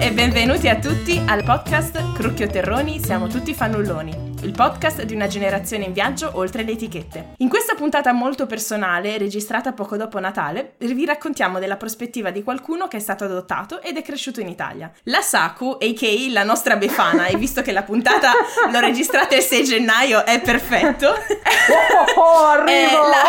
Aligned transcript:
E 0.00 0.12
benvenuti 0.12 0.68
a 0.68 0.76
tutti 0.76 1.20
al 1.26 1.42
podcast 1.42 2.12
Crucchio 2.12 2.46
Terroni 2.46 3.02
Siamo 3.02 3.26
tutti 3.26 3.52
fannulloni, 3.52 4.34
il 4.42 4.52
podcast 4.52 5.02
di 5.02 5.12
una 5.12 5.26
generazione 5.26 5.86
in 5.86 5.92
viaggio 5.92 6.30
oltre 6.34 6.62
le 6.62 6.70
etichette. 6.72 7.34
In 7.38 7.48
questa 7.48 7.74
puntata 7.74 8.12
molto 8.12 8.46
personale, 8.46 9.18
registrata 9.18 9.72
poco 9.72 9.96
dopo 9.96 10.20
Natale, 10.20 10.74
vi 10.78 11.04
raccontiamo 11.04 11.58
della 11.58 11.76
prospettiva 11.76 12.30
di 12.30 12.44
qualcuno 12.44 12.86
che 12.86 12.98
è 12.98 13.00
stato 13.00 13.24
adottato 13.24 13.82
ed 13.82 13.96
è 13.96 14.02
cresciuto 14.02 14.38
in 14.40 14.46
Italia. 14.46 14.88
La 15.04 15.20
Saku, 15.20 15.78
a.k.a. 15.80 16.32
la 16.32 16.44
nostra 16.44 16.76
Befana, 16.76 17.26
e 17.26 17.36
visto 17.36 17.60
che 17.62 17.72
la 17.72 17.82
puntata 17.82 18.30
l'ho 18.70 18.80
registrata 18.80 19.34
il 19.34 19.42
6 19.42 19.64
gennaio, 19.64 20.24
è 20.24 20.40
perfetto. 20.40 21.08
Oh, 21.08 22.20
oh 22.20 22.46
arrivo! 22.54 23.08
La... 23.08 23.22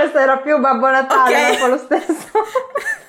Questo 0.00 0.18
era 0.18 0.38
più 0.38 0.58
Babbo 0.58 0.90
Natale, 0.90 1.34
okay. 1.34 1.52
dopo 1.52 1.66
lo 1.66 1.78
stesso. 1.78 3.04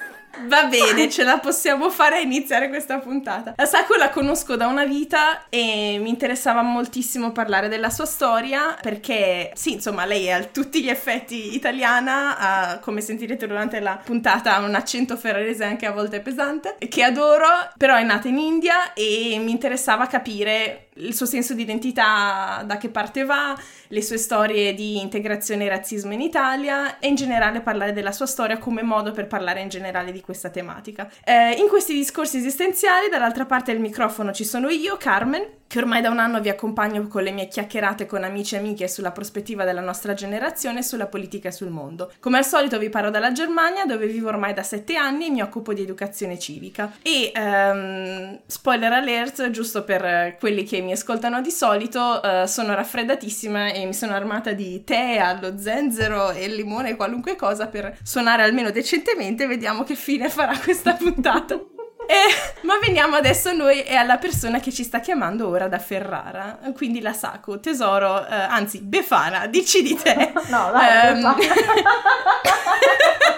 Va 0.48 0.66
bene, 0.66 1.10
ce 1.10 1.24
la 1.24 1.40
possiamo 1.40 1.90
fare 1.90 2.18
a 2.18 2.20
iniziare 2.20 2.70
questa 2.70 3.00
puntata. 3.00 3.54
La 3.58 3.66
Saku 3.66 3.96
la 3.98 4.10
conosco 4.10 4.56
da 4.56 4.68
una 4.68 4.86
vita 4.86 5.46
e 5.50 5.98
mi 6.02 6.10
interessava 6.10 6.62
moltissimo 6.62 7.32
parlare 7.32 7.68
della 7.68 7.90
sua 7.90 8.06
storia 8.06 8.78
perché, 8.82 9.52
sì, 9.56 9.74
insomma, 9.74 10.06
lei 10.06 10.26
è 10.26 10.32
a 10.32 10.44
tutti 10.44 10.82
gli 10.82 10.90
effetti 10.90 11.54
italiana, 11.54 12.38
ha, 12.38 12.80
come 12.80 13.02
sentirete 13.02 13.46
durante 13.46 13.82
la 13.82 14.00
puntata, 14.02 14.58
un 14.60 14.74
accento 14.74 15.18
ferrarese 15.18 15.66
anche 15.66 15.86
a 15.86 15.92
volte 15.92 16.22
pesante, 16.22 16.78
che 16.88 17.04
adoro, 17.04 17.48
però 17.78 17.96
è 17.96 18.04
nata 18.04 18.30
in 18.30 18.38
India 18.38 18.94
e 18.94 19.38
mi 19.44 19.52
interessava 19.52 20.08
capire 20.08 20.87
il 20.98 21.16
suo 21.16 21.26
senso 21.26 21.54
di 21.54 21.62
identità, 21.62 22.64
da 22.66 22.78
che 22.78 22.90
parte 22.90 23.24
va, 23.24 23.58
le 23.90 24.02
sue 24.02 24.18
storie 24.18 24.74
di 24.74 25.00
integrazione 25.00 25.66
e 25.66 25.70
razzismo 25.70 26.14
in 26.14 26.22
Italia 26.22 27.00
e 27.00 27.08
in 27.08 27.16
generale 27.16 27.62
parlare 27.62 27.94
della 27.94 28.12
sua 28.12 28.26
storia 28.26 28.58
come 28.58 28.84
modo 28.84 29.12
per 29.12 29.28
parlare 29.28 29.62
in 29.62 29.70
generale 29.70 30.12
di 30.12 30.22
questa 30.22 30.50
tematica. 30.50 31.10
Eh, 31.24 31.52
in 31.52 31.68
questi 31.68 31.94
discorsi 31.94 32.38
esistenziali, 32.38 33.10
dall'altra 33.10 33.46
parte 33.46 33.72
del 33.72 33.82
microfono 33.82 34.32
ci 34.32 34.46
sono 34.46 34.70
io, 34.70 34.98
Carmen, 34.98 35.56
che 35.68 35.80
ormai 35.80 36.02
da 36.02 36.10
un 36.10 36.20
anno 36.20 36.40
vi 36.40 36.50
accompagno 36.50 37.08
con 37.08 37.24
le 37.24 37.32
mie 37.32 37.50
chiacchierate 37.50 38.06
con 38.06 38.24
amici 38.24 38.56
e 38.56 38.60
amiche 38.60 38.88
sulla 38.88 39.12
prospettiva 39.12 39.66
della 39.66 39.82
nostra 39.82 40.14
generazione, 40.14 40.82
sulla 40.82 41.08
politica 41.08 41.50
e 41.50 41.52
sul 41.52 41.70
mondo. 41.70 42.12
Come 42.20 42.38
al 42.38 42.46
solito 42.46 42.80
vi 42.80 42.90
parlo 42.90 43.10
dalla 43.10 43.34
Germania, 43.34 43.86
dove 43.86 44.08
vivo 44.08 44.30
ormai 44.30 44.54
da 44.54 44.64
sette 44.64 44.96
anni 44.96 45.28
e 45.28 45.30
mi 45.30 45.42
occupo 45.42 45.74
di 45.74 45.82
educazione 45.82 46.40
civica. 46.40 46.94
E, 47.02 47.32
um, 47.36 48.40
spoiler 48.46 48.94
alert, 48.94 49.50
giusto 49.50 49.84
per 49.84 50.38
quelli 50.40 50.64
che 50.64 50.80
mi 50.80 50.87
ascoltano 50.92 51.42
di 51.42 51.52
solito, 51.52 52.22
uh, 52.24 52.46
sono 52.46 52.74
raffreddatissima 52.76 53.72
e 53.72 53.86
mi 53.86 53.94
sono 53.94 54.14
armata 54.14 54.54
di 54.54 54.84
tè 54.84 55.18
allo 55.18 55.58
zenzero 55.58 56.32
e 56.32 56.48
limone, 56.48 56.96
qualunque 56.96 57.36
cosa 57.36 57.68
per 57.68 57.98
suonare 58.04 58.44
almeno 58.44 58.72
decentemente. 58.72 59.48
Vediamo 59.48 59.84
che 59.84 59.96
fine 59.96 60.30
farà 60.30 60.58
questa 60.58 60.94
puntata. 60.94 61.60
Eh, 62.08 62.62
ma 62.62 62.80
veniamo 62.80 63.18
adesso 63.18 63.52
noi 63.52 63.84
e 63.84 63.96
alla 63.96 64.18
persona 64.18 64.62
che 64.62 64.72
ci 64.72 64.86
sta 64.86 65.02
chiamando 65.02 65.50
ora 65.50 65.68
da 65.68 65.78
Ferrara, 65.78 66.58
quindi 66.74 67.02
la 67.02 67.12
Saku, 67.12 67.60
tesoro, 67.60 68.26
eh, 68.26 68.34
anzi 68.34 68.80
Befana, 68.80 69.46
dici 69.48 69.82
di 69.82 69.94
te. 69.94 70.32
No, 70.48 70.72
dai, 70.72 71.22
um, 71.22 71.36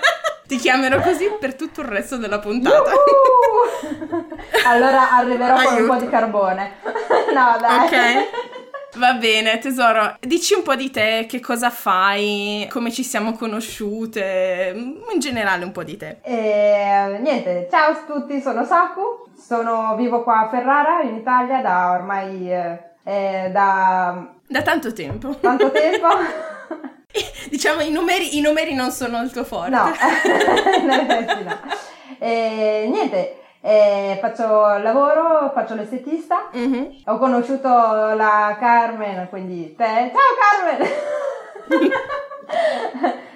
Ti 0.50 0.58
chiamerò 0.58 1.00
così 1.00 1.30
per 1.40 1.54
tutto 1.54 1.82
il 1.82 1.88
resto 1.88 2.18
della 2.18 2.40
puntata. 2.40 2.90
allora 4.66 5.12
arriverò 5.12 5.54
Aiuto. 5.54 5.70
con 5.70 5.82
un 5.82 5.88
po' 5.88 6.04
di 6.04 6.10
carbone. 6.10 6.72
No, 7.30 7.58
dai. 7.62 7.86
Ok. 7.86 8.98
Va 8.98 9.14
bene, 9.14 9.59
tesoro, 9.59 10.16
dici 10.20 10.56
un 10.56 10.64
po' 10.64 10.74
di 10.74 10.90
te, 10.90 11.28
che 11.30 11.40
cosa 11.40 11.70
fai, 11.70 12.68
come 12.72 12.92
ci 12.92 13.04
siamo 13.04 13.34
conosciute, 13.34 14.74
in 14.76 15.20
generale 15.20 15.64
un 15.64 15.72
po' 15.72 15.84
di 15.84 15.96
te. 15.96 16.18
E, 16.24 17.20
niente, 17.20 17.68
ciao 17.70 17.92
a 17.92 18.04
tutti, 18.08 18.42
sono 18.42 18.66
Saku, 18.66 19.28
sono, 19.38 19.96
vivo 19.96 20.24
qua 20.24 20.40
a 20.40 20.50
Ferrara, 20.50 21.04
in 21.04 21.18
Italia, 21.18 21.62
da 21.62 21.92
ormai... 21.92 22.52
Eh, 22.52 22.80
eh, 23.04 23.50
da... 23.52 24.28
Da 24.48 24.62
tanto 24.64 24.92
tempo. 24.92 25.36
Tanto 25.36 25.70
tempo. 25.70 26.08
diciamo, 27.50 27.81
i 27.81 27.90
numeri, 27.90 28.38
i 28.38 28.42
numeri, 28.42 28.74
non 28.74 28.92
sono 28.92 29.22
il 29.22 29.31
tuo 29.31 29.44
forte. 29.44 29.72
No, 29.72 29.88
in 29.88 30.90
effetti 30.90 31.44
no. 31.44 31.59
E, 32.20 32.88
niente, 32.92 33.42
e 33.62 34.18
faccio 34.22 34.78
lavoro, 34.78 35.52
faccio 35.53 35.74
l'estetista. 35.74 36.50
Mm-hmm. 36.56 36.86
Ho 37.06 37.18
conosciuto 37.18 37.68
la 37.68 38.56
Carmen, 38.59 39.28
quindi 39.30 39.75
te. 39.75 40.12
Ciao 40.14 40.78
Carmen! 40.78 40.88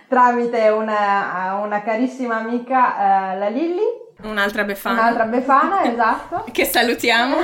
Tramite 0.08 0.70
una, 0.70 1.60
una, 1.64 1.82
carissima 1.82 2.36
amica, 2.36 3.34
uh, 3.34 3.40
la 3.40 3.48
Lilly. 3.50 4.02
Un'altra 4.24 4.64
befana. 4.64 5.02
Un'altra 5.02 5.26
befana, 5.26 5.84
esatto. 5.84 6.46
che 6.52 6.66
salutiamo. 6.66 7.38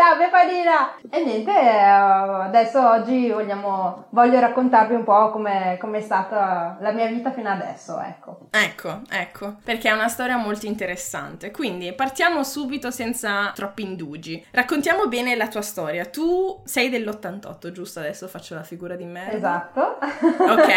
Ciao 0.00 0.16
Befalina! 0.16 0.96
E 1.10 1.22
niente, 1.22 1.50
eh, 1.50 1.78
adesso 1.78 2.80
oggi 2.80 3.28
vogliamo, 3.28 4.06
voglio 4.08 4.40
raccontarvi 4.40 4.94
un 4.94 5.04
po' 5.04 5.30
come 5.30 5.76
è 5.76 6.00
stata 6.00 6.78
la 6.80 6.90
mia 6.90 7.04
vita 7.08 7.30
fino 7.30 7.50
adesso, 7.50 8.00
ecco. 8.00 8.46
Ecco, 8.50 9.02
ecco, 9.10 9.56
perché 9.62 9.90
è 9.90 9.92
una 9.92 10.08
storia 10.08 10.38
molto 10.38 10.64
interessante. 10.64 11.50
Quindi 11.50 11.92
partiamo 11.92 12.42
subito 12.44 12.90
senza 12.90 13.52
troppi 13.54 13.82
indugi. 13.82 14.42
Raccontiamo 14.52 15.06
bene 15.06 15.36
la 15.36 15.48
tua 15.48 15.60
storia. 15.60 16.06
Tu 16.06 16.62
sei 16.64 16.88
dell'88, 16.88 17.70
giusto? 17.70 17.98
Adesso 17.98 18.26
faccio 18.26 18.54
la 18.54 18.62
figura 18.62 18.96
di 18.96 19.04
me. 19.04 19.30
Esatto. 19.30 19.98
Ok. 20.00 20.72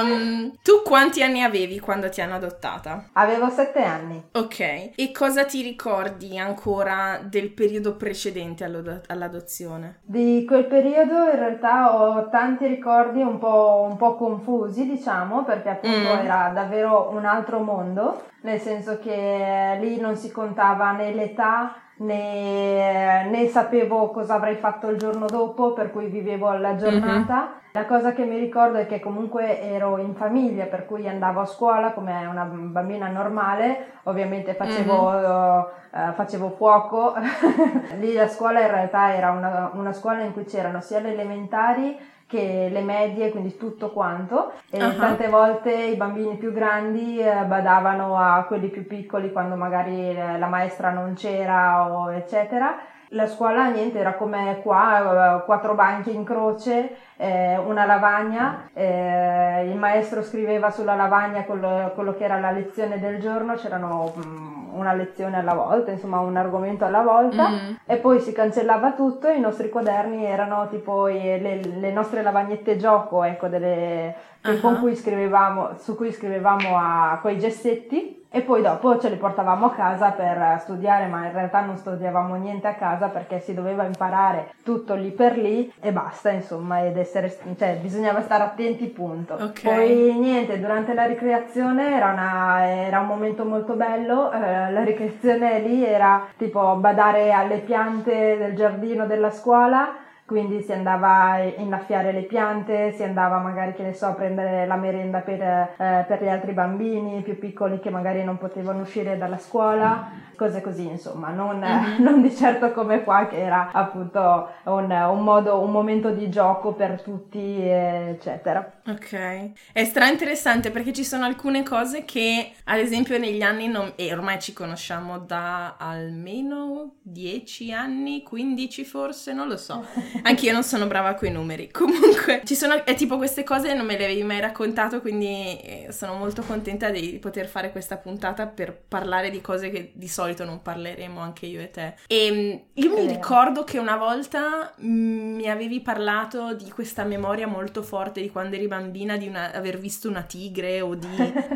Um, 0.00 0.52
tu 0.62 0.82
quanti 0.84 1.24
anni 1.24 1.42
avevi 1.42 1.80
quando 1.80 2.08
ti 2.08 2.20
hanno 2.20 2.36
adottata? 2.36 3.08
Avevo 3.14 3.50
sette 3.50 3.82
anni. 3.82 4.28
Ok. 4.34 4.92
E 4.94 5.10
cosa 5.12 5.44
ti 5.44 5.60
ricordi 5.60 6.38
ancora 6.38 7.18
del 7.20 7.52
periodo 7.52 7.96
precedente? 7.96 8.26
Precedente 8.30 8.64
all'adozione? 9.06 10.00
Di 10.02 10.44
quel 10.46 10.66
periodo 10.66 11.24
in 11.30 11.38
realtà 11.38 11.94
ho 11.96 12.28
tanti 12.28 12.66
ricordi 12.66 13.20
un 13.20 13.38
po', 13.38 13.86
un 13.88 13.96
po 13.96 14.14
confusi, 14.14 14.86
diciamo, 14.86 15.44
perché 15.44 15.70
appunto 15.70 16.14
mm. 16.14 16.24
era 16.24 16.50
davvero 16.54 17.10
un 17.12 17.24
altro 17.24 17.60
mondo, 17.60 18.22
nel 18.42 18.60
senso 18.60 18.98
che 18.98 19.78
lì 19.80 20.00
non 20.00 20.16
si 20.16 20.30
contava 20.30 20.92
né 20.92 21.12
l'età 21.12 21.74
né, 21.98 23.28
né 23.30 23.48
sapevo 23.48 24.10
cosa 24.10 24.34
avrei 24.34 24.56
fatto 24.56 24.88
il 24.88 24.98
giorno 24.98 25.26
dopo, 25.26 25.72
per 25.72 25.90
cui 25.90 26.06
vivevo 26.06 26.52
la 26.52 26.76
giornata. 26.76 27.34
Mm-hmm. 27.34 27.56
La 27.72 27.86
cosa 27.86 28.12
che 28.12 28.24
mi 28.24 28.38
ricordo 28.38 28.78
è 28.78 28.86
che 28.86 28.98
comunque 28.98 29.60
ero 29.60 29.98
in 29.98 30.14
famiglia, 30.14 30.64
per 30.64 30.86
cui 30.86 31.06
andavo 31.08 31.40
a 31.40 31.46
scuola 31.46 31.92
come 31.92 32.26
una 32.26 32.44
bambina 32.44 33.08
normale, 33.08 33.92
ovviamente 34.04 34.54
facevo, 34.54 35.10
mm-hmm. 35.10 36.08
uh, 36.08 36.12
facevo 36.14 36.50
fuoco. 36.50 37.14
Lì 37.98 38.14
la 38.14 38.28
scuola 38.28 38.60
in 38.60 38.70
realtà 38.70 39.14
era 39.14 39.30
una, 39.30 39.70
una 39.74 39.92
scuola 39.92 40.22
in 40.22 40.32
cui 40.32 40.44
c'erano 40.44 40.80
sia 40.80 41.00
le 41.00 41.12
elementari 41.12 42.16
che 42.28 42.68
le 42.70 42.82
medie, 42.82 43.30
quindi 43.30 43.56
tutto 43.56 43.90
quanto. 43.90 44.52
E 44.70 44.84
uh-huh. 44.84 44.96
tante 44.96 45.28
volte 45.28 45.72
i 45.72 45.96
bambini 45.96 46.36
più 46.36 46.52
grandi 46.52 47.18
eh, 47.18 47.44
badavano 47.44 48.16
a 48.16 48.44
quelli 48.44 48.68
più 48.68 48.86
piccoli 48.86 49.32
quando 49.32 49.56
magari 49.56 50.10
eh, 50.10 50.38
la 50.38 50.46
maestra 50.46 50.90
non 50.90 51.14
c'era 51.14 51.90
o 51.90 52.12
eccetera. 52.12 52.76
La 53.12 53.26
scuola 53.26 53.70
niente, 53.70 53.98
era 53.98 54.14
come 54.14 54.60
qua, 54.62 55.38
eh, 55.38 55.44
quattro 55.46 55.74
banchi 55.74 56.14
in 56.14 56.24
croce, 56.24 56.96
eh, 57.16 57.56
una 57.56 57.86
lavagna, 57.86 58.68
eh, 58.74 59.66
il 59.66 59.76
maestro 59.78 60.22
scriveva 60.22 60.70
sulla 60.70 60.94
lavagna 60.94 61.44
quello, 61.44 61.90
quello, 61.94 62.14
che 62.14 62.24
era 62.24 62.38
la 62.38 62.50
lezione 62.50 63.00
del 63.00 63.18
giorno, 63.18 63.54
c'erano 63.54 64.12
mm, 64.14 64.57
una 64.78 64.94
lezione 64.94 65.38
alla 65.38 65.54
volta, 65.54 65.90
insomma 65.90 66.20
un 66.20 66.36
argomento 66.36 66.84
alla 66.84 67.02
volta 67.02 67.48
mm. 67.48 67.74
e 67.84 67.96
poi 67.96 68.20
si 68.20 68.32
cancellava 68.32 68.92
tutto, 68.92 69.28
i 69.28 69.40
nostri 69.40 69.68
quaderni 69.68 70.24
erano 70.24 70.68
tipo 70.68 71.06
le, 71.06 71.60
le 71.62 71.92
nostre 71.92 72.22
lavagnette 72.22 72.76
gioco, 72.76 73.22
ecco, 73.24 73.48
delle, 73.48 74.14
uh-huh. 74.44 74.60
con 74.60 74.78
cui 74.78 74.94
scrivevamo, 74.94 75.76
su 75.78 75.96
cui 75.96 76.12
scrivevamo 76.12 76.76
a 76.76 77.18
quei 77.20 77.38
gessetti 77.38 78.17
e 78.30 78.42
poi 78.42 78.60
dopo 78.60 78.98
ce 78.98 79.08
li 79.08 79.16
portavamo 79.16 79.66
a 79.66 79.74
casa 79.74 80.10
per 80.10 80.58
studiare, 80.60 81.06
ma 81.06 81.26
in 81.26 81.32
realtà 81.32 81.60
non 81.60 81.76
studiavamo 81.76 82.34
niente 82.34 82.66
a 82.66 82.74
casa 82.74 83.08
perché 83.08 83.40
si 83.40 83.54
doveva 83.54 83.84
imparare 83.84 84.52
tutto 84.62 84.94
lì 84.94 85.10
per 85.10 85.38
lì 85.38 85.72
e 85.80 85.92
basta, 85.92 86.30
insomma, 86.30 86.84
ed 86.84 86.98
essere, 86.98 87.34
cioè, 87.56 87.78
bisognava 87.80 88.20
stare 88.20 88.44
attenti, 88.44 88.86
punto. 88.86 89.34
Okay. 89.34 89.62
Poi 89.62 90.18
niente, 90.18 90.60
durante 90.60 90.92
la 90.92 91.06
ricreazione 91.06 91.94
era, 91.94 92.10
una, 92.10 92.66
era 92.66 93.00
un 93.00 93.06
momento 93.06 93.44
molto 93.44 93.74
bello, 93.74 94.30
eh, 94.30 94.70
la 94.72 94.84
ricreazione 94.84 95.60
lì 95.60 95.84
era 95.84 96.26
tipo 96.36 96.76
badare 96.76 97.32
alle 97.32 97.58
piante 97.58 98.36
del 98.36 98.54
giardino 98.54 99.06
della 99.06 99.30
scuola 99.30 100.06
quindi 100.28 100.60
si 100.60 100.72
andava 100.72 101.30
a 101.30 101.42
innaffiare 101.42 102.12
le 102.12 102.24
piante, 102.24 102.92
si 102.92 103.02
andava 103.02 103.38
magari, 103.38 103.72
che 103.72 103.82
ne 103.82 103.94
so, 103.94 104.08
a 104.08 104.12
prendere 104.12 104.66
la 104.66 104.76
merenda 104.76 105.20
per, 105.20 105.40
eh, 105.40 106.04
per 106.06 106.22
gli 106.22 106.28
altri 106.28 106.52
bambini 106.52 107.22
più 107.22 107.38
piccoli 107.38 107.80
che 107.80 107.88
magari 107.88 108.22
non 108.22 108.36
potevano 108.36 108.82
uscire 108.82 109.16
dalla 109.16 109.38
scuola, 109.38 110.10
cose 110.36 110.60
così, 110.60 110.86
insomma, 110.86 111.30
non, 111.30 111.60
mm-hmm. 111.60 112.00
non 112.04 112.20
di 112.20 112.34
certo 112.36 112.72
come 112.72 113.04
qua 113.04 113.26
che 113.26 113.38
era 113.38 113.70
appunto 113.72 114.50
un, 114.64 114.90
un, 114.90 115.24
modo, 115.24 115.60
un 115.60 115.70
momento 115.70 116.10
di 116.10 116.28
gioco 116.28 116.74
per 116.74 117.00
tutti, 117.00 117.62
eccetera. 117.66 118.80
Ok, 118.86 119.52
è 119.72 119.84
stra 119.84 120.08
interessante 120.08 120.70
perché 120.70 120.92
ci 120.92 121.04
sono 121.04 121.24
alcune 121.24 121.62
cose 121.62 122.04
che, 122.04 122.52
ad 122.64 122.78
esempio, 122.78 123.16
negli 123.16 123.40
anni, 123.40 123.66
non, 123.66 123.94
e 123.96 124.12
ormai 124.12 124.38
ci 124.38 124.52
conosciamo 124.52 125.18
da 125.18 125.76
almeno 125.78 126.96
10 127.00 127.72
anni, 127.72 128.22
15 128.22 128.84
forse, 128.84 129.32
non 129.32 129.48
lo 129.48 129.56
so. 129.56 129.84
Anch'io 130.22 130.52
non 130.52 130.62
sono 130.62 130.86
brava 130.86 131.14
con 131.14 131.28
i 131.28 131.32
numeri. 131.32 131.70
Comunque, 131.72 132.42
ci 132.44 132.54
sono, 132.54 132.84
è 132.84 132.94
tipo 132.94 133.16
queste 133.16 133.44
cose 133.44 133.74
non 133.74 133.86
me 133.86 133.96
le 133.96 134.04
avevi 134.04 134.22
mai 134.22 134.40
raccontato, 134.40 135.00
quindi 135.00 135.58
eh, 135.60 135.88
sono 135.90 136.14
molto 136.14 136.42
contenta 136.42 136.90
di 136.90 137.18
poter 137.20 137.46
fare 137.46 137.70
questa 137.70 137.96
puntata 137.96 138.46
per 138.46 138.76
parlare 138.88 139.30
di 139.30 139.40
cose 139.40 139.70
che 139.70 139.92
di 139.94 140.08
solito 140.08 140.44
non 140.44 140.60
parleremo 140.62 141.20
anche 141.20 141.46
io 141.46 141.60
e 141.60 141.70
te. 141.70 141.94
E 142.06 142.30
mm, 142.32 142.82
io 142.82 142.94
mi 142.94 143.06
ricordo 143.06 143.64
che 143.64 143.78
una 143.78 143.96
volta 143.96 144.74
mm, 144.82 145.36
mi 145.36 145.48
avevi 145.48 145.80
parlato 145.80 146.54
di 146.54 146.70
questa 146.70 147.04
memoria 147.04 147.46
molto 147.46 147.82
forte 147.82 148.20
di 148.20 148.30
quando 148.30 148.56
eri 148.56 148.66
bambina, 148.66 149.16
di 149.16 149.28
una, 149.28 149.52
aver 149.52 149.78
visto 149.78 150.08
una 150.08 150.22
tigre 150.22 150.80
o 150.80 150.94
di... 150.94 151.06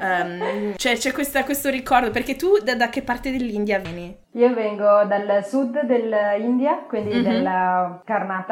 Um, 0.01 0.75
cioè 0.77 0.97
c'è 0.97 1.13
questa, 1.13 1.45
questo 1.45 1.69
ricordo, 1.69 2.11
perché 2.11 2.37
tu 2.37 2.59
da, 2.63 2.75
da 2.75 2.89
che 2.89 3.03
parte 3.03 3.31
dell'India 3.31 3.79
vieni? 3.79 4.17
Io 4.35 4.55
vengo 4.55 5.05
dal 5.05 5.45
sud 5.45 5.83
dell'India, 5.83 6.85
quindi 6.89 7.15
mm-hmm. 7.15 7.23
della 7.23 8.01
Karnataka. 8.05 8.52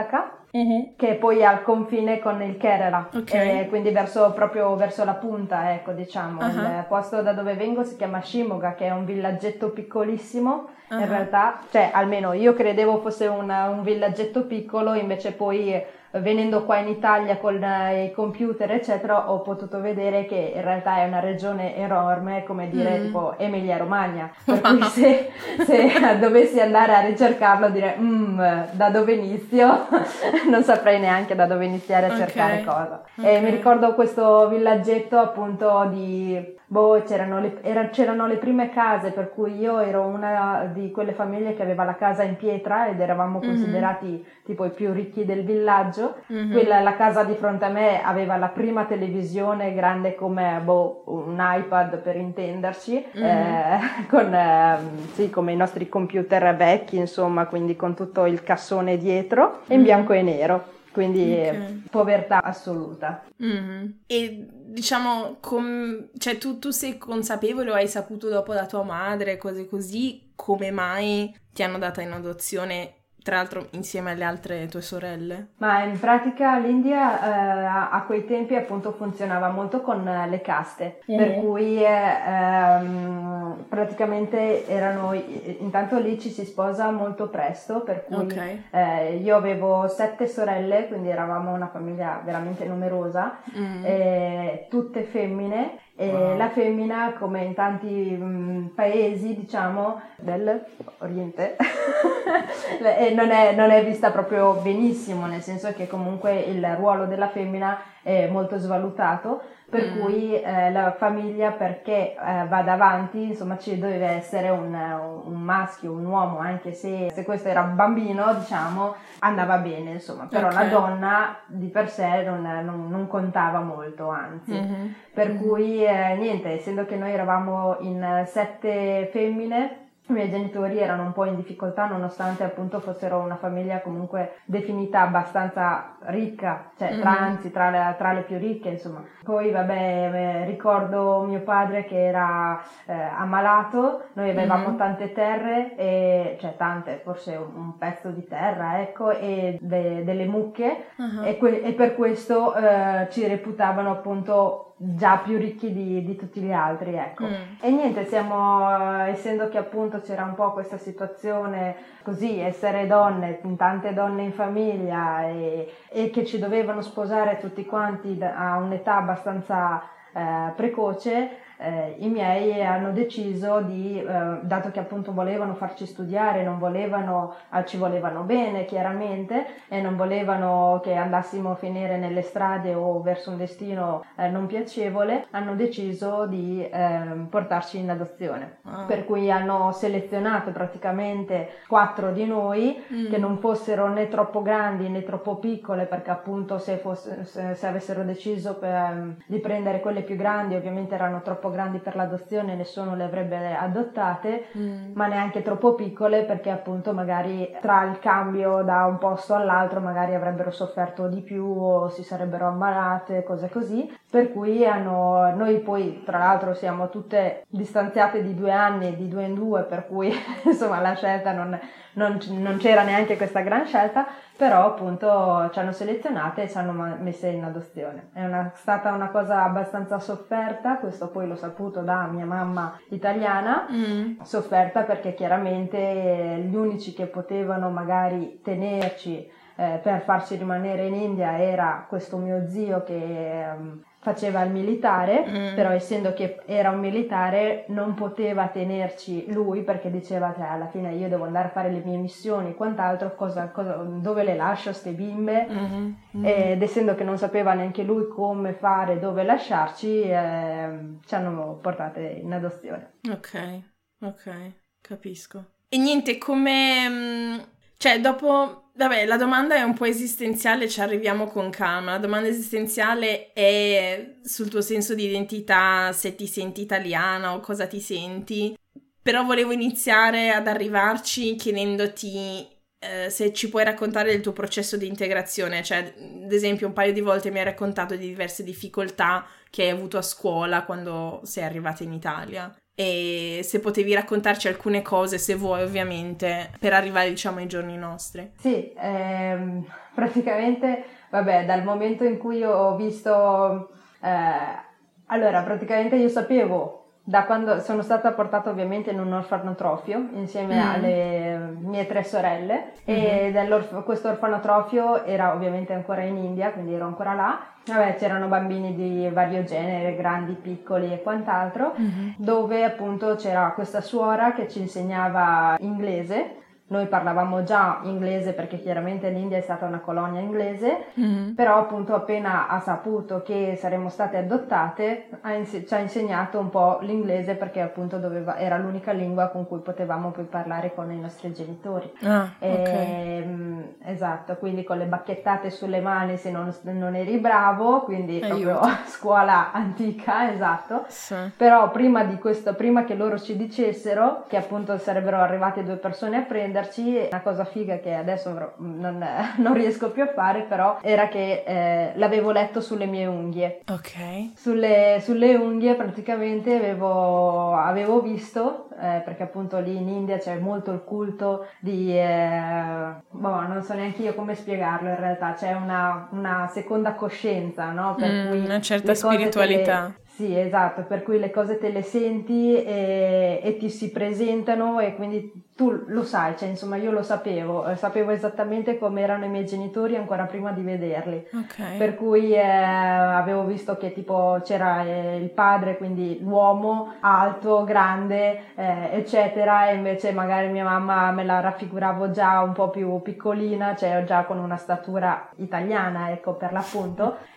Uh-huh. 0.52 0.94
che 0.96 1.14
poi 1.14 1.38
è 1.38 1.44
al 1.44 1.62
confine 1.62 2.18
con 2.18 2.42
il 2.42 2.56
Kerala, 2.56 3.10
okay. 3.14 3.68
quindi 3.68 3.90
verso, 3.90 4.32
proprio 4.32 4.74
verso 4.74 5.04
la 5.04 5.14
punta, 5.14 5.72
ecco, 5.72 5.92
diciamo. 5.92 6.40
Uh-huh. 6.40 6.48
Il 6.48 6.84
posto 6.88 7.22
da 7.22 7.32
dove 7.32 7.54
vengo 7.54 7.84
si 7.84 7.94
chiama 7.96 8.20
Shimoga, 8.20 8.74
che 8.74 8.86
è 8.86 8.90
un 8.90 9.04
villaggetto 9.04 9.70
piccolissimo. 9.70 10.68
Uh-huh. 10.90 10.98
In 10.98 11.08
realtà, 11.08 11.60
cioè, 11.70 11.90
almeno 11.92 12.32
io 12.32 12.52
credevo 12.52 12.98
fosse 12.98 13.28
una, 13.28 13.68
un 13.68 13.82
villaggetto 13.82 14.44
piccolo, 14.46 14.94
invece 14.94 15.30
poi 15.32 15.80
venendo 16.12 16.64
qua 16.64 16.78
in 16.78 16.88
Italia 16.88 17.36
con 17.36 17.62
eh, 17.62 18.06
i 18.06 18.12
computer 18.12 18.70
eccetera 18.72 19.30
ho 19.30 19.40
potuto 19.42 19.80
vedere 19.80 20.26
che 20.26 20.52
in 20.54 20.62
realtà 20.62 20.98
è 20.98 21.06
una 21.06 21.20
regione 21.20 21.76
enorme 21.76 22.42
come 22.44 22.68
dire 22.68 22.98
mm. 22.98 23.04
tipo 23.04 23.38
Emilia 23.38 23.76
Romagna 23.76 24.30
per 24.44 24.60
cui 24.60 24.82
se, 24.84 25.30
se 25.64 26.18
dovessi 26.18 26.60
andare 26.60 26.94
a 26.94 27.00
ricercarlo 27.00 27.70
dire 27.70 27.96
mm, 27.96 28.40
da 28.72 28.90
dove 28.90 29.12
inizio 29.12 29.86
non 30.50 30.64
saprei 30.64 30.98
neanche 30.98 31.36
da 31.36 31.46
dove 31.46 31.64
iniziare 31.64 32.06
a 32.06 32.16
cercare 32.16 32.60
okay. 32.60 32.64
cosa 32.64 33.02
okay. 33.16 33.36
e 33.36 33.40
mi 33.40 33.50
ricordo 33.50 33.94
questo 33.94 34.48
villaggetto 34.48 35.16
appunto 35.16 35.88
di 35.92 36.58
boh, 36.70 37.02
c'erano 37.04 37.40
le, 37.40 37.58
era, 37.62 37.88
c'erano 37.88 38.28
le, 38.28 38.36
prime 38.36 38.70
case, 38.70 39.10
per 39.10 39.32
cui 39.32 39.58
io 39.58 39.80
ero 39.80 40.02
una 40.02 40.70
di 40.72 40.92
quelle 40.92 41.12
famiglie 41.12 41.54
che 41.54 41.62
aveva 41.62 41.82
la 41.82 41.96
casa 41.96 42.22
in 42.22 42.36
pietra 42.36 42.86
ed 42.86 43.00
eravamo 43.00 43.40
mm-hmm. 43.40 43.48
considerati 43.48 44.24
tipo 44.44 44.64
i 44.64 44.70
più 44.70 44.92
ricchi 44.92 45.24
del 45.24 45.44
villaggio. 45.44 45.99
Mm-hmm. 46.32 46.52
Quella, 46.52 46.80
la 46.80 46.96
casa 46.96 47.24
di 47.24 47.34
fronte 47.34 47.64
a 47.64 47.68
me 47.68 48.02
aveva 48.02 48.36
la 48.36 48.48
prima 48.48 48.84
televisione 48.84 49.74
grande 49.74 50.14
come 50.14 50.60
boh, 50.62 51.02
un 51.06 51.38
iPad 51.38 51.98
per 51.98 52.16
intenderci, 52.16 53.06
mm-hmm. 53.16 53.24
eh, 53.24 53.80
con, 54.08 54.34
eh, 54.34 54.78
sì, 55.12 55.30
come 55.30 55.52
i 55.52 55.56
nostri 55.56 55.88
computer 55.88 56.54
vecchi, 56.56 56.96
insomma, 56.96 57.46
quindi 57.46 57.76
con 57.76 57.94
tutto 57.94 58.26
il 58.26 58.42
cassone 58.42 58.96
dietro, 58.96 59.62
in 59.68 59.82
bianco 59.82 60.12
e 60.12 60.22
nero 60.22 60.78
quindi 60.92 61.32
okay. 61.32 61.82
povertà 61.88 62.42
assoluta. 62.42 63.24
Mm-hmm. 63.42 63.86
E 64.06 64.46
diciamo, 64.50 65.36
com- 65.40 66.08
cioè 66.18 66.36
tu, 66.36 66.58
tu 66.58 66.70
sei 66.70 66.98
consapevole 66.98 67.70
o 67.70 67.74
hai 67.74 67.88
saputo 67.88 68.28
dopo 68.28 68.52
da 68.52 68.66
tua 68.66 68.82
madre, 68.82 69.36
cose 69.36 69.68
così, 69.68 70.32
come 70.34 70.70
mai 70.70 71.34
ti 71.52 71.62
hanno 71.62 71.78
data 71.78 72.00
in 72.02 72.12
adozione 72.12 72.94
tra 73.22 73.36
l'altro 73.36 73.68
insieme 73.72 74.12
alle 74.12 74.24
altre 74.24 74.66
tue 74.66 74.80
sorelle? 74.80 75.48
Ma 75.58 75.84
in 75.84 75.98
pratica 75.98 76.58
l'India 76.58 77.20
eh, 77.20 77.88
a 77.90 78.02
quei 78.06 78.24
tempi 78.24 78.54
appunto 78.54 78.92
funzionava 78.92 79.50
molto 79.50 79.80
con 79.80 80.02
le 80.02 80.40
caste, 80.40 81.00
mm-hmm. 81.10 81.18
per 81.18 81.40
cui 81.40 81.82
ehm, 81.82 83.64
praticamente 83.68 84.66
erano, 84.66 85.12
intanto 85.12 85.98
lì 85.98 86.18
ci 86.18 86.30
si 86.30 86.44
sposa 86.44 86.90
molto 86.90 87.28
presto, 87.28 87.80
per 87.80 88.04
cui 88.04 88.16
okay. 88.16 88.64
eh, 88.70 89.16
io 89.16 89.36
avevo 89.36 89.88
sette 89.88 90.26
sorelle, 90.26 90.88
quindi 90.88 91.08
eravamo 91.08 91.52
una 91.52 91.68
famiglia 91.68 92.20
veramente 92.24 92.64
numerosa, 92.64 93.38
mm-hmm. 93.56 93.84
eh, 93.84 94.66
tutte 94.68 95.02
femmine 95.02 95.78
wow. 96.06 96.36
la 96.36 96.48
femmina, 96.50 97.12
come 97.18 97.44
in 97.44 97.54
tanti 97.54 97.86
mh, 97.86 98.24
mm, 98.24 98.66
paesi, 98.68 99.34
diciamo, 99.34 100.00
dell'Oriente, 100.16 101.56
non, 103.14 103.30
è, 103.30 103.54
non 103.54 103.70
è 103.70 103.84
vista 103.84 104.10
proprio 104.10 104.54
benissimo, 104.54 105.26
nel 105.26 105.42
senso 105.42 105.72
che 105.72 105.86
comunque 105.86 106.38
il 106.40 106.64
ruolo 106.76 107.06
della 107.06 107.28
femmina 107.28 107.78
è 108.02 108.28
molto 108.28 108.58
svalutato 108.58 109.42
per 109.70 109.92
mm. 109.92 110.00
cui 110.00 110.40
eh, 110.40 110.70
la 110.72 110.92
famiglia 110.92 111.52
perché 111.52 112.14
eh, 112.14 112.46
vada 112.48 112.72
avanti 112.72 113.22
insomma 113.22 113.56
ci 113.56 113.78
deve 113.78 114.06
essere 114.06 114.50
un, 114.50 114.74
un 114.74 115.40
maschio, 115.40 115.92
un 115.92 116.04
uomo 116.04 116.38
anche 116.38 116.72
se, 116.72 117.10
se, 117.12 117.24
questo 117.24 117.48
era 117.48 117.62
un 117.62 117.76
bambino 117.76 118.34
diciamo 118.34 118.94
andava 119.20 119.58
bene 119.58 119.92
insomma 119.92 120.26
però 120.26 120.48
okay. 120.48 120.64
la 120.64 120.70
donna 120.70 121.36
di 121.46 121.68
per 121.68 121.88
sé 121.88 122.22
non, 122.24 122.42
non, 122.42 122.88
non 122.88 123.06
contava 123.06 123.60
molto 123.60 124.08
anzi 124.08 124.52
mm-hmm. 124.52 124.86
per 125.14 125.28
mm-hmm. 125.28 125.42
cui 125.42 125.84
eh, 125.84 126.16
niente 126.16 126.52
essendo 126.52 126.84
che 126.84 126.96
noi 126.96 127.12
eravamo 127.12 127.76
in 127.80 128.24
sette 128.26 129.08
femmine 129.12 129.89
i 130.10 130.14
miei 130.14 130.30
genitori 130.30 130.78
erano 130.78 131.02
un 131.02 131.12
po' 131.12 131.24
in 131.24 131.36
difficoltà 131.36 131.86
nonostante 131.86 132.44
appunto 132.44 132.80
fossero 132.80 133.18
una 133.18 133.36
famiglia 133.36 133.80
comunque 133.80 134.38
definita 134.44 135.02
abbastanza 135.02 135.96
ricca, 136.06 136.70
cioè 136.76 136.98
tra, 136.98 137.10
mm-hmm. 137.10 137.22
anzi 137.22 137.50
tra 137.50 137.70
le, 137.70 137.94
tra 137.98 138.12
le, 138.12 138.22
più 138.22 138.38
ricche 138.38 138.70
insomma. 138.70 139.02
Poi 139.22 139.50
vabbè 139.50 140.10
eh, 140.12 140.44
ricordo 140.44 141.22
mio 141.22 141.40
padre 141.40 141.84
che 141.84 142.06
era 142.06 142.60
eh, 142.86 142.92
ammalato, 142.92 144.08
noi 144.14 144.30
avevamo 144.30 144.68
mm-hmm. 144.68 144.76
tante 144.76 145.12
terre, 145.12 145.76
e, 145.76 146.36
cioè 146.40 146.56
tante, 146.56 147.00
forse 147.02 147.36
un, 147.36 147.54
un 147.54 147.78
pezzo 147.78 148.10
di 148.10 148.26
terra 148.26 148.80
ecco 148.80 149.10
e 149.10 149.58
de, 149.60 150.04
delle 150.04 150.26
mucche 150.26 150.86
uh-huh. 150.96 151.24
e, 151.24 151.36
que- 151.36 151.62
e, 151.62 151.72
per 151.72 151.94
questo 151.94 152.54
eh, 152.54 153.08
ci 153.10 153.26
reputavano 153.26 153.90
appunto 153.90 154.70
già 154.82 155.18
più 155.18 155.36
ricchi 155.36 155.74
di, 155.74 156.02
di 156.02 156.16
tutti 156.16 156.40
gli 156.40 156.52
altri, 156.52 156.94
ecco. 156.94 157.24
Mm. 157.24 157.34
E 157.60 157.70
niente, 157.70 158.06
siamo, 158.06 159.04
essendo 159.04 159.50
che 159.50 159.58
appunto 159.58 159.99
c'era 160.00 160.24
un 160.24 160.34
po' 160.34 160.52
questa 160.52 160.76
situazione 160.76 161.76
così, 162.02 162.38
essere 162.40 162.86
donne, 162.86 163.40
tante 163.56 163.92
donne 163.92 164.22
in 164.22 164.32
famiglia 164.32 165.26
e, 165.26 165.72
e 165.88 166.10
che 166.10 166.24
ci 166.24 166.38
dovevano 166.38 166.82
sposare 166.82 167.38
tutti 167.38 167.64
quanti 167.64 168.18
a 168.22 168.56
un'età 168.58 168.96
abbastanza 168.96 169.82
eh, 170.12 170.52
precoce, 170.56 171.30
eh, 171.60 171.96
i 171.98 172.08
miei 172.08 172.64
hanno 172.64 172.90
deciso 172.90 173.60
di, 173.60 174.00
eh, 174.00 174.38
dato 174.40 174.70
che 174.70 174.80
appunto 174.80 175.12
volevano 175.12 175.54
farci 175.54 175.84
studiare, 175.84 176.42
non 176.42 176.58
volevano, 176.58 177.34
eh, 177.52 177.66
ci 177.66 177.76
volevano 177.76 178.22
bene 178.22 178.64
chiaramente 178.64 179.46
e 179.68 179.80
non 179.82 179.96
volevano 179.96 180.80
che 180.82 180.94
andassimo 180.94 181.50
a 181.52 181.56
finire 181.56 181.98
nelle 181.98 182.22
strade 182.22 182.74
o 182.74 183.02
verso 183.02 183.30
un 183.30 183.36
destino 183.36 184.04
eh, 184.16 184.28
non 184.28 184.46
piacevole, 184.46 185.26
hanno 185.32 185.54
deciso 185.54 186.26
di 186.26 186.66
ehm, 186.70 187.26
portarci 187.26 187.78
in 187.78 187.90
adozione. 187.90 188.58
Ah. 188.64 188.84
Per 188.86 189.04
cui 189.04 189.30
hanno 189.30 189.70
selezionato 189.72 190.50
praticamente 190.52 191.58
quattro 191.68 192.10
di 192.10 192.24
noi 192.24 192.82
mm. 192.90 193.10
che 193.10 193.18
non 193.18 193.38
fossero 193.38 193.88
né 193.88 194.08
troppo 194.08 194.40
grandi 194.40 194.88
né 194.88 195.02
troppo 195.02 195.36
piccole 195.36 195.84
perché 195.84 196.10
appunto 196.10 196.58
se, 196.58 196.76
fosse, 196.76 197.24
se, 197.24 197.54
se 197.54 197.66
avessero 197.66 198.02
deciso 198.02 198.54
per, 198.54 199.16
di 199.26 199.38
prendere 199.38 199.80
quelle 199.80 200.02
più 200.02 200.16
grandi 200.16 200.54
ovviamente 200.54 200.94
erano 200.94 201.20
troppo 201.20 201.49
grandi 201.50 201.78
per 201.78 201.96
l'adozione, 201.96 202.54
nessuno 202.54 202.94
le 202.94 203.04
avrebbe 203.04 203.54
adottate, 203.54 204.46
mm. 204.56 204.92
ma 204.94 205.06
neanche 205.06 205.42
troppo 205.42 205.74
piccole 205.74 206.22
perché 206.22 206.50
appunto 206.50 206.92
magari 206.92 207.56
tra 207.60 207.84
il 207.84 207.98
cambio 207.98 208.62
da 208.62 208.84
un 208.86 208.98
posto 208.98 209.34
all'altro 209.34 209.80
magari 209.80 210.14
avrebbero 210.14 210.50
sofferto 210.50 211.08
di 211.08 211.20
più 211.20 211.44
o 211.44 211.88
si 211.88 212.02
sarebbero 212.02 212.46
ammalate, 212.46 213.22
cose 213.22 213.48
così. 213.48 213.92
Per 214.10 214.32
cui 214.32 214.66
hanno, 214.66 215.34
noi 215.36 215.58
poi 215.60 216.02
tra 216.04 216.18
l'altro 216.18 216.54
siamo 216.54 216.88
tutte 216.88 217.44
distanziate 217.48 218.22
di 218.22 218.34
due 218.34 218.50
anni, 218.50 218.96
di 218.96 219.08
due 219.08 219.24
in 219.24 219.34
due, 219.34 219.62
per 219.62 219.86
cui 219.86 220.12
insomma 220.44 220.80
la 220.80 220.94
scelta 220.94 221.32
non, 221.32 221.58
non, 221.94 222.18
non 222.30 222.56
c'era 222.58 222.82
neanche 222.82 223.16
questa 223.16 223.40
gran 223.40 223.66
scelta, 223.66 224.06
però 224.40 224.68
appunto 224.68 225.50
ci 225.52 225.58
hanno 225.58 225.72
selezionate 225.72 226.44
e 226.44 226.48
ci 226.48 226.56
hanno 226.56 226.72
messe 226.72 227.28
in 227.28 227.44
adozione. 227.44 228.08
È 228.14 228.24
una, 228.24 228.50
stata 228.54 228.90
una 228.90 229.10
cosa 229.10 229.44
abbastanza 229.44 229.98
sofferta, 229.98 230.78
questo 230.78 231.10
poi 231.10 231.28
l'ho 231.28 231.36
saputo 231.36 231.82
da 231.82 232.06
mia 232.06 232.24
mamma 232.24 232.74
italiana, 232.88 233.68
mm. 233.70 234.20
sofferta 234.22 234.84
perché 234.84 235.12
chiaramente 235.12 236.42
gli 236.48 236.54
unici 236.54 236.94
che 236.94 237.04
potevano 237.04 237.68
magari 237.68 238.40
tenerci 238.42 239.30
eh, 239.56 239.78
per 239.82 240.00
farci 240.00 240.36
rimanere 240.36 240.86
in 240.86 240.94
India 240.94 241.38
era 241.38 241.84
questo 241.86 242.16
mio 242.16 242.48
zio 242.48 242.82
che 242.82 243.44
um, 243.58 243.82
faceva 244.02 244.42
il 244.42 244.50
militare, 244.50 245.26
mm. 245.28 245.54
però 245.54 245.70
essendo 245.70 246.14
che 246.14 246.40
era 246.46 246.70
un 246.70 246.80
militare 246.80 247.66
non 247.68 247.92
poteva 247.92 248.48
tenerci 248.48 249.30
lui 249.30 249.62
perché 249.62 249.90
diceva 249.90 250.32
che 250.32 250.42
alla 250.42 250.68
fine 250.68 250.94
io 250.94 251.08
devo 251.08 251.24
andare 251.24 251.48
a 251.48 251.50
fare 251.50 251.70
le 251.70 251.82
mie 251.84 251.98
missioni, 251.98 252.54
quant'altro, 252.54 253.14
cosa, 253.14 253.50
cosa, 253.50 253.74
dove 253.74 254.24
le 254.24 254.34
lascio 254.34 254.72
ste 254.72 254.92
bimbe? 254.92 255.46
Mm-hmm. 255.46 255.92
Mm-hmm. 256.16 256.24
Ed 256.24 256.62
essendo 256.62 256.94
che 256.94 257.04
non 257.04 257.18
sapeva 257.18 257.52
neanche 257.52 257.82
lui 257.82 258.08
come 258.08 258.54
fare, 258.54 258.98
dove 258.98 259.22
lasciarci, 259.22 260.00
eh, 260.00 260.68
ci 261.04 261.14
hanno 261.14 261.58
portate 261.60 262.00
in 262.00 262.32
adozione. 262.32 262.94
Ok, 263.10 263.60
ok, 264.00 264.52
capisco. 264.80 265.44
E 265.68 265.76
niente, 265.76 266.16
come... 266.16 266.88
Mm, 266.88 267.38
cioè, 267.76 268.00
dopo 268.00 268.69
Vabbè, 268.80 269.04
la 269.04 269.18
domanda 269.18 269.56
è 269.56 269.60
un 269.60 269.74
po' 269.74 269.84
esistenziale, 269.84 270.66
ci 270.66 270.80
arriviamo 270.80 271.26
con 271.26 271.50
calma. 271.50 271.90
La 271.90 271.98
domanda 271.98 272.28
esistenziale 272.28 273.30
è 273.34 274.20
sul 274.22 274.48
tuo 274.48 274.62
senso 274.62 274.94
di 274.94 275.04
identità, 275.04 275.92
se 275.92 276.14
ti 276.14 276.26
senti 276.26 276.62
italiana 276.62 277.34
o 277.34 277.40
cosa 277.40 277.66
ti 277.66 277.78
senti. 277.78 278.56
Però 279.02 279.22
volevo 279.22 279.52
iniziare 279.52 280.30
ad 280.30 280.46
arrivarci 280.46 281.34
chiedendoti 281.34 282.48
eh, 282.78 283.10
se 283.10 283.34
ci 283.34 283.50
puoi 283.50 283.64
raccontare 283.64 284.12
del 284.12 284.22
tuo 284.22 284.32
processo 284.32 284.78
di 284.78 284.86
integrazione. 284.86 285.62
Cioè, 285.62 285.92
ad 286.24 286.32
esempio, 286.32 286.66
un 286.66 286.72
paio 286.72 286.94
di 286.94 287.02
volte 287.02 287.30
mi 287.30 287.36
hai 287.36 287.44
raccontato 287.44 287.94
di 287.96 288.06
diverse 288.06 288.42
difficoltà 288.42 289.26
che 289.50 289.64
hai 289.64 289.68
avuto 289.68 289.98
a 289.98 290.02
scuola 290.02 290.64
quando 290.64 291.20
sei 291.24 291.44
arrivata 291.44 291.82
in 291.82 291.92
Italia 291.92 292.50
e 292.80 293.42
se 293.42 293.60
potevi 293.60 293.92
raccontarci 293.92 294.48
alcune 294.48 294.80
cose, 294.80 295.18
se 295.18 295.34
vuoi 295.34 295.60
ovviamente, 295.60 296.50
per 296.58 296.72
arrivare 296.72 297.10
diciamo 297.10 297.36
ai 297.36 297.46
giorni 297.46 297.76
nostri. 297.76 298.30
Sì, 298.38 298.72
ehm, 298.74 299.66
praticamente, 299.94 300.84
vabbè, 301.10 301.44
dal 301.44 301.62
momento 301.62 302.04
in 302.04 302.16
cui 302.16 302.42
ho 302.42 302.74
visto... 302.76 303.72
Eh, 304.00 304.68
allora, 305.08 305.42
praticamente 305.42 305.96
io 305.96 306.08
sapevo 306.08 306.79
da 307.10 307.24
quando 307.24 307.58
sono 307.58 307.82
stata 307.82 308.12
portata 308.12 308.50
ovviamente 308.50 308.92
in 308.92 309.00
un 309.00 309.12
orfanotrofio 309.12 310.10
insieme 310.12 310.62
mm. 310.62 310.68
alle 310.68 311.56
mie 311.58 311.84
tre 311.88 312.04
sorelle 312.04 312.70
mm-hmm. 312.88 313.52
e 313.52 313.82
questo 313.84 314.10
orfanotrofio 314.10 315.02
era 315.04 315.34
ovviamente 315.34 315.72
ancora 315.72 316.02
in 316.02 316.16
India, 316.16 316.52
quindi 316.52 316.72
ero 316.72 316.86
ancora 316.86 317.14
là. 317.14 317.40
Vabbè, 317.64 317.96
c'erano 317.96 318.28
bambini 318.28 318.76
di 318.76 319.08
vario 319.12 319.42
genere, 319.42 319.96
grandi, 319.96 320.34
piccoli 320.34 320.92
e 320.92 321.02
quant'altro, 321.02 321.74
mm-hmm. 321.78 322.10
dove 322.16 322.62
appunto 322.62 323.16
c'era 323.16 323.50
questa 323.56 323.80
suora 323.80 324.32
che 324.32 324.48
ci 324.48 324.60
insegnava 324.60 325.56
inglese 325.58 326.39
noi 326.70 326.86
parlavamo 326.86 327.42
già 327.42 327.80
inglese 327.82 328.32
perché 328.32 328.60
chiaramente 328.60 329.10
l'India 329.10 329.38
è 329.38 329.40
stata 329.40 329.66
una 329.66 329.80
colonia 329.80 330.20
inglese, 330.20 330.86
mm-hmm. 330.98 331.34
però 331.34 331.58
appunto 331.58 331.94
appena 331.94 332.46
ha 332.46 332.60
saputo 332.60 333.22
che 333.22 333.56
saremmo 333.58 333.88
state 333.88 334.18
adottate 334.18 335.08
ha 335.22 335.32
ins- 335.34 335.64
ci 335.66 335.74
ha 335.74 335.78
insegnato 335.78 336.38
un 336.38 336.48
po' 336.48 336.78
l'inglese 336.82 337.34
perché 337.34 337.60
appunto 337.60 337.98
doveva, 337.98 338.38
era 338.38 338.56
l'unica 338.56 338.92
lingua 338.92 339.28
con 339.28 339.48
cui 339.48 339.58
potevamo 339.58 340.10
poi 340.12 340.24
parlare 340.24 340.72
con 340.72 340.92
i 340.92 341.00
nostri 341.00 341.32
genitori. 341.32 341.90
Ah, 342.04 342.30
e, 342.38 342.52
okay. 342.52 343.24
mm, 343.24 343.60
esatto, 343.84 344.36
quindi 344.36 344.62
con 344.62 344.78
le 344.78 344.84
bacchettate 344.84 345.50
sulle 345.50 345.80
mani 345.80 346.16
se 346.18 346.30
non, 346.30 346.54
non 346.62 346.94
eri 346.94 347.18
bravo, 347.18 347.80
quindi 347.80 348.20
Aiuto. 348.22 348.58
proprio 348.58 348.76
scuola 348.86 349.50
antica, 349.50 350.32
esatto. 350.32 350.84
Sì. 350.86 351.16
Però 351.36 351.70
prima 351.72 352.04
di 352.04 352.16
questo, 352.18 352.54
prima 352.54 352.84
che 352.84 352.94
loro 352.94 353.18
ci 353.18 353.36
dicessero 353.36 354.24
che 354.28 354.36
appunto 354.36 354.78
sarebbero 354.78 355.16
arrivate 355.16 355.64
due 355.64 355.76
persone 355.76 356.18
a 356.18 356.22
prendere, 356.22 356.59
prenderci. 356.60 357.08
Una 357.10 357.20
cosa 357.20 357.44
figa 357.44 357.78
che 357.78 357.94
adesso 357.94 358.54
non, 358.58 359.04
non 359.38 359.54
riesco 359.54 359.90
più 359.90 360.02
a 360.02 360.08
fare, 360.08 360.42
però 360.42 360.78
era 360.82 361.08
che 361.08 361.42
eh, 361.46 361.92
l'avevo 361.96 362.30
letto 362.30 362.60
sulle 362.60 362.86
mie 362.86 363.06
unghie. 363.06 363.62
Ok. 363.70 364.32
Sulle, 364.34 364.98
sulle 365.00 365.34
unghie 365.34 365.74
praticamente 365.74 366.54
avevo, 366.54 367.54
avevo 367.54 368.00
visto, 368.00 368.68
eh, 368.80 369.02
perché 369.04 369.22
appunto 369.22 369.58
lì 369.58 369.76
in 369.76 369.88
India 369.88 370.18
c'è 370.18 370.38
molto 370.38 370.72
il 370.72 370.82
culto 370.84 371.46
di... 371.58 371.96
Eh, 371.96 372.94
boh, 373.10 373.40
non 373.46 373.62
so 373.62 373.74
neanche 373.74 374.02
io 374.02 374.14
come 374.14 374.34
spiegarlo 374.34 374.88
in 374.88 374.98
realtà, 374.98 375.32
c'è 375.34 375.52
una, 375.52 376.08
una 376.12 376.48
seconda 376.52 376.94
coscienza, 376.94 377.70
no? 377.70 377.94
Per 377.96 378.10
mm, 378.10 378.28
cui 378.28 378.44
una 378.44 378.60
certa 378.60 378.94
spiritualità. 378.94 379.94
Sì, 380.20 380.38
esatto, 380.38 380.82
per 380.82 381.02
cui 381.02 381.18
le 381.18 381.30
cose 381.30 381.56
te 381.56 381.70
le 381.70 381.80
senti 381.80 382.54
e, 382.62 383.40
e, 383.42 383.56
ti 383.56 383.70
si 383.70 383.90
presentano 383.90 384.78
e 384.78 384.94
quindi 384.94 385.32
tu 385.60 385.84
lo 385.88 386.04
sai, 386.04 386.38
cioè 386.38 386.48
insomma 386.48 386.76
io 386.76 386.90
lo 386.90 387.02
sapevo, 387.02 387.68
eh, 387.68 387.76
sapevo 387.76 388.12
esattamente 388.12 388.78
come 388.78 389.02
erano 389.02 389.26
i 389.26 389.28
miei 389.28 389.44
genitori 389.44 389.94
ancora 389.94 390.24
prima 390.24 390.52
di 390.52 390.62
vederli. 390.62 391.28
Okay. 391.34 391.76
Per 391.76 391.96
cui 391.96 392.32
eh, 392.32 392.40
avevo 392.40 393.44
visto 393.44 393.76
che 393.76 393.92
tipo 393.92 394.40
c'era 394.42 394.82
eh, 394.84 395.18
il 395.18 395.28
padre, 395.28 395.76
quindi 395.76 396.18
l'uomo 396.22 396.94
alto, 397.00 397.64
grande, 397.64 398.54
eh, 398.54 398.88
eccetera, 398.92 399.68
e 399.68 399.74
invece 399.74 400.12
magari 400.12 400.48
mia 400.48 400.64
mamma 400.64 401.10
me 401.10 401.26
la 401.26 401.40
raffiguravo 401.40 402.10
già 402.10 402.40
un 402.40 402.54
po' 402.54 402.70
più 402.70 403.02
piccolina, 403.02 403.76
cioè 403.76 404.02
già 404.04 404.24
con 404.24 404.38
una 404.38 404.56
statura 404.56 405.28
italiana, 405.36 406.10
ecco 406.10 406.36
per 406.36 406.52
l'appunto, 406.52 407.18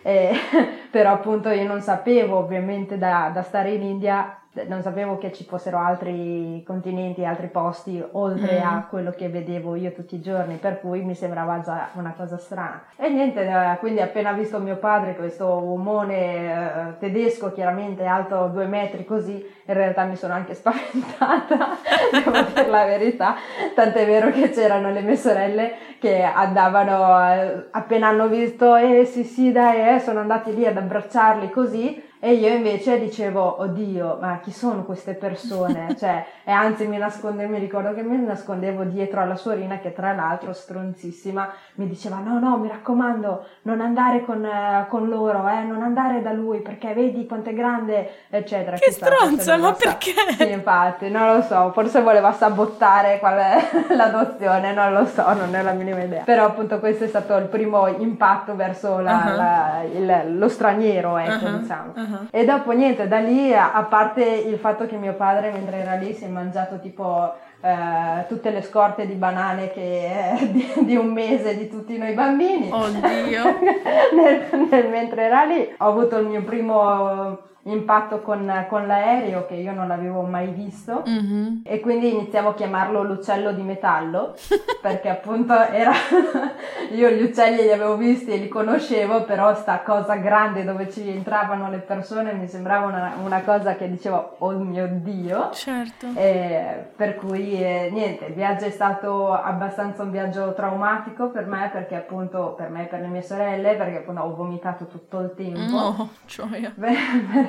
però 0.90 1.12
appunto 1.12 1.50
io 1.50 1.66
non 1.66 1.82
sapevo 1.82 2.38
ovviamente 2.38 2.96
da, 2.96 3.30
da 3.34 3.42
stare 3.42 3.72
in 3.72 3.82
India 3.82 4.38
non 4.66 4.82
sapevo 4.82 5.18
che 5.18 5.32
ci 5.32 5.44
fossero 5.44 5.78
altri 5.78 6.62
continenti, 6.64 7.24
altri 7.24 7.48
posti 7.48 8.02
oltre 8.12 8.60
mm. 8.60 8.66
a 8.66 8.86
quello 8.88 9.10
che 9.10 9.28
vedevo 9.28 9.74
io 9.74 9.92
tutti 9.92 10.14
i 10.14 10.20
giorni, 10.20 10.56
per 10.56 10.80
cui 10.80 11.02
mi 11.02 11.14
sembrava 11.14 11.60
già 11.60 11.88
una 11.94 12.14
cosa 12.16 12.38
strana. 12.38 12.84
E 12.96 13.08
niente, 13.08 13.44
eh, 13.44 13.76
quindi 13.80 14.00
appena 14.00 14.32
visto 14.32 14.58
mio 14.60 14.76
padre, 14.76 15.16
questo 15.16 15.46
uomone 15.46 16.94
eh, 16.94 16.98
tedesco, 16.98 17.52
chiaramente 17.52 18.04
alto 18.04 18.46
due 18.46 18.66
metri 18.66 19.04
così, 19.04 19.44
in 19.66 19.74
realtà 19.74 20.04
mi 20.04 20.16
sono 20.16 20.34
anche 20.34 20.54
spaventata, 20.54 21.76
devo 22.12 22.30
dire 22.30 22.68
la 22.68 22.84
verità, 22.84 23.34
tant'è 23.74 24.06
vero 24.06 24.30
che 24.30 24.50
c'erano 24.50 24.90
le 24.90 25.00
mie 25.00 25.16
sorelle 25.16 25.74
che 25.98 26.22
andavano, 26.22 27.32
eh, 27.32 27.66
appena 27.70 28.08
hanno 28.08 28.28
visto, 28.28 28.76
eh 28.76 29.04
sì 29.04 29.24
sì 29.24 29.50
dai, 29.50 29.96
eh, 29.96 30.00
sono 30.00 30.20
andati 30.20 30.54
lì 30.54 30.66
ad 30.66 30.76
abbracciarli 30.76 31.50
così, 31.50 32.12
e 32.26 32.32
io 32.32 32.48
invece 32.48 32.98
dicevo, 32.98 33.60
oddio, 33.60 34.16
ma 34.18 34.40
chi 34.42 34.50
sono 34.50 34.84
queste 34.84 35.12
persone? 35.12 35.94
Cioè, 36.04 36.24
e 36.42 36.50
anzi 36.50 36.86
mi 36.86 36.96
nascondevo, 36.96 37.52
mi 37.52 37.58
ricordo 37.58 37.92
che 37.92 38.02
mi 38.02 38.16
nascondevo 38.16 38.84
dietro 38.84 39.20
alla 39.20 39.36
suorina 39.36 39.78
che 39.78 39.92
tra 39.92 40.14
l'altro 40.14 40.54
stronzissima 40.54 41.52
mi 41.74 41.86
diceva, 41.86 42.16
no, 42.16 42.38
no, 42.38 42.56
mi 42.56 42.68
raccomando, 42.68 43.44
non 43.62 43.82
andare 43.82 44.24
con, 44.24 44.42
eh, 44.42 44.86
con 44.88 45.08
loro, 45.08 45.46
eh, 45.48 45.64
non 45.64 45.82
andare 45.82 46.22
da 46.22 46.32
lui 46.32 46.60
perché 46.60 46.94
vedi 46.94 47.26
quanto 47.26 47.50
è 47.50 47.52
grande, 47.54 48.10
eccetera. 48.30 48.78
Che 48.78 48.90
stronza, 48.90 49.58
ma 49.58 49.72
perché? 49.74 50.12
Sì, 50.38 50.50
infatti, 50.50 51.10
non 51.10 51.36
lo 51.36 51.42
so, 51.42 51.72
forse 51.72 52.00
voleva 52.00 52.32
sabottare 52.32 53.18
qual 53.18 53.36
è 53.36 53.70
l'adozione, 53.94 54.72
non 54.72 54.94
lo 54.94 55.04
so, 55.04 55.30
non 55.34 55.54
è 55.54 55.62
la 55.62 55.72
minima 55.72 56.02
idea. 56.02 56.22
Però 56.24 56.46
appunto 56.46 56.78
questo 56.78 57.04
è 57.04 57.08
stato 57.08 57.36
il 57.36 57.46
primo 57.46 57.86
impatto 57.86 58.56
verso 58.56 58.98
la, 59.00 59.24
uh-huh. 59.26 59.36
la, 59.36 59.82
il, 60.22 60.38
lo 60.38 60.48
straniero, 60.48 61.18
ecco, 61.18 61.44
uh-huh. 61.44 61.58
diciamo. 61.58 61.92
Uh-huh. 61.94 62.13
Uh-huh. 62.14 62.26
E 62.30 62.44
dopo 62.44 62.72
niente, 62.72 63.08
da 63.08 63.18
lì, 63.18 63.54
a 63.54 63.86
parte 63.88 64.22
il 64.22 64.58
fatto 64.58 64.86
che 64.86 64.96
mio 64.96 65.14
padre 65.14 65.50
mentre 65.50 65.78
era 65.78 65.94
lì 65.94 66.12
si 66.12 66.24
è 66.24 66.28
mangiato 66.28 66.78
tipo 66.80 67.32
eh, 67.60 68.26
tutte 68.28 68.50
le 68.50 68.62
scorte 68.62 69.06
di 69.06 69.14
banane 69.14 69.70
che, 69.72 70.34
eh, 70.38 70.50
di, 70.52 70.72
di, 70.84 70.96
un 70.96 71.12
mese 71.12 71.56
di 71.56 71.68
tutti 71.68 71.96
noi 71.96 72.12
bambini. 72.12 72.70
Oddio! 72.70 73.42
nel, 74.14 74.66
nel, 74.70 74.88
mentre 74.88 75.22
era 75.22 75.44
lì 75.44 75.74
ho 75.78 75.86
avuto 75.86 76.18
il 76.18 76.26
mio 76.26 76.42
primo 76.42 77.52
impatto 77.64 78.20
con, 78.20 78.66
con, 78.68 78.86
l'aereo 78.86 79.46
che 79.46 79.54
io 79.54 79.72
non 79.72 79.90
avevo 79.90 80.22
mai 80.22 80.48
visto. 80.48 81.02
Mm-hmm. 81.08 81.60
e 81.64 81.80
quindi 81.80 82.12
iniziavo 82.12 82.50
a 82.50 82.54
chiamarlo 82.54 83.02
l'uccello 83.02 83.52
di 83.52 83.62
metallo 83.62 84.34
perché 84.80 85.08
appunto 85.08 85.54
era 85.54 85.92
io 86.92 87.10
gli 87.10 87.22
uccelli 87.22 87.62
li 87.62 87.72
avevo 87.72 87.96
visti 87.96 88.32
e 88.32 88.36
li 88.36 88.48
conoscevo 88.48 89.24
però 89.24 89.54
sta 89.54 89.80
cosa 89.80 90.16
grande 90.16 90.64
dove 90.64 90.90
ci 90.90 91.08
entravano 91.08 91.70
le 91.70 91.78
persone 91.78 92.32
mi 92.32 92.48
sembrava 92.48 92.86
una, 92.86 93.14
una 93.22 93.40
cosa 93.42 93.76
che 93.76 93.88
dicevo 93.88 94.36
oh 94.38 94.52
mio 94.58 94.88
dio 94.90 95.50
certo. 95.52 96.08
E 96.14 96.86
per 96.94 97.16
cui 97.16 97.62
eh, 97.62 97.88
niente 97.92 98.26
il 98.26 98.34
viaggio 98.34 98.66
è 98.66 98.70
stato 98.70 99.32
abbastanza 99.32 100.02
un 100.02 100.10
viaggio 100.10 100.52
traumatico 100.54 101.28
per 101.28 101.46
me 101.46 101.70
perché 101.72 101.96
appunto 101.96 102.54
per 102.56 102.68
me 102.68 102.84
e 102.84 102.86
per 102.86 103.00
le 103.00 103.08
mie 103.08 103.22
sorelle 103.22 103.74
perché 103.74 103.98
appunto 103.98 104.20
ho 104.20 104.34
vomitato 104.34 104.86
tutto 104.86 105.20
il 105.20 105.34
tempo. 105.34 105.60
No 105.60 106.10
gioia 106.26 106.72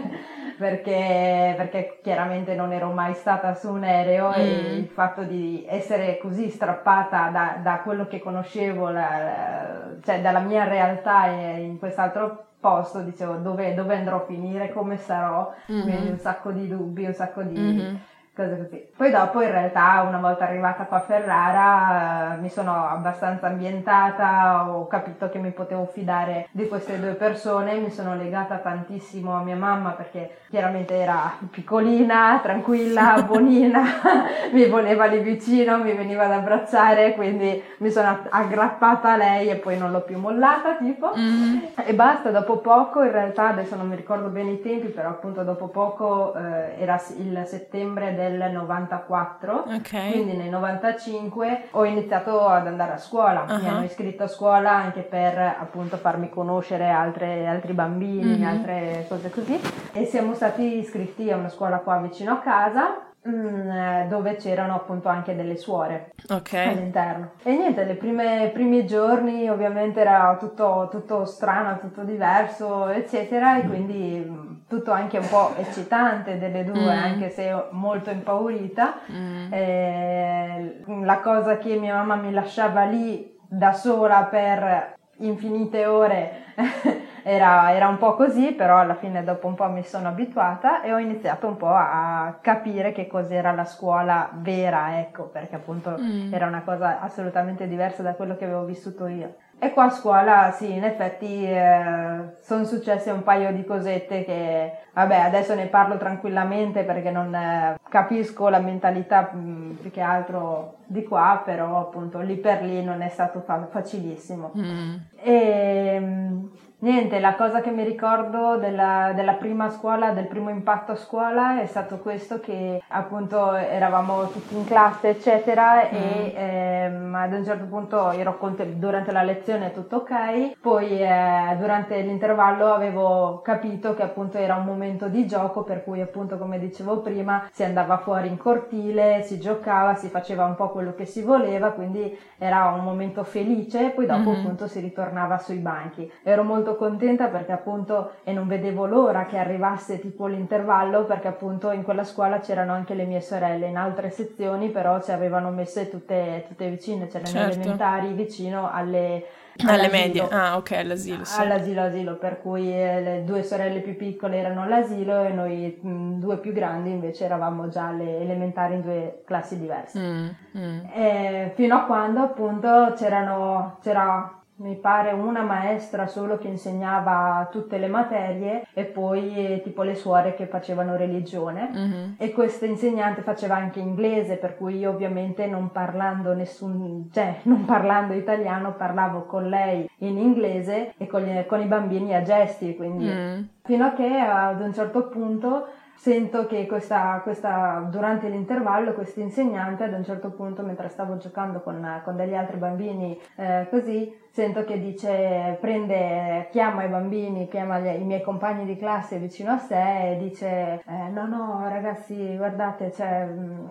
perché, 0.57 1.53
perché, 1.57 1.99
chiaramente 2.01 2.55
non 2.55 2.71
ero 2.71 2.91
mai 2.91 3.13
stata 3.13 3.53
su 3.55 3.71
un 3.71 3.83
aereo 3.83 4.29
mm. 4.29 4.33
e 4.33 4.77
il 4.77 4.87
fatto 4.87 5.23
di 5.23 5.65
essere 5.67 6.17
così 6.17 6.49
strappata 6.49 7.29
da, 7.29 7.59
da 7.61 7.81
quello 7.83 8.07
che 8.07 8.19
conoscevo, 8.19 8.89
la, 8.89 9.95
cioè 10.03 10.21
dalla 10.21 10.39
mia 10.39 10.65
realtà 10.65 11.27
in 11.27 11.77
quest'altro 11.79 12.43
posto, 12.59 13.01
dicevo 13.01 13.35
dove, 13.35 13.73
dove 13.73 13.95
andrò 13.95 14.17
a 14.17 14.25
finire, 14.25 14.71
come 14.71 14.97
sarò, 14.97 15.53
mm-hmm. 15.71 15.81
quindi 15.81 16.09
un 16.09 16.17
sacco 16.17 16.51
di 16.51 16.67
dubbi, 16.67 17.05
un 17.05 17.13
sacco 17.13 17.41
di... 17.41 17.59
Mm-hmm 17.59 17.95
cose 18.35 18.57
così. 18.57 18.85
Poi 18.95 19.11
dopo 19.11 19.41
in 19.41 19.49
realtà 19.49 20.03
una 20.07 20.19
volta 20.19 20.43
arrivata 20.43 20.83
qua 20.83 20.97
a 20.97 21.01
Ferrara 21.01 22.37
mi 22.39 22.49
sono 22.49 22.87
abbastanza 22.87 23.47
ambientata, 23.47 24.69
ho 24.69 24.87
capito 24.87 25.29
che 25.29 25.39
mi 25.39 25.51
potevo 25.51 25.85
fidare 25.85 26.47
di 26.51 26.67
queste 26.67 26.99
due 26.99 27.13
persone, 27.13 27.75
mi 27.75 27.89
sono 27.89 28.15
legata 28.15 28.57
tantissimo 28.57 29.33
a 29.33 29.41
mia 29.41 29.55
mamma 29.55 29.91
perché 29.91 30.39
chiaramente 30.49 30.95
era 30.95 31.37
piccolina, 31.49 32.39
tranquilla, 32.43 33.23
buonina, 33.25 33.81
mi 34.51 34.67
voleva 34.67 35.05
lì 35.05 35.19
vicino, 35.19 35.77
mi 35.77 35.93
veniva 35.93 36.25
ad 36.25 36.31
abbracciare, 36.31 37.13
quindi 37.13 37.63
mi 37.77 37.89
sono 37.89 38.19
aggrappata 38.29 39.13
a 39.13 39.17
lei 39.17 39.49
e 39.49 39.55
poi 39.55 39.77
non 39.77 39.91
l'ho 39.91 40.01
più 40.01 40.19
mollata 40.19 40.75
tipo 40.75 41.13
mm-hmm. 41.15 41.59
e 41.85 41.93
basta, 41.93 42.31
dopo 42.31 42.57
poco 42.57 43.01
in 43.01 43.11
realtà 43.11 43.49
adesso 43.49 43.75
non 43.75 43.87
mi 43.87 43.95
ricordo 43.95 44.27
bene 44.27 44.51
i 44.51 44.61
tempi, 44.61 44.87
però 44.87 45.09
appunto 45.09 45.43
dopo 45.43 45.67
poco 45.67 46.33
eh, 46.35 46.81
era 46.81 47.01
il 47.17 47.43
settembre 47.45 48.13
del 48.13 48.24
94, 48.33 49.65
okay. 49.75 50.11
quindi 50.11 50.35
nel 50.35 50.49
95 50.49 51.67
ho 51.71 51.85
iniziato 51.85 52.47
ad 52.47 52.67
andare 52.67 52.93
a 52.93 52.97
scuola, 52.97 53.45
uh-huh. 53.47 53.61
mi 53.61 53.67
hanno 53.67 53.83
iscritto 53.83 54.23
a 54.23 54.27
scuola 54.27 54.71
anche 54.71 55.01
per 55.01 55.37
appunto 55.37 55.97
farmi 55.97 56.29
conoscere 56.29 56.89
altre, 56.89 57.47
altri 57.47 57.73
bambini, 57.73 58.37
mm-hmm. 58.37 58.47
altre 58.47 59.05
cose 59.07 59.29
così 59.29 59.59
e 59.93 60.05
siamo 60.05 60.33
stati 60.33 60.77
iscritti 60.79 61.31
a 61.31 61.37
una 61.37 61.49
scuola 61.49 61.77
qua 61.77 61.97
vicino 61.97 62.33
a 62.33 62.37
casa 62.37 62.99
Mm, 63.27 63.69
eh, 63.71 64.05
dove 64.07 64.35
c'erano 64.35 64.75
appunto 64.75 65.07
anche 65.07 65.35
delle 65.35 65.57
suore 65.57 66.11
okay. 66.29 66.69
all'interno. 66.69 67.31
E 67.41 67.55
niente, 67.55 67.81
i 67.81 68.49
primi 68.51 68.85
giorni 68.85 69.49
ovviamente 69.49 70.01
era 70.01 70.37
tutto, 70.39 70.89
tutto, 70.91 71.25
strano, 71.25 71.79
tutto 71.79 72.03
diverso, 72.03 72.87
eccetera, 72.89 73.57
e 73.57 73.67
quindi 73.67 74.23
mm, 74.23 74.53
tutto 74.67 74.91
anche 74.91 75.17
un 75.17 75.27
po' 75.27 75.55
eccitante 75.55 76.37
delle 76.37 76.63
due, 76.63 76.95
mm. 76.95 77.03
anche 77.03 77.29
se 77.31 77.51
molto 77.71 78.11
impaurita. 78.11 78.99
Mm. 79.11 79.53
E 79.53 80.83
la 81.01 81.19
cosa 81.19 81.57
che 81.57 81.77
mia 81.77 81.95
mamma 81.95 82.15
mi 82.17 82.31
lasciava 82.31 82.83
lì 82.83 83.35
da 83.47 83.73
sola 83.73 84.25
per 84.25 84.93
infinite 85.17 85.85
ore 85.85 86.43
era, 87.27 87.73
era, 87.73 87.87
un 87.87 87.97
po' 87.97 88.13
così, 88.13 88.51
però 88.51 88.77
alla 88.77 88.93
fine 88.93 89.23
dopo 89.23 89.47
un 89.47 89.55
po' 89.55 89.67
mi 89.67 89.83
sono 89.83 90.09
abituata 90.09 90.83
e 90.83 90.93
ho 90.93 90.99
iniziato 90.99 91.47
un 91.47 91.57
po' 91.57 91.73
a 91.73 92.37
capire 92.39 92.91
che 92.91 93.07
cos'era 93.07 93.51
la 93.51 93.65
scuola 93.65 94.29
vera, 94.31 94.99
ecco, 94.99 95.23
perché 95.23 95.55
appunto 95.55 95.97
mm. 95.99 96.31
era 96.31 96.45
una 96.45 96.61
cosa 96.61 97.01
assolutamente 97.01 97.67
diversa 97.67 98.03
da 98.03 98.13
quello 98.13 98.37
che 98.37 98.45
avevo 98.45 98.65
vissuto 98.65 99.07
io. 99.07 99.37
E 99.57 99.71
qua 99.71 99.85
a 99.85 99.89
scuola 99.89 100.51
sì, 100.51 100.71
in 100.71 100.83
effetti 100.83 101.45
eh, 101.45 102.35
sono 102.41 102.65
successe 102.65 103.09
un 103.09 103.23
paio 103.23 103.53
di 103.53 103.63
cosette 103.63 104.23
che, 104.23 104.73
vabbè, 104.93 105.15
adesso 105.15 105.55
ne 105.55 105.67
parlo 105.67 105.97
tranquillamente 105.97 106.83
perché 106.83 107.09
non 107.09 107.33
eh, 107.33 107.79
capisco 107.89 108.49
la 108.49 108.59
mentalità 108.59 109.31
mh, 109.31 109.39
mm, 109.39 109.71
più 109.77 109.89
che 109.91 110.01
altro 110.01 110.79
di 110.85 111.03
qua, 111.03 111.41
però 111.43 111.79
appunto 111.79 112.19
lì 112.19 112.35
per 112.35 112.63
lì 112.63 112.83
non 112.83 113.01
è 113.01 113.09
stato 113.09 113.39
fa- 113.39 113.67
facilissimo. 113.71 114.51
Mm. 114.57 114.95
E, 115.23 116.39
Niente, 116.85 117.19
la 117.19 117.33
cosa 117.33 117.61
che 117.61 117.71
mi 117.71 117.83
ricordo 117.83 118.57
della, 118.57 119.11
della, 119.15 119.33
prima 119.33 119.71
scuola, 119.71 120.11
del 120.11 120.27
primo 120.27 120.51
impatto 120.51 120.91
a 120.91 120.95
scuola 120.95 121.59
è 121.59 121.65
stato 121.65 121.97
questo 121.97 122.39
che 122.39 122.79
appunto 122.89 123.55
eravamo 123.55 124.29
tutti 124.29 124.55
in 124.55 124.65
classe 124.65 125.09
eccetera 125.09 125.77
mm. 125.77 125.95
e 125.95 126.33
ehm, 126.35 127.15
ad 127.15 127.33
un 127.33 127.43
certo 127.43 127.65
punto 127.65 128.11
ero 128.11 128.37
con 128.37 128.55
te, 128.55 128.77
durante 128.77 129.11
la 129.11 129.23
lezione 129.23 129.71
tutto 129.71 129.95
ok, 129.95 130.59
poi 130.61 131.01
eh, 131.01 131.55
durante 131.57 131.99
l'intervallo 132.01 132.71
avevo 132.71 133.41
capito 133.43 133.95
che 133.95 134.03
appunto 134.03 134.37
era 134.37 134.53
un 134.53 134.65
momento 134.65 135.07
di 135.07 135.25
gioco 135.25 135.63
per 135.63 135.83
cui 135.83 136.01
appunto 136.01 136.37
come 136.37 136.59
dicevo 136.59 136.99
prima 136.99 137.49
si 137.51 137.63
andava 137.63 137.97
fuori 137.97 138.27
in 138.27 138.37
cortile, 138.37 139.23
si 139.23 139.39
giocava, 139.39 139.95
si 139.95 140.09
faceva 140.09 140.45
un 140.45 140.53
po' 140.53 140.69
quello 140.69 140.93
che 140.93 141.05
si 141.05 141.23
voleva, 141.23 141.71
quindi 141.71 142.15
era 142.37 142.65
un 142.65 142.83
momento 142.83 143.23
felice, 143.23 143.89
poi 143.89 144.05
dopo 144.05 144.29
mm-hmm. 144.29 144.39
appunto 144.39 144.67
si 144.67 144.79
ritornava 144.79 145.39
sui 145.39 145.57
banchi. 145.57 146.11
Ero 146.21 146.43
molto 146.43 146.73
contenta 146.75 147.27
perché 147.27 147.51
appunto 147.51 148.13
e 148.23 148.33
non 148.33 148.47
vedevo 148.47 148.85
l'ora 148.85 149.25
che 149.25 149.37
arrivasse 149.37 149.99
tipo 149.99 150.27
l'intervallo 150.27 151.05
perché 151.05 151.27
appunto 151.27 151.71
in 151.71 151.83
quella 151.83 152.03
scuola 152.03 152.39
c'erano 152.39 152.73
anche 152.73 152.93
le 152.93 153.05
mie 153.05 153.21
sorelle 153.21 153.67
in 153.67 153.77
altre 153.77 154.09
sezioni 154.09 154.69
però 154.69 155.01
ci 155.01 155.11
avevano 155.11 155.49
messe 155.49 155.89
tutte, 155.89 156.45
tutte 156.47 156.69
vicine 156.69 157.07
c'erano 157.07 157.29
certo. 157.29 157.59
elementari 157.59 158.13
vicino 158.13 158.69
alle 158.71 159.23
alle 159.63 159.89
medie, 159.89 160.27
ah 160.29 160.57
ok, 160.57 160.71
all'asilo. 160.73 161.23
Sì. 161.23 161.39
All'asilo, 161.39 161.81
asilo, 161.81 162.15
per 162.15 162.41
cui 162.41 162.73
eh, 162.73 163.01
le 163.01 163.23
due 163.23 163.41
sorelle 163.43 163.79
più 163.79 163.95
piccole 163.95 164.37
erano 164.37 164.63
all'asilo 164.63 165.23
e 165.23 165.29
noi 165.29 165.79
mh, 165.79 165.89
mm, 165.89 166.19
due 166.19 166.37
più 166.37 166.51
grandi 166.51 166.89
invece 166.89 167.23
eravamo 167.23 167.69
già 167.69 167.87
alle 167.87 168.19
elementari 168.19 168.75
in 168.75 168.81
due 168.81 169.21
classi 169.25 169.57
diverse. 169.57 169.97
Mm, 169.99 170.27
mm. 170.57 171.49
fino 171.53 171.75
a 171.75 171.85
quando 171.85 172.21
appunto 172.21 172.93
c'erano, 172.97 173.77
c'era 173.81 174.43
mi 174.57 174.75
pare 174.75 175.11
una 175.11 175.41
maestra 175.41 176.07
solo 176.07 176.37
che 176.37 176.47
insegnava 176.47 177.49
tutte 177.51 177.77
le 177.77 177.87
materie 177.87 178.67
e 178.73 178.85
poi 178.85 179.35
eh, 179.35 179.61
tipo 179.61 179.83
le 179.83 179.95
suore 179.95 180.33
che 180.33 180.45
facevano 180.47 180.95
religione 180.95 181.71
mm-hmm. 181.73 182.11
e 182.17 182.31
questa 182.31 182.65
insegnante 182.65 183.21
faceva 183.21 183.55
anche 183.55 183.81
inglese 183.81 184.37
per 184.37 184.55
cui 184.55 184.77
io 184.77 184.91
ovviamente 184.91 185.45
non 185.45 185.71
parlando 185.71 186.33
nessun 186.33 187.09
cioè 187.11 187.39
non 187.43 187.65
parlando 187.65 188.13
italiano 188.13 188.75
parlavo 188.75 189.25
con 189.25 189.49
lei 189.49 189.89
in 189.99 190.17
inglese 190.17 190.93
e 190.97 191.05
con, 191.05 191.21
gli, 191.23 191.45
con 191.45 191.59
i 191.59 191.65
bambini 191.65 192.15
a 192.15 192.21
gesti 192.21 192.77
quindi 192.77 193.07
mm. 193.07 193.41
fino 193.63 193.85
a 193.85 193.91
che 193.91 194.07
ad 194.07 194.61
un 194.61 194.73
certo 194.73 195.09
punto 195.09 195.67
sento 195.95 196.45
che 196.45 196.65
questa, 196.67 197.21
questa, 197.23 197.87
durante 197.89 198.27
l'intervallo 198.29 198.93
questo 198.93 199.21
insegnante 199.21 199.85
ad 199.85 199.93
un 199.93 200.03
certo 200.03 200.29
punto 200.31 200.61
mentre 200.61 200.89
stavo 200.89 201.17
giocando 201.17 201.61
con, 201.61 202.01
con 202.03 202.15
degli 202.15 202.35
altri 202.35 202.57
bambini 202.57 203.19
eh, 203.35 203.67
così 203.69 204.13
sento 204.29 204.65
che 204.65 204.79
dice 204.79 205.57
prende 205.61 206.49
chiama 206.51 206.83
i 206.83 206.89
bambini 206.89 207.47
chiama 207.47 207.79
gli, 207.79 208.01
i 208.01 208.03
miei 208.03 208.21
compagni 208.21 208.65
di 208.65 208.77
classe 208.77 209.17
vicino 209.17 209.51
a 209.51 209.57
sé 209.57 210.11
e 210.11 210.17
dice 210.17 210.83
eh, 210.85 211.09
no 211.11 211.25
no 211.25 211.65
ragazzi 211.69 212.35
guardate 212.35 212.91
cioè, 212.91 213.25
mm, 213.25 213.65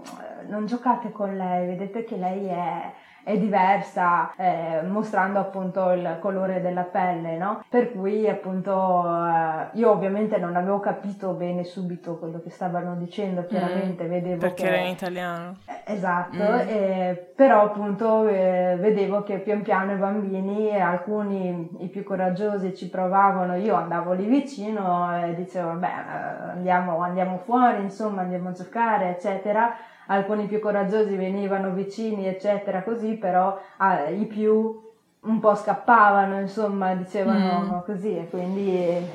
non 0.49 0.67
giocate 0.67 1.13
con 1.13 1.37
lei 1.37 1.67
vedete 1.67 2.05
che 2.05 2.17
lei 2.17 2.47
è 2.47 2.93
è 3.25 3.39
diversa, 3.39 4.35
eh, 4.37 4.83
mostrando 4.83 5.39
appunto 5.39 5.91
il 5.93 6.19
colore 6.21 6.61
della 6.61 6.83
pelle, 6.83 7.39
no? 7.39 7.65
Per 7.69 7.91
cui 7.93 8.29
appunto 8.29 9.03
eh, 9.03 9.79
io 9.79 9.91
ovviamente 9.91 10.37
non 10.37 10.55
avevo 10.57 10.79
capito 10.79 11.33
bene 11.33 11.65
subito 11.65 12.19
quello 12.19 12.41
che 12.43 12.51
stavano 12.51 12.95
dicendo, 12.97 13.41
mm, 13.41 13.47
chiaramente 13.47 14.05
mm, 14.05 14.09
vedevo 14.09 14.41
perché 14.41 14.65
che... 14.65 14.69
era 14.69 14.77
in 14.77 14.89
italiano. 14.89 15.57
Eh, 15.65 15.95
esatto, 15.95 16.37
mm. 16.37 16.69
eh, 16.69 17.33
però 17.35 17.63
appunto 17.63 18.29
eh, 18.29 18.77
vedevo 18.79 19.23
che 19.23 19.39
pian 19.39 19.63
piano 19.63 19.93
i 19.93 19.97
bambini, 19.97 20.79
alcuni 20.79 21.71
i 21.79 21.89
più 21.89 22.05
coraggiosi 22.05 22.77
ci 22.77 22.91
provavano, 22.91 23.57
io 23.57 23.75
andavo 23.75 24.13
lì 24.13 24.27
vicino 24.27 25.11
e 25.25 25.35
dicevo 25.35 25.69
vabbè 25.69 25.87
eh, 25.87 26.51
andiamo, 26.51 27.01
andiamo 27.01 27.39
fuori, 27.39 27.81
insomma 27.81 28.21
andiamo 28.21 28.51
a 28.51 28.53
giocare, 28.53 29.09
eccetera 29.09 29.75
alcuni 30.07 30.47
più 30.47 30.61
coraggiosi 30.61 31.17
venivano 31.17 31.71
vicini, 31.71 32.27
eccetera, 32.27 32.83
così, 32.83 33.15
però 33.15 33.59
ah, 33.79 34.09
i 34.09 34.27
più 34.27 34.83
un 35.21 35.41
po' 35.41 35.55
scappavano, 35.55 36.41
insomma, 36.41 36.95
dicevano 36.95 37.77
mm. 37.77 37.85
così 37.85 38.17
e 38.17 38.29
quindi 38.29 39.09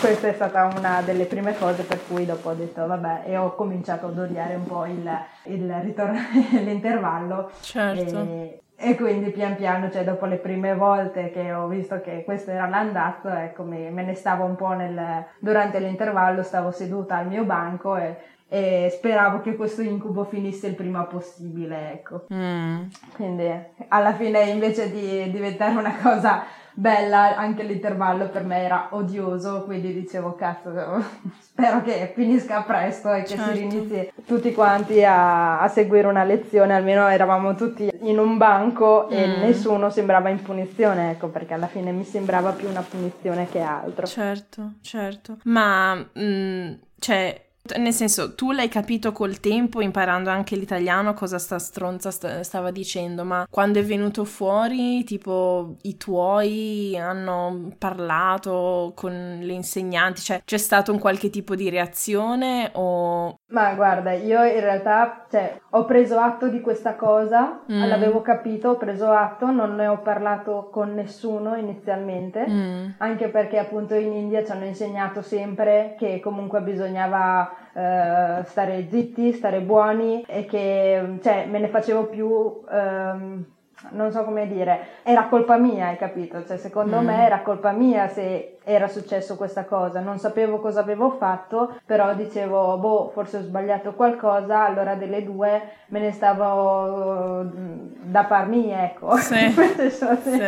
questa 0.00 0.28
è 0.28 0.32
stata 0.32 0.64
una 0.76 1.00
delle 1.02 1.24
prime 1.24 1.56
cose 1.56 1.82
per 1.82 2.00
cui 2.06 2.26
dopo 2.26 2.50
ho 2.50 2.54
detto 2.54 2.86
vabbè 2.86 3.22
e 3.24 3.36
ho 3.36 3.54
cominciato 3.54 4.06
ad 4.06 4.18
odiare 4.18 4.54
un 4.54 4.66
po' 4.66 4.84
il, 4.86 5.10
il 5.44 5.74
ritorno, 5.82 6.18
l'intervallo. 6.62 7.50
Certo. 7.60 8.20
E, 8.20 8.60
e 8.78 8.94
quindi 8.94 9.30
pian 9.30 9.56
piano, 9.56 9.90
cioè 9.90 10.04
dopo 10.04 10.26
le 10.26 10.36
prime 10.36 10.74
volte 10.74 11.30
che 11.30 11.52
ho 11.52 11.66
visto 11.66 12.00
che 12.02 12.24
questo 12.24 12.50
era 12.50 12.66
l'andazzo, 12.66 13.28
ecco, 13.28 13.62
me, 13.62 13.90
me 13.90 14.02
ne 14.02 14.14
stavo 14.14 14.44
un 14.44 14.54
po' 14.54 14.72
nel, 14.72 15.24
durante 15.38 15.78
l'intervallo, 15.80 16.42
stavo 16.42 16.70
seduta 16.70 17.16
al 17.16 17.26
mio 17.26 17.44
banco 17.44 17.96
e 17.96 18.16
e 18.48 18.92
speravo 18.96 19.40
che 19.40 19.56
questo 19.56 19.82
incubo 19.82 20.24
finisse 20.24 20.68
il 20.68 20.74
prima 20.74 21.02
possibile, 21.04 21.92
ecco. 21.92 22.26
Mm. 22.32 22.82
Quindi 23.14 23.50
alla 23.88 24.14
fine 24.14 24.44
invece 24.44 24.90
di 24.90 25.30
diventare 25.30 25.74
una 25.76 25.96
cosa 26.00 26.44
bella, 26.78 27.36
anche 27.36 27.62
l'intervallo 27.62 28.28
per 28.28 28.44
me 28.44 28.58
era 28.58 28.88
odioso, 28.90 29.64
quindi 29.64 29.94
dicevo 29.94 30.34
cazzo, 30.34 30.70
spero 31.40 31.82
che 31.82 32.12
finisca 32.14 32.60
presto 32.62 33.12
e 33.12 33.22
che 33.22 33.28
certo. 33.28 33.54
si 33.54 33.58
rinizi 33.58 34.12
tutti 34.26 34.52
quanti 34.52 35.02
a, 35.02 35.60
a, 35.60 35.68
seguire 35.68 36.06
una 36.06 36.22
lezione, 36.22 36.74
almeno 36.74 37.08
eravamo 37.08 37.54
tutti 37.54 37.90
in 38.02 38.18
un 38.18 38.36
banco 38.36 39.08
e 39.08 39.26
mm. 39.26 39.40
nessuno 39.40 39.88
sembrava 39.88 40.28
in 40.28 40.42
punizione, 40.42 41.12
ecco, 41.12 41.28
perché 41.28 41.54
alla 41.54 41.66
fine 41.66 41.92
mi 41.92 42.04
sembrava 42.04 42.52
più 42.52 42.68
una 42.68 42.84
punizione 42.88 43.48
che 43.48 43.60
altro. 43.60 44.06
Certo, 44.06 44.74
certo. 44.82 45.38
Ma, 45.44 45.94
mh, 45.94 46.22
mm, 46.22 46.72
cioè 46.98 47.45
Nel 47.76 47.92
senso, 47.92 48.34
tu 48.34 48.52
l'hai 48.52 48.68
capito 48.68 49.12
col 49.12 49.40
tempo, 49.40 49.80
imparando 49.80 50.30
anche 50.30 50.56
l'italiano, 50.56 51.14
cosa 51.14 51.38
sta 51.38 51.58
stronza 51.58 52.10
st- 52.10 52.40
stava 52.40 52.70
dicendo, 52.70 53.24
ma 53.24 53.46
quando 53.50 53.78
è 53.78 53.84
venuto 53.84 54.24
fuori, 54.24 55.04
tipo, 55.04 55.76
i 55.82 55.96
tuoi 55.96 56.96
hanno 56.98 57.70
parlato 57.78 58.92
con 58.94 59.38
le 59.40 59.52
insegnanti, 59.52 60.20
cioè 60.20 60.42
c'è 60.44 60.58
stato 60.58 60.92
un 60.92 60.98
qualche 60.98 61.30
tipo 61.30 61.54
di 61.54 61.68
reazione 61.70 62.70
o... 62.74 63.38
Ma 63.48 63.74
guarda, 63.74 64.12
io 64.12 64.42
in 64.44 64.60
realtà, 64.60 65.26
cioè, 65.30 65.60
ho 65.70 65.84
preso 65.84 66.18
atto 66.18 66.48
di 66.48 66.60
questa 66.60 66.94
cosa, 66.94 67.62
mm. 67.70 67.84
l'avevo 67.84 68.22
capito, 68.22 68.70
ho 68.70 68.76
preso 68.76 69.10
atto, 69.10 69.50
non 69.50 69.74
ne 69.76 69.86
ho 69.86 69.98
parlato 69.98 70.68
con 70.70 70.94
nessuno 70.94 71.54
inizialmente, 71.56 72.46
mm. 72.48 72.88
anche 72.98 73.28
perché 73.28 73.58
appunto 73.58 73.94
in 73.94 74.12
India 74.12 74.44
ci 74.44 74.50
hanno 74.50 74.64
insegnato 74.64 75.22
sempre 75.22 75.94
che 75.98 76.20
comunque 76.20 76.60
bisognava 76.60 77.55
uh, 77.72 78.44
stare 78.44 78.88
zitti, 78.88 79.32
stare 79.32 79.60
buoni 79.60 80.24
e 80.26 80.44
che 80.46 81.18
cioè, 81.22 81.46
me 81.46 81.58
ne 81.58 81.68
facevo 81.68 82.06
più... 82.06 82.28
Um, 82.70 83.54
non 83.90 84.10
so 84.10 84.24
come 84.24 84.46
dire, 84.46 84.86
era 85.02 85.26
colpa 85.26 85.56
mia, 85.56 85.88
hai 85.88 85.96
capito? 85.96 86.44
Cioè, 86.44 86.56
secondo 86.56 87.00
mm. 87.00 87.04
me 87.04 87.24
era 87.24 87.40
colpa 87.40 87.72
mia 87.72 88.08
se 88.08 88.56
era 88.68 88.88
successo 88.88 89.36
questa 89.36 89.64
cosa, 89.64 90.00
non 90.00 90.18
sapevo 90.18 90.58
cosa 90.58 90.80
avevo 90.80 91.10
fatto, 91.10 91.76
però 91.86 92.14
dicevo, 92.14 92.76
boh, 92.78 93.10
forse 93.14 93.36
ho 93.36 93.42
sbagliato 93.42 93.94
qualcosa, 93.94 94.64
allora 94.64 94.96
delle 94.96 95.22
due 95.22 95.62
me 95.88 96.00
ne 96.00 96.10
stavo 96.10 97.44
mm, 97.44 97.78
da 98.02 98.24
par 98.24 98.48
mia, 98.48 98.82
ecco. 98.82 99.16
Sì. 99.18 99.50
sì. 99.90 100.40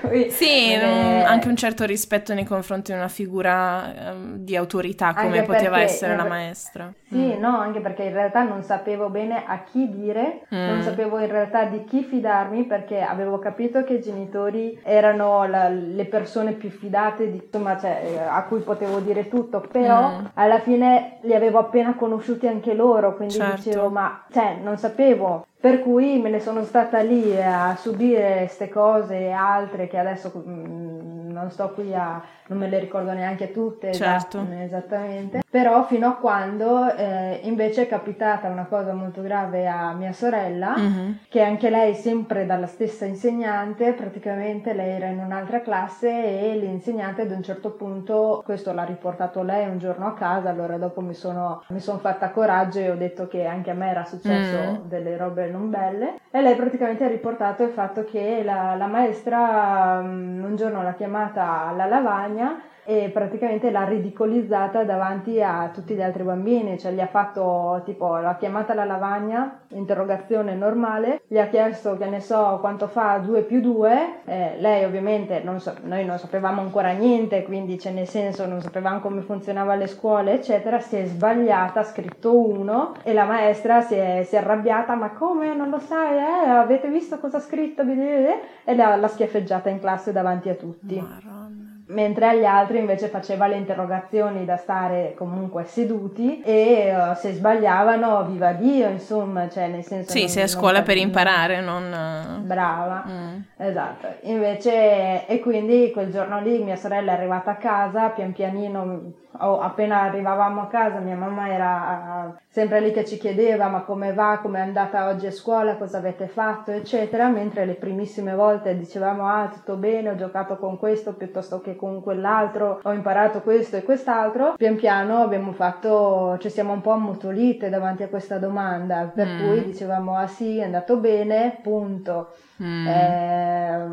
cui, 0.00 0.30
sì 0.30 0.76
me... 0.76 1.24
anche 1.24 1.48
un 1.48 1.56
certo 1.56 1.84
rispetto 1.84 2.32
nei 2.32 2.44
confronti 2.44 2.92
di 2.92 2.98
una 2.98 3.08
figura 3.08 4.12
um, 4.12 4.36
di 4.36 4.54
autorità 4.54 5.14
come 5.14 5.38
anche 5.38 5.42
poteva 5.42 5.80
essere 5.80 6.14
la 6.14 6.26
maestra. 6.26 6.92
Sì, 7.14 7.36
mm. 7.36 7.38
no, 7.38 7.56
anche 7.56 7.78
perché 7.78 8.02
in 8.02 8.12
realtà 8.12 8.42
non 8.42 8.64
sapevo 8.64 9.08
bene 9.08 9.44
a 9.46 9.62
chi 9.62 9.88
dire, 9.88 10.40
mm. 10.52 10.66
non 10.66 10.82
sapevo 10.82 11.20
in 11.20 11.30
realtà 11.30 11.64
di 11.64 11.84
chi 11.84 12.02
fidarmi 12.02 12.64
perché 12.64 13.02
avevo 13.02 13.38
capito 13.38 13.84
che 13.84 13.94
i 13.94 14.00
genitori 14.00 14.80
erano 14.82 15.46
la, 15.46 15.68
le 15.68 16.04
persone 16.06 16.52
più 16.52 16.70
fidate 16.70 17.30
di, 17.30 17.40
insomma, 17.44 17.78
cioè, 17.78 18.26
a 18.28 18.42
cui 18.44 18.60
potevo 18.60 18.98
dire 18.98 19.28
tutto, 19.28 19.60
però 19.60 20.08
mm. 20.08 20.24
alla 20.34 20.58
fine 20.58 21.18
li 21.22 21.34
avevo 21.34 21.60
appena 21.60 21.94
conosciuti 21.94 22.48
anche 22.48 22.74
loro, 22.74 23.14
quindi 23.14 23.34
certo. 23.34 23.54
dicevo, 23.54 23.90
ma 23.90 24.24
cioè, 24.32 24.58
non 24.60 24.76
sapevo. 24.76 25.46
Per 25.64 25.80
cui 25.80 26.18
me 26.20 26.28
ne 26.28 26.40
sono 26.40 26.62
stata 26.62 27.00
lì 27.00 27.40
a 27.40 27.74
subire 27.74 28.36
queste 28.40 28.68
cose 28.68 29.18
e 29.18 29.30
altre 29.30 29.86
che 29.86 29.96
adesso 29.96 30.30
mh, 30.44 30.50
mm, 30.50 31.30
non 31.30 31.50
sto 31.50 31.70
qui 31.70 31.94
a 31.94 32.22
non 32.46 32.58
me 32.58 32.68
le 32.68 32.78
ricordo 32.78 33.12
neanche 33.12 33.52
tutte 33.52 33.92
certo. 33.92 34.46
esattamente, 34.58 35.42
però 35.48 35.84
fino 35.84 36.08
a 36.08 36.16
quando 36.16 36.94
eh, 36.94 37.40
invece 37.44 37.82
è 37.82 37.88
capitata 37.88 38.48
una 38.48 38.64
cosa 38.64 38.92
molto 38.92 39.22
grave 39.22 39.66
a 39.66 39.94
mia 39.94 40.12
sorella, 40.12 40.74
mm-hmm. 40.76 41.12
che 41.28 41.40
anche 41.40 41.70
lei 41.70 41.94
sempre 41.94 42.44
dalla 42.44 42.66
stessa 42.66 43.06
insegnante, 43.06 43.92
praticamente 43.92 44.74
lei 44.74 44.90
era 44.90 45.06
in 45.06 45.20
un'altra 45.20 45.62
classe 45.62 46.08
e 46.08 46.56
l'insegnante 46.56 47.22
ad 47.22 47.30
un 47.30 47.42
certo 47.42 47.70
punto, 47.70 48.42
questo 48.44 48.72
l'ha 48.72 48.84
riportato 48.84 49.42
lei 49.42 49.66
un 49.66 49.78
giorno 49.78 50.06
a 50.06 50.14
casa, 50.14 50.50
allora 50.50 50.76
dopo 50.76 51.00
mi 51.00 51.14
sono, 51.14 51.62
mi 51.68 51.80
sono 51.80 51.98
fatta 51.98 52.30
coraggio 52.30 52.80
e 52.80 52.90
ho 52.90 52.96
detto 52.96 53.26
che 53.26 53.46
anche 53.46 53.70
a 53.70 53.74
me 53.74 53.88
era 53.88 54.04
successo 54.04 54.82
mm. 54.82 54.88
delle 54.88 55.16
robe 55.16 55.48
non 55.54 55.70
belle. 55.70 56.18
E 56.30 56.40
lei 56.42 56.56
praticamente 56.56 57.04
ha 57.04 57.08
riportato 57.08 57.62
il 57.62 57.70
fatto 57.70 58.04
che 58.04 58.42
la, 58.44 58.74
la 58.74 58.86
maestra 58.86 60.00
um, 60.02 60.42
un 60.44 60.56
giorno 60.56 60.82
l'ha 60.82 60.94
chiamata 60.94 61.66
alla 61.66 61.86
lavagna 61.86 62.60
e 62.84 63.10
praticamente 63.12 63.70
l'ha 63.70 63.84
ridicolizzata 63.84 64.84
davanti 64.84 65.42
a 65.42 65.70
tutti 65.72 65.94
gli 65.94 66.02
altri 66.02 66.22
bambini, 66.22 66.78
cioè 66.78 66.92
gli 66.92 67.00
ha 67.00 67.06
fatto 67.06 67.82
tipo 67.84 68.16
l'ha 68.16 68.36
chiamata 68.36 68.72
alla 68.72 68.84
lavagna, 68.84 69.60
interrogazione 69.68 70.54
normale, 70.54 71.22
gli 71.26 71.38
ha 71.38 71.46
chiesto 71.46 71.96
che 71.96 72.06
ne 72.06 72.20
so 72.20 72.58
quanto 72.60 72.86
fa 72.86 73.18
2 73.18 73.42
più 73.42 73.60
2, 73.60 74.20
eh, 74.24 74.56
lei 74.58 74.84
ovviamente 74.84 75.40
non 75.42 75.60
so, 75.60 75.74
noi 75.82 76.04
non 76.04 76.18
sapevamo 76.18 76.60
ancora 76.60 76.92
niente, 76.92 77.44
quindi 77.44 77.78
cioè 77.78 77.92
nel 77.92 78.08
senso 78.08 78.46
non 78.46 78.60
sapevamo 78.60 79.00
come 79.00 79.22
funzionava 79.22 79.74
le 79.74 79.86
scuole 79.86 80.34
eccetera, 80.34 80.78
si 80.78 80.96
è 80.96 81.04
sbagliata, 81.06 81.80
ha 81.80 81.84
scritto 81.84 82.36
1 82.36 82.94
e 83.02 83.12
la 83.12 83.24
maestra 83.24 83.80
si 83.80 83.94
è, 83.94 84.22
si 84.24 84.34
è 84.34 84.38
arrabbiata, 84.38 84.94
ma 84.94 85.10
come 85.10 85.54
non 85.54 85.70
lo 85.70 85.78
sai, 85.78 86.16
eh? 86.18 86.48
avete 86.50 86.88
visto 86.88 87.18
cosa 87.18 87.38
ha 87.38 87.40
scritto? 87.40 87.82
E 87.82 88.74
l'ha, 88.74 88.96
l'ha 88.96 89.08
schiaffeggiata 89.08 89.68
in 89.68 89.80
classe 89.80 90.12
davanti 90.12 90.48
a 90.48 90.54
tutti. 90.54 90.96
Maronna 90.96 91.73
mentre 91.86 92.28
agli 92.28 92.44
altri 92.44 92.78
invece 92.78 93.08
faceva 93.08 93.46
le 93.46 93.56
interrogazioni 93.56 94.44
da 94.44 94.56
stare 94.56 95.14
comunque 95.16 95.64
seduti 95.64 96.40
e 96.42 96.94
uh, 96.94 97.14
se 97.14 97.32
sbagliavano 97.32 98.24
viva 98.24 98.52
Dio 98.52 98.88
insomma 98.88 99.48
cioè 99.48 99.68
nel 99.68 99.84
senso 99.84 100.10
sì 100.10 100.28
sei 100.28 100.44
a 100.44 100.48
scuola 100.48 100.82
per 100.82 100.96
imparare 100.96 101.60
non 101.60 102.42
brava. 102.44 103.04
Mm. 103.06 103.40
esatto. 103.56 104.06
Invece 104.22 105.26
e 105.26 105.40
quindi 105.40 105.90
quel 105.92 106.10
giorno 106.10 106.40
lì 106.40 106.62
mia 106.62 106.76
sorella 106.76 107.12
è 107.12 107.16
arrivata 107.16 107.52
a 107.52 107.56
casa 107.56 108.08
pian 108.08 108.32
pianino 108.32 109.12
oh, 109.38 109.60
appena 109.60 110.02
arrivavamo 110.02 110.62
a 110.62 110.66
casa 110.68 110.98
mia 110.98 111.16
mamma 111.16 111.48
era 111.48 112.26
uh, 112.26 112.40
sempre 112.48 112.80
lì 112.80 112.92
che 112.92 113.04
ci 113.04 113.18
chiedeva 113.18 113.68
ma 113.68 113.82
come 113.82 114.12
va, 114.12 114.38
come 114.40 114.58
è 114.58 114.62
andata 114.62 115.08
oggi 115.08 115.26
a 115.26 115.32
scuola, 115.32 115.76
cosa 115.76 115.98
avete 115.98 116.28
fatto, 116.28 116.70
eccetera, 116.70 117.28
mentre 117.28 117.64
le 117.64 117.74
primissime 117.74 118.34
volte 118.34 118.76
dicevamo 118.76 119.26
ah 119.26 119.48
tutto 119.52 119.76
bene, 119.76 120.10
ho 120.10 120.16
giocato 120.16 120.56
con 120.56 120.78
questo 120.78 121.14
piuttosto 121.14 121.60
che 121.60 121.73
con 121.76 122.02
quell'altro, 122.02 122.80
ho 122.82 122.92
imparato 122.92 123.40
questo 123.40 123.76
e 123.76 123.82
quest'altro, 123.82 124.54
pian 124.56 124.76
piano 124.76 125.22
abbiamo 125.22 125.52
fatto, 125.52 126.36
ci 126.40 126.50
siamo 126.50 126.72
un 126.72 126.80
po' 126.80 126.92
ammutolite 126.92 127.68
davanti 127.68 128.02
a 128.02 128.08
questa 128.08 128.38
domanda, 128.38 129.10
per 129.14 129.26
mm. 129.26 129.38
cui 129.38 129.64
dicevamo 129.64 130.16
ah 130.16 130.26
sì, 130.26 130.58
è 130.58 130.64
andato 130.64 130.96
bene, 130.96 131.58
punto. 131.62 132.34
Mm. 132.62 132.86
Eh, 132.86 133.86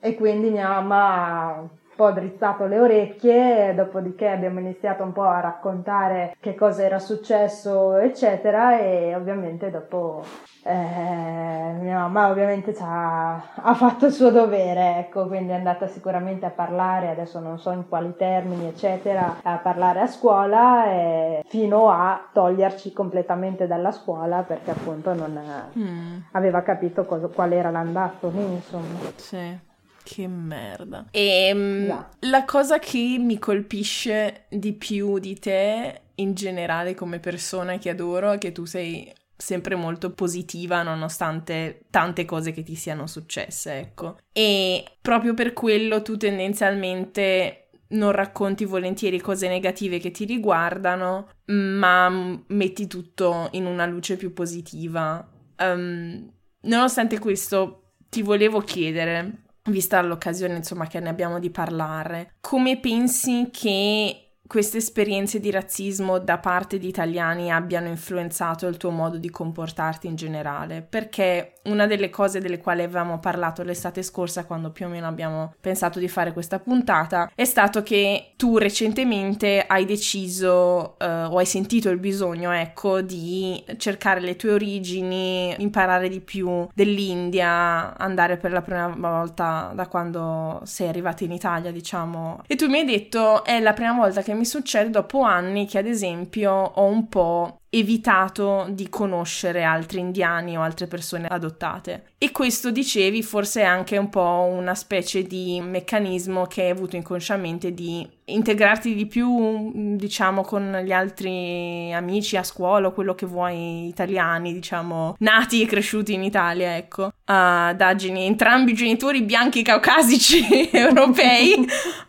e 0.00 0.14
quindi 0.14 0.50
mia 0.50 0.68
mamma 0.80 1.68
po' 1.96 2.10
drizzato 2.10 2.66
le 2.66 2.78
orecchie, 2.78 3.74
dopodiché 3.74 4.28
abbiamo 4.28 4.60
iniziato 4.60 5.02
un 5.02 5.12
po' 5.12 5.22
a 5.24 5.40
raccontare 5.40 6.36
che 6.40 6.54
cosa 6.54 6.82
era 6.82 6.98
successo, 6.98 7.96
eccetera, 7.96 8.78
e 8.78 9.14
ovviamente 9.14 9.70
dopo 9.70 10.24
eh, 10.64 11.74
mia 11.80 11.98
mamma 11.98 12.30
ovviamente 12.30 12.74
ha, 12.80 13.54
ha, 13.54 13.74
fatto 13.74 14.06
il 14.06 14.12
suo 14.12 14.30
dovere, 14.30 14.98
ecco, 14.98 15.26
quindi 15.26 15.52
è 15.52 15.56
andata 15.56 15.86
sicuramente 15.86 16.46
a 16.46 16.50
parlare, 16.50 17.10
adesso 17.10 17.40
non 17.40 17.58
so 17.58 17.70
in 17.70 17.88
quali 17.88 18.14
termini, 18.16 18.66
eccetera, 18.68 19.38
a 19.42 19.56
parlare 19.58 20.00
a 20.00 20.06
scuola 20.06 20.86
eh, 20.86 21.42
fino 21.46 21.90
a 21.90 22.28
toglierci 22.32 22.92
completamente 22.92 23.66
dalla 23.66 23.92
scuola 23.92 24.42
perché 24.42 24.70
appunto 24.70 25.14
non 25.14 25.40
mm. 25.78 26.18
aveva 26.32 26.62
capito 26.62 27.04
cosa, 27.04 27.28
qual 27.28 27.52
era 27.52 27.70
l'andato 27.70 28.30
lì, 28.30 28.42
insomma. 28.42 28.98
Sì. 29.16 29.70
Che 30.02 30.26
merda. 30.26 31.06
E 31.10 31.46
ehm, 31.48 32.06
la 32.20 32.44
cosa 32.44 32.78
che 32.78 33.16
mi 33.18 33.38
colpisce 33.38 34.46
di 34.48 34.72
più 34.72 35.18
di 35.18 35.38
te 35.38 36.00
in 36.16 36.34
generale 36.34 36.94
come 36.94 37.18
persona 37.18 37.78
che 37.78 37.90
adoro 37.90 38.32
è 38.32 38.38
che 38.38 38.52
tu 38.52 38.64
sei 38.64 39.12
sempre 39.36 39.74
molto 39.74 40.12
positiva 40.12 40.82
nonostante 40.82 41.82
tante 41.90 42.24
cose 42.24 42.52
che 42.52 42.62
ti 42.62 42.74
siano 42.74 43.06
successe, 43.06 43.78
ecco. 43.78 44.18
E 44.32 44.84
proprio 45.00 45.34
per 45.34 45.52
quello 45.52 46.02
tu 46.02 46.16
tendenzialmente 46.16 47.68
non 47.88 48.12
racconti 48.12 48.64
volentieri 48.64 49.20
cose 49.20 49.48
negative 49.48 49.98
che 49.98 50.10
ti 50.10 50.24
riguardano, 50.24 51.28
ma 51.46 52.08
metti 52.46 52.86
tutto 52.86 53.48
in 53.52 53.66
una 53.66 53.84
luce 53.84 54.16
più 54.16 54.32
positiva. 54.32 55.28
Um, 55.58 56.30
nonostante 56.62 57.18
questo, 57.18 57.94
ti 58.08 58.22
volevo 58.22 58.60
chiedere, 58.60 59.42
vista 59.70 60.00
l'occasione 60.02 60.56
insomma 60.56 60.86
che 60.86 61.00
ne 61.00 61.08
abbiamo 61.08 61.38
di 61.38 61.50
parlare, 61.50 62.34
come 62.40 62.80
pensi 62.80 63.48
che 63.52 64.21
queste 64.52 64.76
esperienze 64.76 65.40
di 65.40 65.50
razzismo 65.50 66.18
da 66.18 66.36
parte 66.36 66.76
di 66.76 66.86
italiani 66.86 67.50
abbiano 67.50 67.88
influenzato 67.88 68.66
il 68.66 68.76
tuo 68.76 68.90
modo 68.90 69.16
di 69.16 69.30
comportarti 69.30 70.06
in 70.06 70.14
generale, 70.14 70.86
perché 70.86 71.54
una 71.64 71.86
delle 71.86 72.10
cose 72.10 72.38
delle 72.38 72.58
quali 72.58 72.82
avevamo 72.82 73.18
parlato 73.18 73.62
l'estate 73.62 74.02
scorsa 74.02 74.44
quando 74.44 74.70
più 74.70 74.84
o 74.84 74.88
meno 74.90 75.06
abbiamo 75.06 75.54
pensato 75.58 75.98
di 75.98 76.08
fare 76.08 76.34
questa 76.34 76.58
puntata 76.58 77.30
è 77.34 77.44
stato 77.44 77.82
che 77.82 78.32
tu 78.36 78.58
recentemente 78.58 79.64
hai 79.66 79.86
deciso 79.86 80.96
uh, 80.98 81.32
o 81.32 81.38
hai 81.38 81.46
sentito 81.46 81.88
il 81.88 81.98
bisogno, 81.98 82.50
ecco, 82.52 83.00
di 83.00 83.64
cercare 83.78 84.20
le 84.20 84.36
tue 84.36 84.52
origini, 84.52 85.54
imparare 85.62 86.10
di 86.10 86.20
più 86.20 86.68
dell'India, 86.74 87.96
andare 87.96 88.36
per 88.36 88.52
la 88.52 88.60
prima 88.60 88.88
volta 88.88 89.72
da 89.74 89.86
quando 89.86 90.60
sei 90.64 90.88
arrivata 90.88 91.24
in 91.24 91.32
Italia, 91.32 91.70
diciamo. 91.70 92.42
E 92.46 92.54
tu 92.54 92.68
mi 92.68 92.80
hai 92.80 92.84
detto 92.84 93.44
è 93.44 93.58
la 93.60 93.72
prima 93.72 93.94
volta 93.94 94.20
che 94.20 94.34
mi 94.34 94.41
mi 94.42 94.48
succede 94.48 94.90
dopo 94.90 95.22
anni 95.22 95.68
che 95.68 95.78
ad 95.78 95.86
esempio 95.86 96.50
ho 96.52 96.84
un 96.84 97.08
po' 97.08 97.58
evitato 97.70 98.66
di 98.70 98.88
conoscere 98.88 99.62
altri 99.62 100.00
indiani 100.00 100.58
o 100.58 100.62
altre 100.62 100.88
persone 100.88 101.28
adottate. 101.28 102.10
E 102.18 102.32
questo, 102.32 102.72
dicevi, 102.72 103.22
forse 103.22 103.62
è 103.62 103.64
anche 103.64 103.96
un 103.96 104.08
po' 104.08 104.48
una 104.50 104.74
specie 104.74 105.22
di 105.22 105.60
meccanismo 105.62 106.46
che 106.46 106.62
hai 106.62 106.70
avuto 106.70 106.96
inconsciamente 106.96 107.72
di 107.72 108.06
integrarti 108.24 108.94
di 108.94 109.06
più, 109.06 109.96
diciamo, 109.96 110.42
con 110.42 110.82
gli 110.84 110.92
altri 110.92 111.92
amici 111.94 112.36
a 112.36 112.42
scuola 112.42 112.88
o 112.88 112.92
quello 112.92 113.14
che 113.14 113.26
vuoi, 113.26 113.86
italiani, 113.86 114.52
diciamo, 114.52 115.14
nati 115.20 115.62
e 115.62 115.66
cresciuti 115.66 116.12
in 116.12 116.24
Italia, 116.24 116.76
ecco, 116.76 117.04
uh, 117.04 117.12
da 117.24 117.94
geni- 117.96 118.26
entrambi 118.26 118.74
genitori 118.74 119.22
bianchi 119.22 119.62
caucasici 119.62 120.68
europei. 120.70 121.54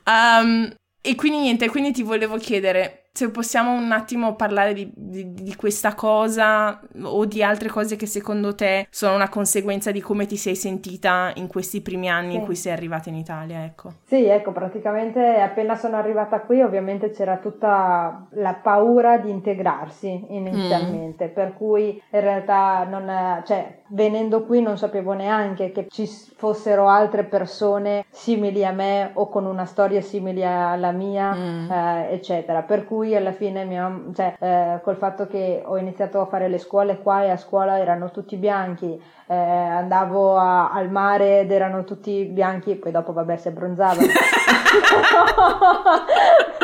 Um, 0.06 0.74
e 1.06 1.16
quindi 1.16 1.40
niente, 1.40 1.70
quindi 1.70 1.92
ti 1.92 2.02
volevo 2.02 2.38
chiedere, 2.38 3.08
se 3.12 3.30
possiamo 3.30 3.74
un 3.74 3.92
attimo 3.92 4.36
parlare 4.36 4.74
di, 4.74 4.90
di, 4.96 5.34
di, 5.34 5.56
questa 5.56 5.94
cosa 5.96 6.80
o 7.04 7.26
di 7.26 7.44
altre 7.44 7.68
cose 7.68 7.98
che 7.98 8.06
secondo 8.06 8.56
te 8.56 8.88
sono 8.90 9.14
una 9.14 9.28
conseguenza 9.28 9.92
di 9.92 10.00
come 10.00 10.26
ti 10.26 10.38
sei 10.38 10.56
sentita 10.56 11.34
in 11.36 11.48
questi 11.48 11.82
primi 11.82 12.10
anni 12.10 12.32
sì. 12.32 12.38
in 12.38 12.46
cui 12.46 12.56
sei 12.56 12.72
arrivata 12.72 13.10
in 13.10 13.16
Italia, 13.16 13.66
ecco. 13.66 13.96
Sì, 14.06 14.26
ecco, 14.26 14.54
praticamente 14.54 15.20
appena 15.42 15.76
sono 15.76 15.98
arrivata 15.98 16.40
qui 16.40 16.62
ovviamente 16.62 17.12
c'era 17.12 17.38
tutta 17.38 18.26
la 18.32 18.54
paura 18.54 19.18
di 19.18 19.30
integrarsi 19.30 20.26
inizialmente, 20.30 21.28
mm. 21.28 21.34
per 21.34 21.54
cui 21.54 22.02
in 22.12 22.20
realtà 22.22 22.86
non, 22.86 23.44
cioè, 23.46 23.83
venendo 23.94 24.44
qui 24.44 24.62
non 24.62 24.78
sapevo 24.78 25.14
neanche 25.14 25.72
che 25.72 25.88
ci 25.90 26.06
fossero 26.08 26.88
altre 26.88 27.24
persone 27.24 28.06
simili 28.10 28.66
a 28.66 28.72
me 28.72 29.12
o 29.14 29.30
con 29.30 29.46
una 29.46 29.66
storia 29.66 30.02
simile 30.02 30.46
alla 30.46 30.92
mia, 30.92 31.34
mm. 31.34 31.72
eh, 31.72 32.08
eccetera. 32.12 32.64
Per 32.64 32.86
cui 32.86 33.16
alla 33.16 33.32
fine, 33.32 33.66
mia, 33.66 34.02
cioè, 34.14 34.36
eh, 34.40 34.80
col 34.84 34.98
fatto 34.98 35.28
che 35.28 35.62
ho 35.64 35.78
iniziato 35.78 36.20
a 36.20 36.26
fare 36.26 36.48
le 36.48 36.58
scuole 36.58 37.00
qua 37.00 37.24
e 37.24 37.30
a 37.30 37.38
scuola 37.38 37.80
erano 37.80 38.12
tutti 38.12 38.36
bianchi, 38.36 39.02
eh, 39.28 39.36
andavo 39.36 40.38
a, 40.38 40.72
al 40.72 40.90
mare 40.90 41.42
ed 41.42 41.52
erano 41.52 41.84
tutti 41.84 42.24
bianchi, 42.26 42.76
poi 42.76 42.92
dopo 42.92 43.14
vabbè 43.14 43.38
si 43.38 43.48
abbronzavano. 43.48 44.08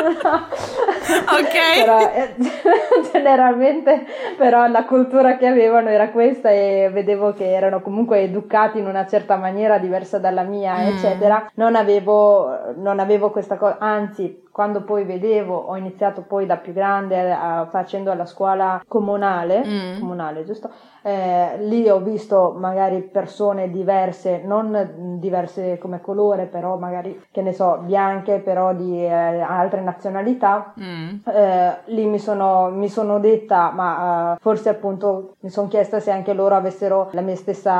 ok. 0.00 1.84
Però, 1.84 1.98
eh, 2.12 2.34
generalmente 3.12 4.04
però 4.36 4.66
la 4.68 4.84
cultura 4.84 5.36
che 5.36 5.46
avevano 5.46 5.88
era 5.88 6.10
questa 6.10 6.50
e 6.50 6.90
vedevo 6.92 7.32
che 7.32 7.50
erano 7.50 7.80
comunque 7.80 8.20
educati 8.20 8.78
in 8.78 8.86
una 8.86 9.06
certa 9.06 9.36
maniera 9.36 9.78
diversa 9.78 10.18
dalla 10.18 10.42
mia, 10.42 10.76
mm. 10.76 10.86
eccetera. 10.86 11.50
Non 11.54 11.76
avevo, 11.76 12.74
non 12.76 12.98
avevo 12.98 13.30
questa 13.30 13.56
cosa, 13.56 13.76
anzi 13.78 14.48
quando 14.52 14.82
poi 14.82 15.04
vedevo, 15.04 15.56
ho 15.56 15.76
iniziato 15.76 16.22
poi 16.22 16.46
da 16.46 16.56
più 16.56 16.72
grande 16.72 17.32
a, 17.32 17.66
facendo 17.70 18.12
la 18.14 18.26
scuola 18.26 18.82
comunale, 18.86 19.64
mm. 19.64 19.98
comunale 20.00 20.44
giusto? 20.44 20.70
Eh, 21.02 21.56
lì 21.60 21.88
ho 21.88 22.00
visto 22.00 22.54
magari 22.58 23.00
persone 23.00 23.70
diverse, 23.70 24.42
non 24.44 25.18
diverse 25.18 25.78
come 25.78 26.00
colore, 26.00 26.44
però 26.44 26.76
magari, 26.76 27.22
che 27.30 27.40
ne 27.42 27.52
so, 27.52 27.78
bianche, 27.82 28.38
però 28.38 28.74
di 28.74 29.02
eh, 29.02 29.40
altre 29.40 29.80
nazionalità. 29.80 30.74
Mm. 30.78 31.16
Eh, 31.24 31.76
lì 31.86 32.06
mi 32.06 32.18
sono, 32.18 32.70
mi 32.70 32.88
sono 32.88 33.18
detta, 33.18 33.70
ma 33.70 34.32
uh, 34.32 34.36
forse 34.40 34.68
appunto 34.68 35.36
mi 35.40 35.48
sono 35.48 35.68
chiesta 35.68 36.00
se 36.00 36.10
anche 36.10 36.32
loro 36.34 36.54
avessero 36.54 37.08
la 37.12 37.20
mia 37.20 37.36
stessa, 37.36 37.70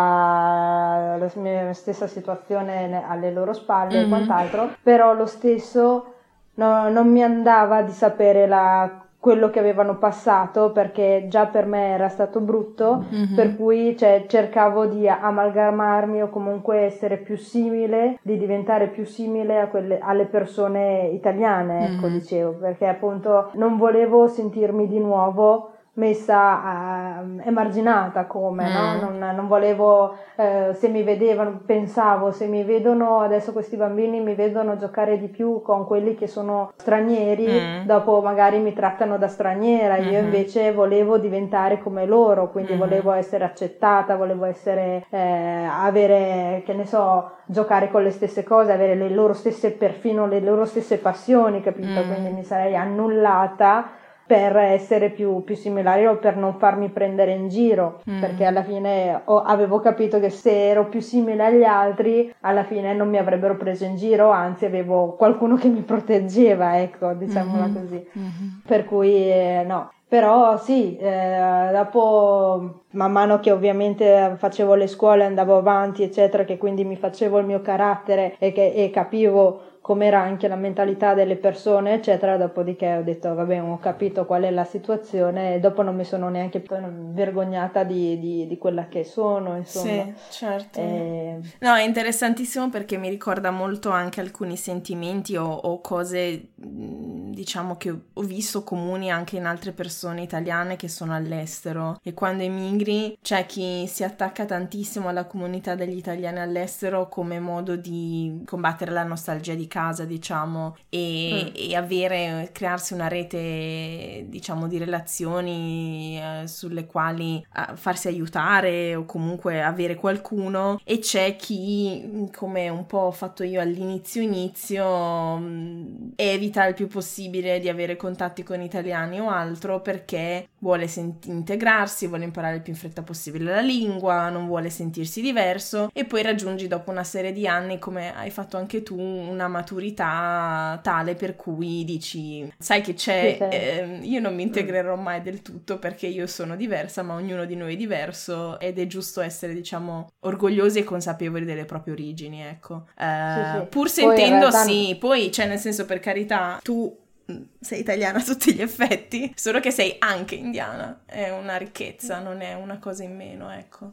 la 1.16 1.30
mia 1.34 1.72
stessa 1.72 2.06
situazione 2.06 3.04
alle 3.06 3.32
loro 3.32 3.52
spalle 3.52 3.98
mm-hmm. 3.98 4.04
e 4.04 4.08
quant'altro, 4.08 4.68
però 4.82 5.12
lo 5.14 5.26
stesso 5.26 6.14
no, 6.54 6.88
non 6.88 7.08
mi 7.08 7.22
andava 7.22 7.82
di 7.82 7.92
sapere 7.92 8.46
la 8.46 9.04
quello 9.20 9.50
che 9.50 9.58
avevano 9.58 9.98
passato 9.98 10.72
perché 10.72 11.26
già 11.28 11.44
per 11.44 11.66
me 11.66 11.88
era 11.88 12.08
stato 12.08 12.40
brutto, 12.40 13.04
mm-hmm. 13.12 13.34
per 13.34 13.54
cui 13.54 13.94
cioè, 13.96 14.24
cercavo 14.26 14.86
di 14.86 15.06
amalgamarmi 15.06 16.22
o 16.22 16.30
comunque 16.30 16.78
essere 16.78 17.18
più 17.18 17.36
simile, 17.36 18.18
di 18.22 18.38
diventare 18.38 18.88
più 18.88 19.04
simile 19.04 19.68
quelle, 19.68 19.98
alle 19.98 20.24
persone 20.24 21.10
italiane, 21.12 21.84
ecco 21.84 22.06
mm-hmm. 22.06 22.18
dicevo, 22.18 22.52
perché 22.52 22.86
appunto 22.86 23.50
non 23.54 23.76
volevo 23.76 24.26
sentirmi 24.26 24.88
di 24.88 24.98
nuovo 24.98 25.72
messa 25.94 27.20
uh, 27.20 27.40
emarginata 27.44 28.26
come, 28.26 28.68
mm. 28.68 28.72
no? 28.72 29.00
non, 29.00 29.34
non, 29.34 29.48
volevo, 29.48 30.16
uh, 30.36 30.72
se 30.72 30.88
mi 30.88 31.02
vedevano, 31.02 31.60
pensavo, 31.66 32.30
se 32.30 32.46
mi 32.46 32.62
vedono 32.62 33.20
adesso 33.20 33.52
questi 33.52 33.76
bambini 33.76 34.20
mi 34.20 34.34
vedono 34.34 34.76
giocare 34.76 35.18
di 35.18 35.26
più 35.26 35.62
con 35.62 35.84
quelli 35.86 36.14
che 36.14 36.28
sono 36.28 36.72
stranieri, 36.76 37.46
mm. 37.48 37.86
dopo 37.86 38.20
magari 38.20 38.58
mi 38.60 38.72
trattano 38.72 39.18
da 39.18 39.26
straniera, 39.26 39.96
mm-hmm. 39.96 40.12
io 40.12 40.18
invece 40.20 40.72
volevo 40.72 41.18
diventare 41.18 41.78
come 41.80 42.06
loro, 42.06 42.50
quindi 42.50 42.72
mm-hmm. 42.72 42.80
volevo 42.80 43.12
essere 43.12 43.44
accettata, 43.44 44.14
volevo 44.14 44.44
essere, 44.44 45.06
eh, 45.10 45.66
avere, 45.68 46.62
che 46.64 46.72
ne 46.72 46.86
so, 46.86 47.32
giocare 47.46 47.90
con 47.90 48.04
le 48.04 48.10
stesse 48.10 48.44
cose, 48.44 48.70
avere 48.70 48.94
le 48.94 49.08
loro 49.08 49.32
stesse, 49.32 49.72
perfino 49.72 50.26
le 50.26 50.38
loro 50.38 50.64
stesse 50.64 50.98
passioni, 50.98 51.60
capito? 51.60 52.00
Mm. 52.00 52.12
Quindi 52.12 52.30
mi 52.30 52.44
sarei 52.44 52.76
annullata 52.76 53.98
per 54.30 54.56
essere 54.58 55.10
più, 55.10 55.42
più, 55.42 55.56
similari 55.56 56.06
o 56.06 56.18
per 56.18 56.36
non 56.36 56.54
farmi 56.54 56.88
prendere 56.88 57.32
in 57.32 57.48
giro, 57.48 58.00
mm. 58.08 58.20
perché 58.20 58.44
alla 58.44 58.62
fine 58.62 59.22
ho, 59.24 59.42
avevo 59.42 59.80
capito 59.80 60.20
che 60.20 60.30
se 60.30 60.68
ero 60.68 60.88
più 60.88 61.00
simile 61.00 61.44
agli 61.44 61.64
altri, 61.64 62.32
alla 62.42 62.62
fine 62.62 62.94
non 62.94 63.08
mi 63.08 63.18
avrebbero 63.18 63.56
preso 63.56 63.86
in 63.86 63.96
giro, 63.96 64.30
anzi 64.30 64.66
avevo 64.66 65.16
qualcuno 65.16 65.56
che 65.56 65.66
mi 65.66 65.80
proteggeva, 65.80 66.80
ecco, 66.80 67.12
diciamola 67.14 67.66
mm-hmm. 67.66 67.74
così. 67.74 68.08
Mm-hmm. 68.16 68.48
Per 68.64 68.84
cui 68.84 69.14
eh, 69.32 69.64
no. 69.66 69.90
Però 70.06 70.56
sì, 70.58 70.96
eh, 70.96 71.70
dopo 71.72 72.82
man 72.90 73.10
mano 73.10 73.40
che 73.40 73.50
ovviamente 73.50 74.34
facevo 74.36 74.74
le 74.74 74.86
scuole, 74.86 75.24
andavo 75.24 75.56
avanti, 75.56 76.04
eccetera, 76.04 76.44
che 76.44 76.56
quindi 76.56 76.84
mi 76.84 76.94
facevo 76.94 77.38
il 77.38 77.46
mio 77.46 77.62
carattere 77.62 78.36
e, 78.38 78.52
che, 78.52 78.72
e 78.74 78.90
capivo 78.90 79.78
com'era 79.90 80.20
anche 80.20 80.46
la 80.46 80.54
mentalità 80.54 81.14
delle 81.14 81.34
persone, 81.34 81.94
eccetera. 81.94 82.36
Dopodiché 82.36 82.98
ho 82.98 83.02
detto, 83.02 83.34
vabbè, 83.34 83.60
ho 83.60 83.76
capito 83.80 84.24
qual 84.24 84.44
è 84.44 84.50
la 84.52 84.62
situazione 84.62 85.56
e 85.56 85.58
dopo 85.58 85.82
non 85.82 85.96
mi 85.96 86.04
sono 86.04 86.28
neanche 86.28 86.62
vergognata 86.64 87.82
di, 87.82 88.16
di, 88.20 88.46
di 88.46 88.56
quella 88.56 88.86
che 88.86 89.02
sono, 89.02 89.56
insomma. 89.56 90.04
Sì, 90.04 90.14
certo. 90.30 90.78
E... 90.78 91.40
No, 91.58 91.74
è 91.74 91.82
interessantissimo 91.82 92.70
perché 92.70 92.98
mi 92.98 93.08
ricorda 93.08 93.50
molto 93.50 93.90
anche 93.90 94.20
alcuni 94.20 94.56
sentimenti 94.56 95.34
o, 95.34 95.48
o 95.48 95.80
cose, 95.80 96.50
diciamo, 96.54 97.76
che 97.76 97.90
ho 97.90 98.22
visto 98.22 98.62
comuni 98.62 99.10
anche 99.10 99.38
in 99.38 99.44
altre 99.44 99.72
persone 99.72 100.22
italiane 100.22 100.76
che 100.76 100.86
sono 100.86 101.16
all'estero. 101.16 101.98
E 102.04 102.14
quando 102.14 102.44
emigri 102.44 103.18
c'è 103.20 103.44
chi 103.44 103.88
si 103.88 104.04
attacca 104.04 104.44
tantissimo 104.44 105.08
alla 105.08 105.24
comunità 105.24 105.74
degli 105.74 105.96
italiani 105.96 106.38
all'estero 106.38 107.08
come 107.08 107.40
modo 107.40 107.74
di 107.74 108.40
combattere 108.46 108.92
la 108.92 109.02
nostalgia 109.02 109.54
di 109.54 109.66
casa, 109.66 109.78
diciamo, 110.04 110.76
e, 110.88 111.50
mm. 111.50 111.54
e 111.54 111.74
avere, 111.74 112.50
crearsi 112.52 112.92
una 112.94 113.08
rete, 113.08 114.26
diciamo, 114.28 114.68
di 114.68 114.78
relazioni 114.78 116.18
eh, 116.18 116.46
sulle 116.46 116.86
quali 116.86 117.44
eh, 117.56 117.76
farsi 117.76 118.08
aiutare 118.08 118.94
o 118.94 119.04
comunque 119.04 119.62
avere 119.62 119.94
qualcuno 119.94 120.80
e 120.84 120.98
c'è 120.98 121.36
chi, 121.36 122.28
come 122.34 122.68
un 122.68 122.86
po' 122.86 122.98
ho 122.98 123.10
fatto 123.10 123.42
io 123.42 123.60
all'inizio 123.60 124.22
inizio, 124.22 125.36
mh, 125.36 125.44
mm, 125.44 126.10
evita 126.16 126.66
il 126.66 126.74
più 126.74 126.86
possibile 126.88 127.58
di 127.60 127.68
avere 127.68 127.96
contatti 127.96 128.42
con 128.42 128.60
italiani 128.60 129.20
o 129.20 129.28
altro 129.28 129.80
perché 129.80 130.48
vuole 130.58 130.88
sent- 130.88 131.26
integrarsi, 131.26 132.06
vuole 132.06 132.24
imparare 132.24 132.56
il 132.56 132.62
più 132.62 132.72
in 132.72 132.78
fretta 132.78 133.02
possibile 133.02 133.52
la 133.52 133.60
lingua, 133.60 134.28
non 134.28 134.46
vuole 134.46 134.70
sentirsi 134.70 135.20
diverso 135.20 135.90
e 135.92 136.04
poi 136.04 136.22
raggiungi 136.22 136.66
dopo 136.66 136.90
una 136.90 137.04
serie 137.04 137.32
di 137.32 137.46
anni, 137.46 137.78
come 137.78 138.14
hai 138.14 138.30
fatto 138.30 138.56
anche 138.56 138.82
tu, 138.82 138.98
una 138.98 139.48
maturità 139.60 140.78
tale 140.82 141.14
per 141.14 141.36
cui 141.36 141.84
dici, 141.84 142.50
sai 142.58 142.80
che 142.80 142.94
c'è, 142.94 143.36
sì, 143.38 143.56
eh, 143.56 143.98
io 144.02 144.20
non 144.20 144.34
mi 144.34 144.42
integrerò 144.42 144.96
mai 144.96 145.22
del 145.22 145.42
tutto 145.42 145.78
perché 145.78 146.06
io 146.06 146.26
sono 146.26 146.56
diversa, 146.56 147.02
ma 147.02 147.14
ognuno 147.14 147.44
di 147.44 147.54
noi 147.54 147.74
è 147.74 147.76
diverso 147.76 148.58
ed 148.58 148.78
è 148.78 148.86
giusto 148.86 149.20
essere, 149.20 149.54
diciamo, 149.54 150.10
orgogliosi 150.20 150.80
e 150.80 150.84
consapevoli 150.84 151.44
delle 151.44 151.64
proprie 151.64 151.92
origini, 151.92 152.42
ecco. 152.42 152.86
Eh, 152.98 153.58
sì, 153.60 153.66
pur 153.68 153.88
sentendo, 153.88 154.50
sì, 154.50 154.96
poi, 154.98 155.30
cioè, 155.30 155.46
nel 155.46 155.58
senso, 155.58 155.84
per 155.84 156.00
carità, 156.00 156.58
tu 156.62 156.96
mm, 157.30 157.42
sei 157.60 157.80
italiana 157.80 158.18
a 158.18 158.22
tutti 158.22 158.54
gli 158.54 158.62
effetti, 158.62 159.32
solo 159.36 159.60
che 159.60 159.70
sei 159.70 159.96
anche 159.98 160.34
indiana, 160.34 161.02
è 161.04 161.30
una 161.30 161.56
ricchezza, 161.56 162.18
non 162.18 162.40
è 162.40 162.54
una 162.54 162.78
cosa 162.78 163.04
in 163.04 163.14
meno, 163.14 163.50
ecco. 163.50 163.92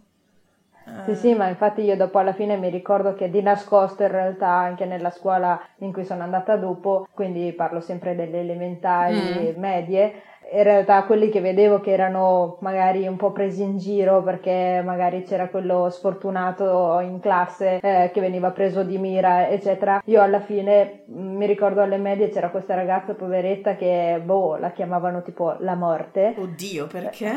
Sì, 1.06 1.16
sì, 1.16 1.34
ma 1.34 1.48
infatti 1.48 1.82
io 1.82 1.96
dopo 1.96 2.18
alla 2.20 2.34
fine 2.34 2.58
mi 2.58 2.70
ricordo 2.70 3.14
che 3.14 3.30
di 3.30 3.42
nascosto 3.42 4.04
in 4.04 4.12
realtà 4.12 4.50
anche 4.50 4.86
nella 4.86 5.10
scuola 5.10 5.60
in 5.78 5.94
cui 5.94 6.04
sono 6.04 6.24
andata 6.24 6.56
dopo, 6.56 7.08
quindi 7.14 7.54
parlo 7.54 7.80
sempre 7.80 8.16
delle 8.16 8.40
elementari, 8.40 9.54
mm. 9.56 9.60
medie, 9.60 10.14
in 10.52 10.64
realtà 10.64 11.04
quelli 11.04 11.30
che 11.30 11.42
vedevo 11.42 11.82
che 11.82 11.92
erano 11.92 12.58
magari 12.62 13.06
un 13.06 13.18
po' 13.18 13.32
presi 13.32 13.64
in 13.64 13.78
giro 13.78 14.24
perché 14.24 14.82
magari 14.84 15.24
c'era 15.24 15.50
quello 15.50 15.90
sfortunato 15.90 17.00
in 17.02 17.20
classe 17.20 17.80
eh, 17.82 18.12
che 18.14 18.22
veniva 18.22 18.52
preso 18.52 18.84
di 18.84 18.98
mira, 18.98 19.50
eccetera. 19.50 20.02
Io 20.06 20.22
alla 20.22 20.40
fine 20.40 21.04
mm, 21.12 21.36
mi 21.36 21.46
ricordo 21.46 21.82
alle 21.82 21.98
medie 21.98 22.30
c'era 22.30 22.50
questa 22.50 22.76
ragazza 22.76 23.14
poveretta 23.14 23.76
che, 23.76 24.22
boh, 24.24 24.56
la 24.58 24.72
chiamavano 24.72 25.22
tipo 25.22 25.56
la 25.60 25.76
morte. 25.76 26.34
Oddio, 26.38 26.88
perché? 26.88 27.34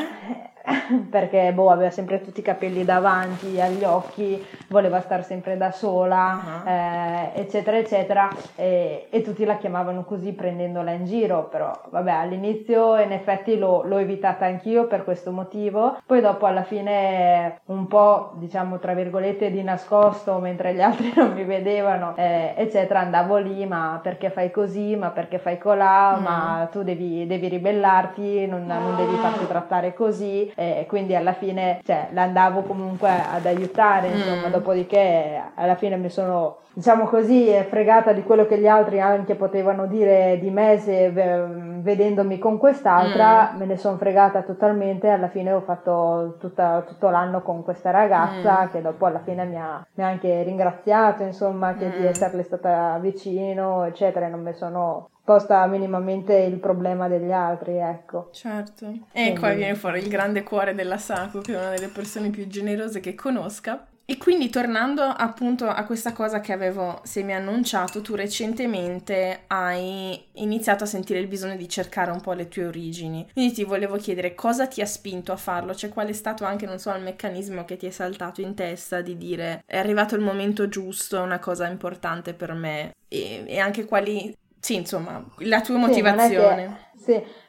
perché 1.09 1.51
boh, 1.53 1.69
aveva 1.69 1.89
sempre 1.89 2.21
tutti 2.21 2.39
i 2.39 2.43
capelli 2.43 2.85
davanti 2.85 3.40
agli 3.59 3.83
occhi, 3.83 4.43
voleva 4.69 5.01
stare 5.01 5.23
sempre 5.23 5.57
da 5.57 5.71
sola, 5.71 6.61
uh-huh. 6.63 6.69
eh, 6.69 7.31
eccetera, 7.35 7.77
eccetera, 7.77 8.29
e, 8.55 9.07
e, 9.09 9.21
tutti 9.21 9.45
la 9.45 9.57
chiamavano 9.57 10.03
così 10.03 10.33
prendendola 10.33 10.91
in 10.91 11.05
giro, 11.05 11.47
però 11.49 11.71
vabbè, 11.89 12.11
all'inizio 12.11 12.97
in 12.99 13.11
effetti 13.11 13.57
l'ho, 13.57 13.83
l'ho 13.83 13.97
evitata 13.97 14.45
anch'io 14.45 14.87
per 14.87 15.03
questo 15.03 15.31
motivo, 15.31 15.97
poi 16.05 16.21
dopo 16.21 16.45
alla 16.45 16.63
fine 16.63 17.59
un 17.65 17.87
po', 17.87 18.33
diciamo, 18.35 18.79
tra 18.79 18.93
virgolette, 18.93 19.51
di 19.51 19.63
nascosto, 19.63 20.37
mentre 20.39 20.73
gli 20.73 20.81
altri 20.81 21.11
non 21.17 21.33
mi 21.33 21.43
vedevano, 21.43 22.13
eh, 22.15 22.53
eccetera, 22.55 22.99
andavo 22.99 23.37
lì, 23.37 23.65
ma 23.65 23.99
perché 24.01 24.29
fai 24.29 24.51
così, 24.51 24.95
ma 24.95 25.09
perché 25.09 25.39
fai 25.39 25.57
colà, 25.57 26.17
mm. 26.17 26.23
ma 26.23 26.69
tu 26.71 26.83
devi, 26.83 27.25
devi 27.27 27.47
ribellarti, 27.47 28.47
non, 28.47 28.65
non 28.65 28.95
devi 28.95 29.15
farti 29.15 29.47
trattare 29.47 29.93
così, 29.93 30.51
e 30.55 30.85
quindi 30.87 31.15
alla 31.15 31.33
fine 31.33 31.81
cioè, 31.85 32.09
l'andavo 32.11 32.61
comunque 32.61 33.09
ad 33.31 33.45
aiutare, 33.45 34.07
insomma, 34.07 34.47
mm. 34.47 34.51
dopodiché 34.51 35.41
alla 35.55 35.75
fine 35.75 35.97
mi 35.97 36.09
sono 36.09 36.57
diciamo 36.73 37.05
così, 37.05 37.51
fregata 37.69 38.13
di 38.13 38.23
quello 38.23 38.45
che 38.45 38.57
gli 38.57 38.67
altri 38.67 39.01
anche 39.01 39.35
potevano 39.35 39.87
dire 39.87 40.37
di 40.39 40.49
me 40.49 40.77
se 40.77 41.09
vedendomi 41.09 42.37
con 42.37 42.57
quest'altra, 42.57 43.51
mm. 43.51 43.57
me 43.57 43.65
ne 43.65 43.77
sono 43.77 43.97
fregata 43.97 44.41
totalmente. 44.41 45.09
Alla 45.09 45.29
fine 45.29 45.51
ho 45.51 45.61
fatto 45.61 46.37
tutta, 46.39 46.83
tutto 46.87 47.09
l'anno 47.09 47.41
con 47.41 47.63
questa 47.63 47.91
ragazza 47.91 48.63
mm. 48.63 48.71
che 48.71 48.81
dopo 48.81 49.05
alla 49.05 49.21
fine 49.23 49.45
mi 49.45 49.57
ha, 49.57 49.85
mi 49.93 50.03
ha 50.03 50.07
anche 50.07 50.43
ringraziato, 50.43 51.23
insomma, 51.23 51.73
mm. 51.73 51.77
di 51.77 52.05
esserle 52.05 52.43
stata 52.43 52.97
vicino, 52.99 53.83
eccetera. 53.85 54.27
E 54.27 54.29
non 54.29 54.41
mi 54.41 54.53
sono 54.53 55.09
posta 55.23 55.65
minimamente 55.67 56.35
il 56.35 56.57
problema 56.57 57.07
degli 57.07 57.31
altri, 57.31 57.77
ecco. 57.77 58.29
Certo. 58.31 58.85
E 58.85 58.99
Quindi... 59.11 59.39
qua 59.39 59.53
viene 59.53 59.75
fuori 59.75 59.99
il 59.99 60.09
grande 60.09 60.43
cuore 60.43 60.73
della 60.73 60.97
Saku, 60.97 61.39
che 61.41 61.53
è 61.53 61.57
una 61.57 61.69
delle 61.69 61.87
persone 61.87 62.29
più 62.29 62.47
generose 62.47 62.99
che 62.99 63.15
conosca. 63.15 63.85
E 64.11 64.17
quindi 64.17 64.49
tornando 64.49 65.03
appunto 65.03 65.69
a 65.69 65.85
questa 65.85 66.11
cosa 66.11 66.41
che 66.41 66.51
avevo 66.51 66.99
semi-annunciato, 67.05 68.01
tu 68.01 68.13
recentemente 68.13 69.43
hai 69.47 70.21
iniziato 70.33 70.83
a 70.83 70.87
sentire 70.87 71.19
il 71.19 71.27
bisogno 71.27 71.55
di 71.55 71.69
cercare 71.69 72.11
un 72.11 72.19
po' 72.19 72.33
le 72.33 72.49
tue 72.49 72.65
origini. 72.65 73.25
Quindi 73.31 73.53
ti 73.53 73.63
volevo 73.63 73.95
chiedere 73.95 74.35
cosa 74.35 74.67
ti 74.67 74.81
ha 74.81 74.85
spinto 74.85 75.31
a 75.31 75.37
farlo, 75.37 75.73
cioè 75.73 75.89
qual 75.89 76.09
è 76.09 76.11
stato 76.11 76.43
anche, 76.43 76.65
non 76.65 76.77
so, 76.77 76.93
il 76.93 77.03
meccanismo 77.03 77.63
che 77.63 77.77
ti 77.77 77.85
è 77.85 77.89
saltato 77.89 78.41
in 78.41 78.53
testa 78.53 78.99
di 78.99 79.15
dire 79.15 79.63
è 79.65 79.77
arrivato 79.77 80.15
il 80.15 80.21
momento 80.21 80.67
giusto, 80.67 81.15
è 81.15 81.21
una 81.21 81.39
cosa 81.39 81.67
importante 81.67 82.33
per 82.33 82.51
me 82.51 82.93
e, 83.07 83.45
e 83.47 83.59
anche 83.59 83.85
quali, 83.85 84.35
sì, 84.59 84.75
insomma, 84.75 85.25
la 85.37 85.61
tua 85.61 85.77
motivazione. 85.77 86.89
Sì, 86.90 86.90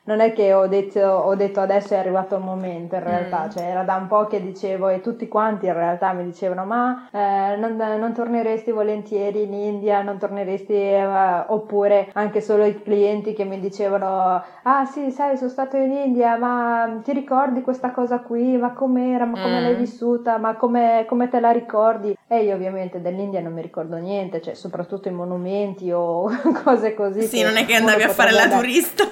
non 0.04 0.20
è 0.20 0.32
che 0.32 0.52
ho 0.52 0.66
detto, 0.66 1.00
ho 1.00 1.34
detto, 1.36 1.60
adesso 1.60 1.94
è 1.94 1.98
arrivato 1.98 2.34
il 2.34 2.42
momento 2.42 2.96
in 2.96 3.04
realtà, 3.04 3.44
mm. 3.46 3.50
cioè 3.50 3.62
era 3.62 3.82
da 3.84 3.94
un 3.94 4.08
po' 4.08 4.26
che 4.26 4.42
dicevo 4.42 4.88
e 4.88 5.00
tutti 5.00 5.28
quanti 5.28 5.66
in 5.66 5.74
realtà 5.74 6.12
mi 6.12 6.24
dicevano 6.24 6.64
ma 6.64 7.08
eh, 7.12 7.56
non, 7.56 7.76
non, 7.76 8.12
torneresti 8.12 8.72
volentieri 8.72 9.42
in 9.42 9.54
India, 9.54 10.02
non 10.02 10.18
torneresti 10.18 10.72
eh, 10.72 11.44
oppure 11.46 12.08
anche 12.14 12.40
solo 12.40 12.64
i 12.64 12.82
clienti 12.82 13.32
che 13.32 13.44
mi 13.44 13.60
dicevano 13.60 14.42
ah 14.62 14.84
sì 14.84 15.10
sai 15.10 15.36
sono 15.36 15.50
stato 15.50 15.76
in 15.76 15.92
India 15.92 16.36
ma 16.36 17.00
ti 17.04 17.12
ricordi 17.12 17.62
questa 17.62 17.92
cosa 17.92 18.18
qui, 18.20 18.56
ma 18.56 18.72
com'era, 18.72 19.24
ma 19.24 19.40
come 19.40 19.60
mm. 19.60 19.62
l'hai 19.62 19.74
vissuta, 19.76 20.38
ma 20.38 20.56
come, 20.56 21.04
come 21.08 21.28
te 21.28 21.38
la 21.38 21.52
ricordi? 21.52 22.16
E 22.26 22.42
io 22.44 22.54
ovviamente 22.54 23.00
dell'India 23.00 23.40
non 23.40 23.52
mi 23.52 23.62
ricordo 23.62 23.96
niente, 23.96 24.40
cioè 24.40 24.54
soprattutto 24.54 25.08
i 25.08 25.12
monumenti 25.12 25.90
o 25.92 26.28
cose 26.64 26.94
così. 26.94 27.22
Sì, 27.22 27.42
non 27.42 27.56
è 27.56 27.64
che 27.64 27.74
andavi 27.74 28.02
a 28.02 28.08
fare 28.08 28.32
la 28.32 28.48
turista. 28.48 29.04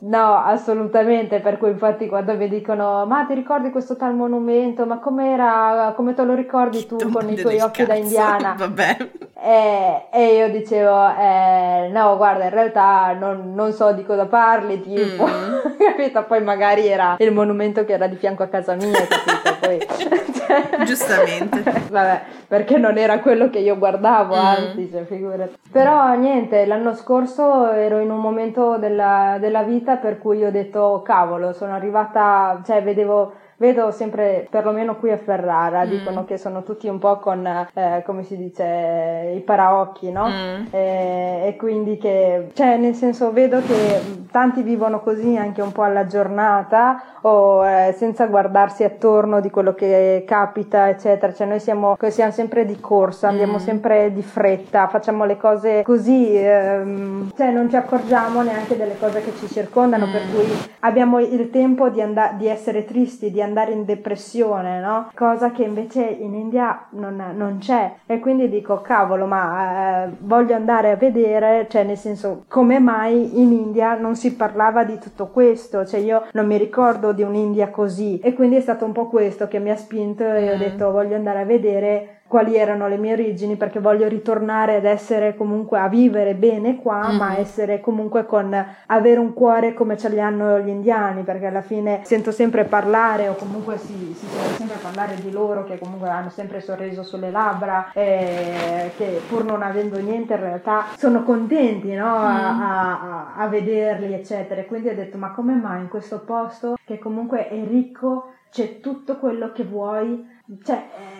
No, 0.00 0.36
assolutamente, 0.36 1.40
per 1.40 1.58
cui 1.58 1.70
infatti 1.70 2.06
quando 2.06 2.36
mi 2.36 2.48
dicono 2.48 3.04
ma 3.04 3.24
ti 3.24 3.34
ricordi 3.34 3.70
questo 3.70 3.96
tal 3.96 4.14
monumento, 4.14 4.86
ma 4.86 4.98
com'era, 4.98 5.92
come 5.96 6.14
te 6.14 6.22
lo 6.22 6.34
ricordi 6.34 6.86
tu 6.86 6.96
con 7.10 7.28
i 7.28 7.34
tuoi 7.34 7.58
occhi 7.58 7.84
cazzo. 7.84 7.92
da 7.92 7.94
indiana? 7.94 8.54
Vabbè. 8.58 8.96
E, 9.40 10.06
e 10.12 10.34
io 10.36 10.50
dicevo, 10.50 11.08
eh, 11.16 11.88
no 11.92 12.16
guarda 12.16 12.44
in 12.44 12.50
realtà 12.50 13.12
non, 13.18 13.54
non, 13.54 13.72
so 13.72 13.92
di 13.92 14.04
cosa 14.04 14.26
parli, 14.26 14.80
tipo, 14.80 15.26
mm. 15.26 15.78
capito? 15.84 16.24
Poi 16.24 16.42
magari 16.44 16.86
era 16.86 17.16
il 17.18 17.32
monumento 17.32 17.84
che 17.84 17.94
era 17.94 18.06
di 18.06 18.16
fianco 18.16 18.44
a 18.44 18.48
casa 18.48 18.74
mia, 18.74 18.92
capito? 18.92 19.56
Poi, 19.60 19.86
cioè... 19.98 20.28
Giustamente. 20.84 21.62
Vabbè, 21.90 22.22
perché 22.46 22.78
non 22.78 22.96
era 22.96 23.18
quello 23.20 23.50
che 23.50 23.58
io 23.58 23.76
guardavo, 23.76 24.34
mm. 24.34 24.38
anzi, 24.38 24.90
cioè, 24.90 25.04
figurati. 25.04 25.56
Però 25.70 26.14
niente, 26.14 26.64
l'anno 26.66 26.94
scorso 26.94 27.70
ero 27.70 27.98
in 28.00 28.10
un 28.10 28.20
momento 28.20 28.76
della, 28.78 29.36
della 29.38 29.62
vita 29.62 29.87
per 29.96 30.18
cui 30.18 30.44
ho 30.44 30.50
detto 30.50 31.02
cavolo, 31.04 31.52
sono 31.52 31.74
arrivata, 31.74 32.60
cioè 32.64 32.82
vedevo 32.82 33.32
vedo 33.58 33.90
sempre, 33.90 34.46
perlomeno 34.48 34.96
qui 34.96 35.10
a 35.10 35.16
Ferrara, 35.16 35.84
mm. 35.84 35.88
dicono 35.88 36.24
che 36.24 36.38
sono 36.38 36.62
tutti 36.62 36.88
un 36.88 36.98
po' 36.98 37.18
con, 37.18 37.44
eh, 37.46 38.02
come 38.06 38.22
si 38.22 38.36
dice, 38.36 39.32
i 39.34 39.40
paraocchi, 39.40 40.10
no? 40.12 40.28
Mm. 40.28 40.66
E, 40.70 41.42
e, 41.46 41.56
quindi 41.56 41.98
che, 41.98 42.50
cioè 42.54 42.76
nel 42.76 42.94
senso 42.94 43.32
vedo 43.32 43.60
che 43.60 44.26
tanti 44.30 44.62
vivono 44.62 45.00
così 45.00 45.36
anche 45.36 45.60
un 45.60 45.72
po' 45.72 45.82
alla 45.82 46.06
giornata 46.06 47.02
o 47.22 47.66
eh, 47.66 47.94
senza 47.96 48.26
guardarsi 48.26 48.84
attorno 48.84 49.40
di 49.40 49.50
quello 49.50 49.74
che 49.74 50.22
capita, 50.24 50.88
eccetera. 50.88 51.32
Cioè 51.34 51.46
noi 51.46 51.60
siamo, 51.60 51.96
siamo 52.08 52.32
sempre 52.32 52.64
di 52.64 52.78
corsa, 52.78 53.28
andiamo 53.28 53.54
mm. 53.54 53.60
sempre 53.60 54.12
di 54.12 54.22
fretta, 54.22 54.86
facciamo 54.86 55.24
le 55.24 55.36
cose 55.36 55.82
così, 55.82 56.32
ehm, 56.36 57.32
cioè 57.36 57.50
non 57.50 57.68
ci 57.68 57.74
accorgiamo 57.74 58.42
neanche 58.42 58.76
delle 58.76 58.96
cose 58.98 59.20
che 59.20 59.32
ci 59.36 59.48
circondano, 59.48 60.06
per 60.06 60.26
mm. 60.26 60.32
cui 60.32 60.68
abbiamo 60.80 61.18
il 61.18 61.50
tempo 61.50 61.88
di, 61.88 62.00
and- 62.00 62.36
di 62.36 62.46
essere 62.46 62.84
tristi, 62.84 63.32
di 63.32 63.40
andare 63.40 63.47
in 63.72 63.84
depressione, 63.84 64.80
no? 64.80 65.10
Cosa 65.14 65.50
che 65.50 65.64
invece 65.64 66.02
in 66.04 66.34
India 66.34 66.86
non, 66.90 67.22
non 67.34 67.58
c'è. 67.58 67.94
E 68.06 68.18
quindi 68.18 68.48
dico, 68.48 68.80
cavolo, 68.80 69.26
ma 69.26 70.04
eh, 70.04 70.10
voglio 70.20 70.54
andare 70.54 70.90
a 70.90 70.96
vedere, 70.96 71.66
cioè 71.68 71.84
nel 71.84 71.96
senso, 71.96 72.44
come 72.48 72.78
mai 72.78 73.40
in 73.40 73.52
India 73.52 73.94
non 73.94 74.16
si 74.16 74.34
parlava 74.34 74.84
di 74.84 74.98
tutto 74.98 75.28
questo? 75.28 75.84
Cioè 75.84 76.00
io 76.00 76.26
non 76.32 76.46
mi 76.46 76.56
ricordo 76.56 77.12
di 77.12 77.22
un'India 77.22 77.70
così. 77.70 78.18
E 78.20 78.34
quindi 78.34 78.56
è 78.56 78.60
stato 78.60 78.84
un 78.84 78.92
po' 78.92 79.06
questo 79.06 79.48
che 79.48 79.58
mi 79.58 79.70
ha 79.70 79.76
spinto 79.76 80.24
e 80.24 80.48
mm. 80.48 80.54
ho 80.54 80.56
detto, 80.56 80.90
voglio 80.90 81.16
andare 81.16 81.40
a 81.40 81.44
vedere 81.44 82.17
quali 82.28 82.56
erano 82.56 82.86
le 82.86 82.98
mie 82.98 83.14
origini 83.14 83.56
perché 83.56 83.80
voglio 83.80 84.06
ritornare 84.06 84.76
ad 84.76 84.84
essere 84.84 85.34
comunque 85.34 85.80
a 85.80 85.88
vivere 85.88 86.34
bene 86.34 86.76
qua 86.76 87.10
mm. 87.10 87.16
ma 87.16 87.38
essere 87.38 87.80
comunque 87.80 88.26
con 88.26 88.54
avere 88.86 89.18
un 89.18 89.32
cuore 89.32 89.72
come 89.72 89.96
ce 89.96 90.10
li 90.10 90.20
hanno 90.20 90.60
gli 90.60 90.68
indiani 90.68 91.22
perché 91.22 91.46
alla 91.46 91.62
fine 91.62 92.02
sento 92.04 92.30
sempre 92.30 92.64
parlare 92.64 93.28
o 93.28 93.34
comunque 93.34 93.78
si, 93.78 94.14
si 94.14 94.26
sente 94.26 94.56
sempre 94.56 94.76
parlare 94.76 95.14
di 95.14 95.30
loro 95.30 95.64
che 95.64 95.78
comunque 95.78 96.10
hanno 96.10 96.28
sempre 96.28 96.60
sorriso 96.60 97.02
sulle 97.02 97.30
labbra 97.30 97.92
e 97.92 98.92
che 98.96 99.22
pur 99.26 99.44
non 99.44 99.62
avendo 99.62 99.98
niente 99.98 100.34
in 100.34 100.40
realtà 100.40 100.84
sono 100.96 101.22
contenti 101.22 101.94
no? 101.94 102.14
a, 102.14 102.58
a, 102.58 103.34
a 103.36 103.46
vederli 103.48 104.12
eccetera 104.12 104.62
quindi 104.64 104.88
ho 104.88 104.94
detto 104.94 105.16
ma 105.16 105.30
come 105.30 105.54
mai 105.54 105.80
in 105.80 105.88
questo 105.88 106.20
posto 106.20 106.76
che 106.84 106.98
comunque 106.98 107.48
è 107.48 107.64
ricco 107.64 108.32
c'è 108.50 108.80
tutto 108.80 109.18
quello 109.18 109.52
che 109.52 109.64
vuoi 109.64 110.36
cioè 110.64 110.76
eh, 110.76 111.17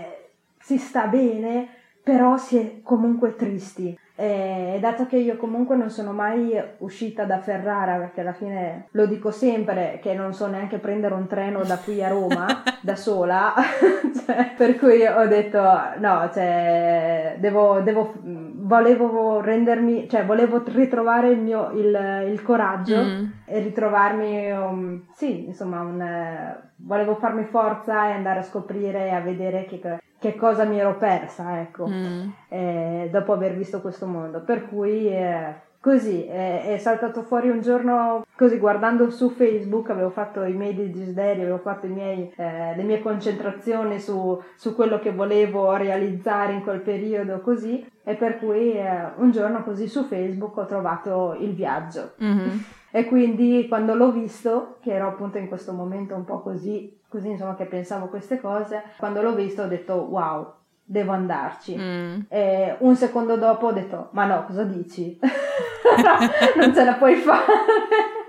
si 0.69 0.77
sta 0.77 1.07
bene, 1.07 1.67
però 2.03 2.37
si 2.37 2.59
è 2.59 2.83
comunque 2.83 3.37
tristi. 3.37 3.99
E 4.15 4.77
dato 4.83 5.07
che 5.07 5.17
io 5.17 5.39
comunque 5.39 5.77
non 5.77 5.89
sono 5.89 6.13
mai 6.13 6.61
uscita 6.79 7.25
da 7.25 7.39
Ferrara, 7.39 7.97
perché 7.97 8.21
alla 8.21 8.35
fine 8.35 8.89
lo 8.91 9.07
dico 9.07 9.31
sempre 9.31 9.99
che 10.03 10.13
non 10.13 10.35
so 10.35 10.47
neanche 10.47 10.77
prendere 10.77 11.15
un 11.15 11.27
treno 11.27 11.63
da 11.63 11.79
qui 11.79 12.05
a 12.05 12.09
Roma 12.09 12.47
da 12.83 12.97
sola, 12.97 13.55
cioè, 14.27 14.53
per 14.59 14.77
cui 14.77 15.07
ho 15.07 15.27
detto 15.27 15.59
no, 16.01 16.29
cioè, 16.35 17.37
devo, 17.39 17.81
devo, 17.81 18.13
volevo 18.23 19.41
rendermi, 19.41 20.07
cioè 20.07 20.27
volevo 20.27 20.63
ritrovare 20.67 21.31
il 21.31 21.39
mio 21.39 21.71
il, 21.71 22.27
il 22.31 22.43
coraggio 22.43 23.03
mm. 23.03 23.25
e 23.47 23.61
ritrovarmi, 23.61 24.51
um, 24.51 25.05
sì, 25.15 25.47
insomma, 25.47 25.81
un, 25.81 26.57
volevo 26.77 27.15
farmi 27.15 27.45
forza 27.45 28.09
e 28.09 28.13
andare 28.13 28.41
a 28.41 28.43
scoprire 28.43 29.07
e 29.07 29.11
a 29.11 29.21
vedere 29.21 29.65
che 29.65 29.79
che 30.19 30.35
cosa 30.35 30.65
mi 30.65 30.79
ero 30.79 30.97
persa, 30.97 31.61
ecco, 31.61 31.87
mm. 31.87 32.29
eh, 32.49 33.09
dopo 33.13 33.33
aver 33.33 33.57
visto 33.57 33.81
questo 33.81 34.07
mondo. 34.07 34.41
Per 34.41 34.69
cui 34.69 35.09
eh, 35.09 35.55
così 35.81 36.25
è, 36.25 36.75
è, 36.75 36.79
saltato 36.79 37.23
fuori 37.23 37.49
un 37.49 37.61
giorno 37.61 38.27
così 38.37 38.59
guardando 38.59 39.11
su 39.11 39.31
Facebook 39.31 39.91
avevo 39.91 40.11
fatto 40.11 40.43
i 40.43 40.53
miei 40.53 40.75
desideri 40.75 41.43
avevo 41.43 41.59
fatto 41.59 41.87
miei, 41.87 42.33
eh, 42.37 42.75
le 42.77 42.83
mie 42.83 43.01
concentrazioni 43.01 44.01
su, 44.01 44.43
su, 44.57 44.75
quello 44.75 44.99
che 44.99 45.13
volevo 45.13 45.75
realizzare 45.77 46.53
in 46.53 46.63
quel 46.63 46.81
periodo 46.81 47.41
così 47.41 47.87
e 48.03 48.15
per 48.17 48.39
cui 48.39 48.73
eh, 48.73 49.13
un 49.17 49.31
giorno 49.31 49.63
così 49.63 49.87
su 49.87 50.03
Facebook 50.05 50.57
ho 50.57 50.67
trovato 50.67 51.37
il 51.39 51.55
viaggio 51.55 52.15
mm-hmm. 52.23 52.59
e 52.91 53.05
quindi 53.05 53.67
quando 53.69 53.95
l'ho 53.95 54.11
visto 54.11 54.79
che 54.81 54.93
ero 54.93 55.07
appunto 55.07 55.39
in 55.39 55.47
questo 55.47 55.73
momento 55.73 56.15
un 56.17 56.25
po' 56.25 56.41
così 56.41 56.98
così 57.09 57.29
insomma 57.29 57.55
che 57.55 57.65
pensavo 57.65 58.09
queste 58.09 58.41
cose 58.41 58.83
quando 58.99 59.23
l'ho 59.23 59.35
visto 59.35 59.63
ho 59.63 59.67
detto 59.67 59.95
wow 59.95 60.55
devo 60.89 61.13
andarci. 61.13 61.77
Mm. 61.77 62.21
E 62.29 62.77
un 62.79 62.97
secondo 62.97 63.37
dopo 63.37 63.67
ho 63.67 63.73
detto, 63.73 64.09
ma 64.13 64.25
no, 64.25 64.47
cosa 64.47 64.65
dici? 64.65 65.19
non 66.57 66.75
ce 66.75 66.85
la 66.85 66.95
puoi 66.95 67.17
fare. 67.17 67.45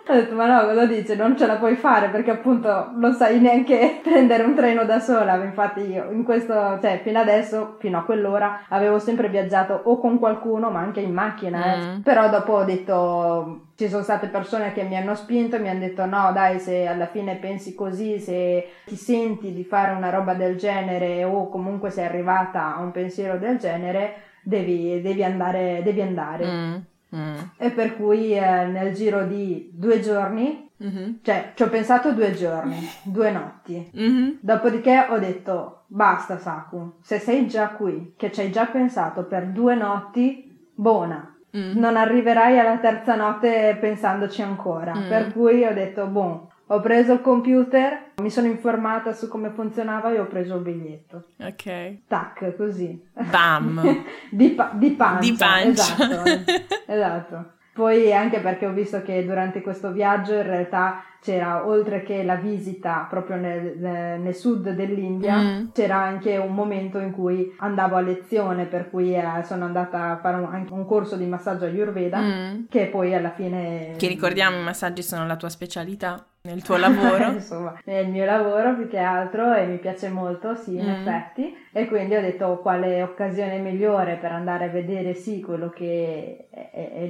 Ho 0.09 0.13
detto, 0.13 0.33
ma 0.33 0.47
no, 0.47 0.65
cosa 0.65 0.87
dici? 0.87 1.15
Non 1.15 1.37
ce 1.37 1.45
la 1.45 1.57
puoi 1.57 1.75
fare 1.75 2.09
perché 2.09 2.31
appunto 2.31 2.89
non 2.95 3.13
sai 3.13 3.39
neanche 3.39 3.99
prendere 4.03 4.41
un 4.41 4.55
treno 4.55 4.83
da 4.83 4.99
sola. 4.99 5.35
Infatti 5.43 5.81
io 5.81 6.09
in 6.09 6.23
questo, 6.23 6.79
cioè 6.81 6.99
fino 7.03 7.19
adesso, 7.19 7.75
fino 7.77 7.99
a 7.99 8.03
quell'ora, 8.03 8.61
avevo 8.69 8.97
sempre 8.97 9.29
viaggiato 9.29 9.79
o 9.83 9.99
con 9.99 10.17
qualcuno, 10.17 10.71
ma 10.71 10.79
anche 10.79 10.99
in 10.99 11.13
macchina. 11.13 11.75
Eh. 11.75 11.77
Mm. 11.77 11.99
Però 12.01 12.27
dopo 12.27 12.53
ho 12.53 12.63
detto, 12.63 13.67
ci 13.75 13.87
sono 13.87 14.01
state 14.01 14.29
persone 14.29 14.73
che 14.73 14.81
mi 14.81 14.97
hanno 14.97 15.13
spinto 15.13 15.57
e 15.57 15.59
mi 15.59 15.69
hanno 15.69 15.81
detto 15.81 16.05
no 16.07 16.31
dai 16.33 16.59
se 16.59 16.87
alla 16.87 17.05
fine 17.05 17.35
pensi 17.35 17.75
così, 17.75 18.17
se 18.19 18.67
ti 18.85 18.95
senti 18.95 19.53
di 19.53 19.63
fare 19.63 19.91
una 19.91 20.09
roba 20.09 20.33
del 20.33 20.57
genere 20.57 21.23
o 21.23 21.49
comunque 21.49 21.91
sei 21.91 22.05
arrivata 22.05 22.75
a 22.75 22.79
un 22.79 22.89
pensiero 22.89 23.37
del 23.37 23.59
genere, 23.59 24.15
devi, 24.41 25.01
devi 25.01 25.23
andare. 25.23 25.81
Devi 25.83 26.01
andare. 26.01 26.45
Mm. 26.45 26.75
Mm. 27.15 27.37
E 27.57 27.71
per 27.71 27.95
cui 27.95 28.33
eh, 28.33 28.65
nel 28.65 28.93
giro 28.93 29.25
di 29.25 29.71
due 29.73 29.99
giorni, 29.99 30.69
mm-hmm. 30.83 31.13
cioè 31.21 31.53
ci 31.55 31.63
ho 31.63 31.69
pensato 31.69 32.13
due 32.13 32.33
giorni, 32.33 32.87
due 33.03 33.31
notti. 33.31 33.91
Mm-hmm. 33.97 34.29
Dopodiché 34.41 35.07
ho 35.09 35.17
detto 35.17 35.85
basta 35.87 36.37
Saku, 36.37 36.97
se 37.01 37.19
sei 37.19 37.47
già 37.47 37.69
qui, 37.69 38.13
che 38.15 38.31
ci 38.31 38.41
hai 38.41 38.51
già 38.51 38.65
pensato 38.65 39.23
per 39.25 39.47
due 39.47 39.75
notti, 39.75 40.69
buona. 40.73 41.35
Mm. 41.57 41.79
Non 41.79 41.97
arriverai 41.97 42.59
alla 42.59 42.77
terza 42.77 43.15
notte 43.15 43.75
pensandoci 43.79 44.43
ancora. 44.43 44.93
Mm. 44.95 45.09
Per 45.09 45.33
cui 45.33 45.65
ho 45.65 45.73
detto, 45.73 46.05
boh, 46.05 46.48
ho 46.71 46.79
preso 46.81 47.13
il 47.13 47.21
computer, 47.21 48.11
mi 48.21 48.29
sono 48.29 48.47
informata 48.47 49.11
su 49.13 49.27
come 49.27 49.49
funzionava 49.49 50.11
e 50.11 50.19
ho 50.19 50.27
preso 50.27 50.55
il 50.55 50.61
biglietto. 50.61 51.23
Ok. 51.39 52.07
Tac, 52.07 52.55
così. 52.55 53.03
Bam! 53.13 53.81
di, 54.29 54.49
pa- 54.49 54.71
di 54.73 54.91
pancia. 54.91 55.19
Di 55.19 55.35
pancia. 55.35 55.93
Esatto. 55.93 56.51
esatto. 56.85 57.51
Poi 57.73 58.13
anche 58.13 58.39
perché 58.39 58.67
ho 58.67 58.73
visto 58.73 59.01
che 59.01 59.25
durante 59.25 59.61
questo 59.61 59.91
viaggio 59.91 60.33
in 60.33 60.43
realtà 60.43 61.03
c'era 61.21 61.65
oltre 61.65 62.03
che 62.03 62.23
la 62.23 62.35
visita 62.35 63.07
proprio 63.09 63.37
nel, 63.37 63.77
nel 63.77 64.35
sud 64.35 64.69
dell'India, 64.71 65.37
mm. 65.37 65.67
c'era 65.73 65.97
anche 65.97 66.37
un 66.37 66.53
momento 66.53 66.99
in 66.99 67.11
cui 67.11 67.55
andavo 67.59 67.95
a 67.95 68.01
lezione, 68.01 68.65
per 68.65 68.89
cui 68.89 69.15
eh, 69.15 69.23
sono 69.43 69.65
andata 69.65 70.11
a 70.11 70.17
fare 70.17 70.37
un, 70.37 70.67
un 70.69 70.85
corso 70.85 71.15
di 71.15 71.25
massaggio 71.25 71.65
Ayurveda, 71.65 72.19
mm. 72.19 72.63
che 72.69 72.87
poi 72.87 73.15
alla 73.15 73.31
fine... 73.31 73.95
Che 73.97 74.07
ricordiamo 74.07 74.57
i 74.57 74.63
massaggi 74.63 75.01
sono 75.01 75.25
la 75.25 75.35
tua 75.35 75.49
specialità 75.49 76.25
nel 76.41 76.63
tuo 76.63 76.77
lavoro? 76.77 77.31
Insomma, 77.31 77.79
nel 77.85 78.07
mio 78.07 78.25
lavoro 78.25 78.75
più 78.75 78.87
che 78.87 78.99
altro 78.99 79.53
e 79.53 79.65
mi 79.65 79.77
piace 79.77 80.09
molto, 80.09 80.55
sì, 80.55 80.77
in 80.77 80.85
mm. 80.85 80.89
effetti. 80.89 81.55
E 81.71 81.87
quindi 81.87 82.15
ho 82.15 82.21
detto 82.21 82.59
quale 82.59 83.01
occasione 83.01 83.57
migliore 83.59 84.15
per 84.15 84.31
andare 84.31 84.65
a 84.65 84.69
vedere, 84.69 85.13
sì, 85.13 85.41
quello 85.41 85.69
che 85.69 86.47
è, 86.49 87.01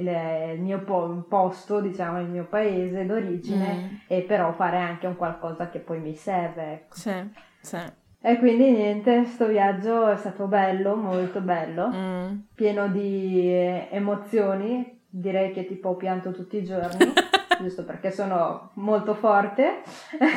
il, 0.54 0.60
mio 0.60 0.80
po- 0.80 1.24
posto, 1.28 1.80
diciamo, 1.80 2.20
il 2.20 2.28
mio 2.28 2.44
paese 2.44 3.06
d'origine, 3.06 3.74
mm. 3.74 3.94
e 4.06 4.22
però 4.22 4.52
fare 4.52 4.78
anche 4.78 5.06
un 5.06 5.16
qualcosa 5.16 5.68
che 5.68 5.78
poi 5.78 6.00
mi 6.00 6.14
serve. 6.14 6.72
Ecco. 6.72 6.94
Sì, 6.96 7.12
sì. 7.60 7.78
E 8.22 8.38
quindi 8.38 8.70
niente, 8.70 9.24
sto 9.24 9.46
viaggio 9.46 10.08
è 10.08 10.16
stato 10.16 10.46
bello, 10.46 10.94
molto 10.94 11.40
bello, 11.40 11.88
mm. 11.88 12.38
pieno 12.54 12.88
di 12.88 13.50
emozioni, 13.90 15.00
direi 15.08 15.52
che 15.52 15.64
tipo 15.64 15.90
ho 15.90 15.96
pianto 15.96 16.30
tutti 16.32 16.58
i 16.58 16.64
giorni. 16.64 17.12
giusto 17.60 17.84
perché 17.84 18.10
sono 18.10 18.70
molto 18.74 19.14
forte, 19.14 19.82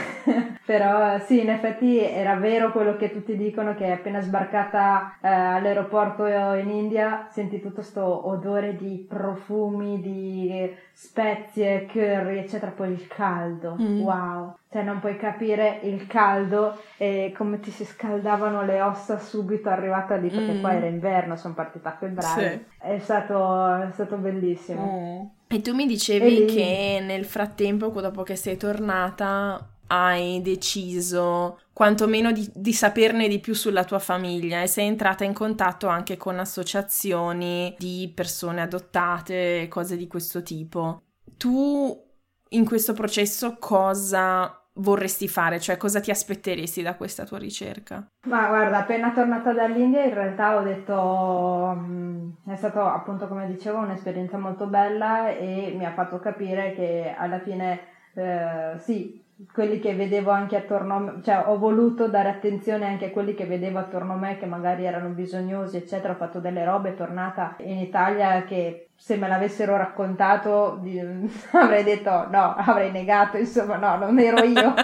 però 0.66 1.20
sì, 1.20 1.42
in 1.42 1.50
effetti 1.50 2.00
era 2.00 2.36
vero 2.36 2.72
quello 2.72 2.96
che 2.96 3.12
tutti 3.12 3.36
dicono 3.36 3.76
che 3.76 3.92
appena 3.92 4.22
sbarcata 4.22 5.18
eh, 5.22 5.28
all'aeroporto 5.28 6.26
in 6.26 6.70
India 6.70 7.28
senti 7.30 7.60
tutto 7.60 7.76
questo 7.76 8.28
odore 8.28 8.76
di 8.76 9.06
profumi, 9.08 10.00
di 10.02 10.72
spezie, 10.94 11.86
curry, 11.88 12.38
eccetera, 12.38 12.72
poi 12.72 12.92
il 12.92 13.08
caldo, 13.08 13.76
mm. 13.80 14.02
wow, 14.02 14.56
cioè 14.72 14.84
non 14.84 15.00
puoi 15.00 15.18
capire 15.18 15.80
il 15.84 16.06
caldo 16.08 16.80
e 16.98 17.34
come 17.36 17.60
ti 17.60 17.72
si 17.72 17.84
scaldavano 17.84 18.64
le 18.64 18.82
ossa 18.82 19.18
subito 19.18 19.70
arrivata 19.70 20.16
lì 20.16 20.30
perché 20.30 20.54
mm. 20.54 20.62
qua 20.62 20.74
era 20.74 20.86
inverno, 20.86 21.36
sono 21.36 21.56
partita 21.56 21.90
a 21.90 21.98
febbraio, 21.98 22.50
sì. 22.50 22.66
è, 22.80 23.00
stato, 23.00 23.76
è 23.76 23.92
stato 23.92 24.18
bellissimo. 24.18 24.86
Mm. 24.86 25.42
E 25.54 25.62
tu 25.62 25.76
mi 25.76 25.86
dicevi 25.86 26.46
che 26.46 27.00
nel 27.00 27.26
frattempo, 27.26 27.92
dopo 28.02 28.24
che 28.24 28.36
sei 28.36 28.58
tornata, 28.58 29.76
hai 29.86 30.42
deciso 30.42 31.60
quantomeno 31.72 32.32
di, 32.32 32.50
di, 32.56 32.74
saperne 32.74 33.28
di 33.28 33.38
più 33.40 33.54
sulla 33.54 33.84
tua 33.84 34.00
famiglia 34.00 34.64
e 34.64 34.68
sei 34.68 34.88
entrata 34.88 35.24
in 35.24 35.34
contatto 35.34 35.86
anche 35.86 36.18
con 36.18 36.40
associazioni 36.40 37.76
di 37.78 38.12
persone 38.16 38.62
adottate, 38.62 39.68
cose 39.70 39.96
di 39.96 40.08
questo 40.08 40.42
tipo. 40.42 41.04
Tu 41.38 42.04
in 42.50 42.66
questo 42.66 42.94
processo 42.94 43.58
cosa 43.60 44.63
vorresti 44.76 45.28
fare? 45.28 45.60
Cioè, 45.60 45.78
cosa 45.78 46.00
ti 46.00 46.12
aspetteresti 46.12 46.82
da 46.82 46.96
questa 46.96 47.26
tua 47.26 47.38
ricerca? 47.38 48.06
Ma 48.28 48.48
guarda, 48.48 48.80
appena 48.80 49.12
tornata 49.12 49.54
dall'India 49.54 50.04
in 50.04 50.14
realtà 50.14 50.58
ho 50.58 50.64
detto, 50.64 51.76
mm, 51.78 52.30
è 52.48 52.56
stata 52.56 52.94
appunto 52.94 53.28
come 53.28 53.48
dicevo 53.48 53.80
un'esperienza 53.80 54.38
molto 54.38 54.68
bella 54.68 55.30
e 55.30 55.74
mi 55.78 55.86
ha 55.86 55.94
fatto 55.94 56.20
capire 56.20 56.74
che 56.74 57.14
alla 57.18 57.40
fine 57.40 57.80
eh, 58.16 58.76
sì, 58.78 59.23
quelli 59.52 59.80
che 59.80 59.96
vedevo 59.96 60.32
anche 60.32 60.56
attorno 60.56 60.96
a 60.96 61.00
me, 61.00 61.20
cioè 61.24 61.44
ho 61.48 61.58
voluto 61.58 62.08
dare 62.08 62.30
attenzione 62.30 62.88
anche 62.88 63.06
a 63.06 63.10
quelli 63.10 63.34
che 63.34 63.46
vedevo 63.46 63.80
attorno 63.80 64.14
a 64.14 64.18
me 64.18 64.38
che 64.38 64.46
magari 64.46 64.86
erano 64.86 65.10
bisognosi, 65.10 65.78
eccetera. 65.78 66.14
Ho 66.14 66.18
fatto 66.18 66.40
delle 66.40 66.64
robe, 66.64 66.96
tornata 66.96 67.56
in 67.60 67.78
Italia 67.78 68.44
che 68.44 68.90
se 68.96 69.18
me 69.18 69.28
l'avessero 69.28 69.76
raccontato 69.76 70.82
avrei 71.52 71.84
detto 71.84 72.28
no, 72.30 72.56
avrei 72.58 72.92
negato, 72.92 73.38
insomma, 73.38 73.78
no, 73.78 73.98
non 73.98 74.20
ero 74.20 74.44
io. 74.44 74.74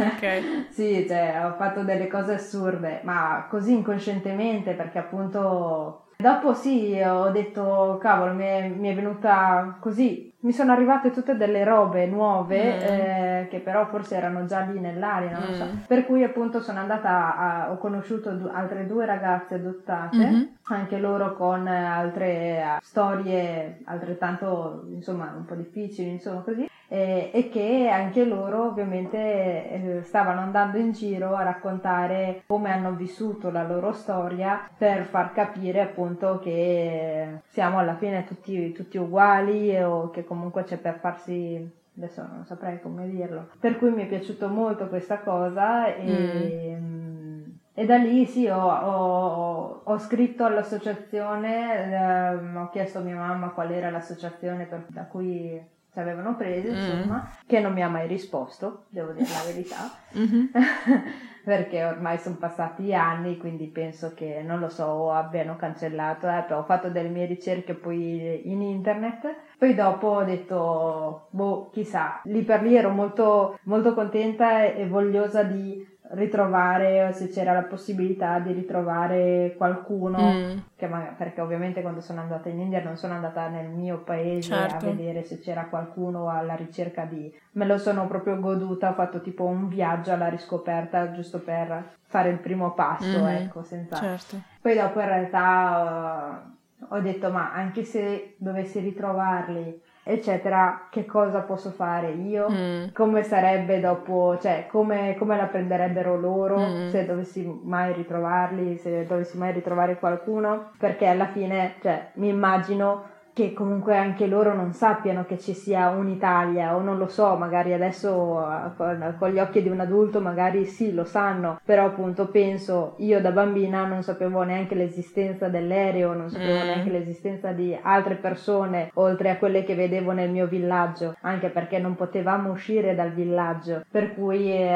ok. 0.00 0.68
sì, 0.70 1.06
cioè 1.08 1.42
ho 1.44 1.54
fatto 1.54 1.82
delle 1.82 2.08
cose 2.08 2.34
assurde, 2.34 3.00
ma 3.04 3.46
così 3.48 3.72
inconscientemente 3.72 4.72
perché 4.72 4.98
appunto 4.98 6.04
Dopo 6.20 6.52
sì, 6.52 7.00
ho 7.00 7.30
detto, 7.30 7.96
cavolo, 7.98 8.34
mi 8.34 8.44
è, 8.44 8.68
mi 8.68 8.90
è, 8.90 8.94
venuta 8.94 9.78
così, 9.80 10.29
mi 10.42 10.52
sono 10.52 10.72
arrivate 10.72 11.10
tutte 11.10 11.36
delle 11.36 11.64
robe 11.64 12.06
nuove, 12.06 12.58
mm. 12.58 12.78
eh, 12.80 13.48
che 13.50 13.58
però 13.58 13.86
forse 13.86 14.16
erano 14.16 14.46
già 14.46 14.60
lì 14.60 14.80
nell'aria, 14.80 15.38
non 15.38 15.50
mm. 15.50 15.54
so. 15.54 15.66
Per 15.86 16.06
cui 16.06 16.24
appunto 16.24 16.60
sono 16.60 16.78
andata, 16.78 17.36
a, 17.36 17.70
ho 17.70 17.76
conosciuto 17.76 18.30
du- 18.32 18.50
altre 18.50 18.86
due 18.86 19.04
ragazze 19.04 19.56
adottate, 19.56 20.16
mm-hmm. 20.16 20.42
anche 20.64 20.98
loro 20.98 21.34
con 21.34 21.66
altre 21.66 22.62
uh, 22.64 22.78
storie 22.80 23.80
altrettanto, 23.84 24.86
insomma, 24.92 25.32
un 25.36 25.44
po' 25.44 25.54
difficili, 25.54 26.10
insomma, 26.10 26.40
così 26.40 26.68
eh, 26.92 27.30
e 27.32 27.48
che 27.48 27.88
anche 27.88 28.24
loro 28.24 28.66
ovviamente 28.66 29.16
eh, 29.18 30.02
stavano 30.02 30.40
andando 30.40 30.76
in 30.76 30.90
giro 30.90 31.36
a 31.36 31.44
raccontare 31.44 32.42
come 32.48 32.72
hanno 32.72 32.94
vissuto 32.94 33.48
la 33.50 33.62
loro 33.62 33.92
storia 33.92 34.68
per 34.76 35.04
far 35.04 35.32
capire 35.32 35.82
appunto 35.82 36.40
che 36.40 37.42
siamo 37.46 37.78
alla 37.78 37.94
fine 37.94 38.24
tutti, 38.24 38.72
tutti 38.72 38.98
uguali 38.98 39.80
o 39.80 40.10
che 40.10 40.24
comunque 40.24 40.64
c'è 40.64 40.78
per 40.78 40.98
farsi 40.98 41.78
adesso 41.96 42.26
non 42.26 42.44
saprei 42.44 42.80
come 42.80 43.08
dirlo. 43.08 43.50
Per 43.60 43.78
cui 43.78 43.90
mi 43.90 44.02
è 44.02 44.06
piaciuto 44.06 44.48
molto 44.48 44.88
questa 44.88 45.20
cosa 45.20 45.94
e, 45.94 46.76
mm. 46.76 47.42
e 47.74 47.84
da 47.84 47.98
lì 47.98 48.24
sì, 48.26 48.48
ho, 48.48 48.68
ho, 48.68 49.80
ho 49.84 49.98
scritto 49.98 50.44
all'associazione, 50.44 52.32
eh, 52.32 52.56
ho 52.56 52.68
chiesto 52.70 52.98
a 52.98 53.02
mia 53.02 53.16
mamma 53.16 53.50
qual 53.50 53.70
era 53.70 53.90
l'associazione 53.90 54.64
per, 54.64 54.86
da 54.88 55.04
cui 55.04 55.78
ci 55.92 55.98
avevano 55.98 56.36
preso, 56.36 56.70
mm. 56.70 56.74
insomma, 56.74 57.30
che 57.46 57.60
non 57.60 57.72
mi 57.72 57.82
ha 57.82 57.88
mai 57.88 58.06
risposto, 58.06 58.84
devo 58.88 59.12
dire 59.12 59.26
la 59.28 59.44
verità, 59.44 59.90
mm-hmm. 60.16 60.46
perché 61.44 61.84
ormai 61.84 62.18
sono 62.18 62.36
passati 62.36 62.94
anni, 62.94 63.36
quindi 63.38 63.66
penso 63.66 64.12
che, 64.14 64.42
non 64.42 64.60
lo 64.60 64.68
so, 64.68 64.84
o 64.84 65.12
abbiano 65.12 65.56
cancellato, 65.56 66.28
eh, 66.28 66.52
ho 66.52 66.62
fatto 66.62 66.90
delle 66.90 67.08
mie 67.08 67.26
ricerche 67.26 67.74
poi 67.74 68.50
in 68.50 68.62
internet, 68.62 69.34
poi 69.58 69.74
dopo 69.74 70.06
ho 70.08 70.24
detto, 70.24 71.26
boh, 71.30 71.70
chissà, 71.70 72.20
lì 72.24 72.42
per 72.42 72.62
lì 72.62 72.76
ero 72.76 72.90
molto, 72.90 73.58
molto 73.64 73.94
contenta 73.94 74.64
e 74.64 74.86
vogliosa 74.86 75.42
di 75.42 75.86
ritrovare 76.12 77.12
se 77.12 77.28
c'era 77.28 77.52
la 77.52 77.62
possibilità 77.62 78.40
di 78.40 78.52
ritrovare 78.52 79.54
qualcuno 79.56 80.18
mm. 80.18 80.58
magari, 80.88 81.14
perché 81.16 81.40
ovviamente 81.40 81.82
quando 81.82 82.00
sono 82.00 82.20
andata 82.20 82.48
in 82.48 82.58
India 82.58 82.82
non 82.82 82.96
sono 82.96 83.14
andata 83.14 83.48
nel 83.48 83.68
mio 83.68 83.98
paese 83.98 84.54
certo. 84.54 84.86
a 84.86 84.90
vedere 84.90 85.22
se 85.22 85.38
c'era 85.38 85.66
qualcuno 85.66 86.28
alla 86.28 86.54
ricerca 86.54 87.04
di 87.04 87.32
me 87.52 87.64
lo 87.64 87.78
sono 87.78 88.08
proprio 88.08 88.40
goduta 88.40 88.90
ho 88.90 88.94
fatto 88.94 89.20
tipo 89.20 89.44
un 89.44 89.68
viaggio 89.68 90.12
alla 90.12 90.28
riscoperta 90.28 91.12
giusto 91.12 91.38
per 91.38 91.94
fare 92.06 92.30
il 92.30 92.38
primo 92.38 92.72
passo 92.72 93.22
mm-hmm. 93.22 93.42
ecco 93.44 93.62
senza 93.62 93.96
certo. 93.96 94.40
poi 94.60 94.74
dopo 94.74 95.00
in 95.00 95.06
realtà 95.06 96.42
uh, 96.76 96.94
ho 96.94 97.00
detto 97.00 97.30
ma 97.30 97.52
anche 97.52 97.84
se 97.84 98.34
dovessi 98.38 98.80
ritrovarli 98.80 99.80
eccetera, 100.12 100.88
che 100.90 101.06
cosa 101.06 101.40
posso 101.40 101.70
fare 101.70 102.10
io, 102.10 102.48
mm. 102.50 102.84
come 102.92 103.22
sarebbe 103.22 103.80
dopo, 103.80 104.38
cioè 104.40 104.66
come, 104.68 105.16
come 105.18 105.36
la 105.36 105.46
prenderebbero 105.46 106.18
loro 106.18 106.58
mm. 106.58 106.88
se 106.88 107.06
dovessi 107.06 107.60
mai 107.64 107.92
ritrovarli, 107.92 108.76
se 108.76 109.06
dovessi 109.06 109.38
mai 109.38 109.52
ritrovare 109.52 109.98
qualcuno, 109.98 110.70
perché 110.78 111.06
alla 111.06 111.26
fine, 111.26 111.74
cioè, 111.80 112.10
mi 112.14 112.28
immagino 112.28 113.18
che 113.32 113.52
comunque 113.52 113.96
anche 113.96 114.26
loro 114.26 114.54
non 114.54 114.72
sappiano 114.72 115.24
che 115.24 115.38
ci 115.38 115.54
sia 115.54 115.88
un'Italia 115.90 116.74
o 116.74 116.80
non 116.80 116.98
lo 116.98 117.06
so, 117.06 117.36
magari 117.36 117.72
adesso 117.72 118.46
con, 118.76 119.14
con, 119.18 119.30
gli 119.30 119.38
occhi 119.38 119.62
di 119.62 119.68
un 119.68 119.80
adulto 119.80 120.20
magari 120.20 120.64
sì 120.64 120.92
lo 120.92 121.04
sanno, 121.04 121.60
però 121.64 121.86
appunto 121.86 122.28
penso 122.28 122.94
io 122.98 123.20
da 123.20 123.30
bambina 123.30 123.86
non 123.86 124.02
sapevo 124.02 124.42
neanche 124.42 124.74
l'esistenza 124.74 125.48
dell'aereo, 125.48 126.12
non 126.12 126.28
sapevo 126.28 126.62
mm. 126.62 126.66
neanche 126.66 126.90
l'esistenza 126.90 127.52
di 127.52 127.76
altre 127.80 128.16
persone 128.16 128.90
oltre 128.94 129.30
a 129.30 129.36
quelle 129.36 129.64
che 129.64 129.74
vedevo 129.74 130.12
nel 130.12 130.30
mio 130.30 130.46
villaggio, 130.46 131.16
anche 131.20 131.48
perché 131.48 131.78
non 131.78 131.94
potevamo 131.94 132.50
uscire 132.50 132.94
dal 132.94 133.12
villaggio, 133.12 133.84
per 133.90 134.14
cui 134.14 134.52
eh, 134.52 134.68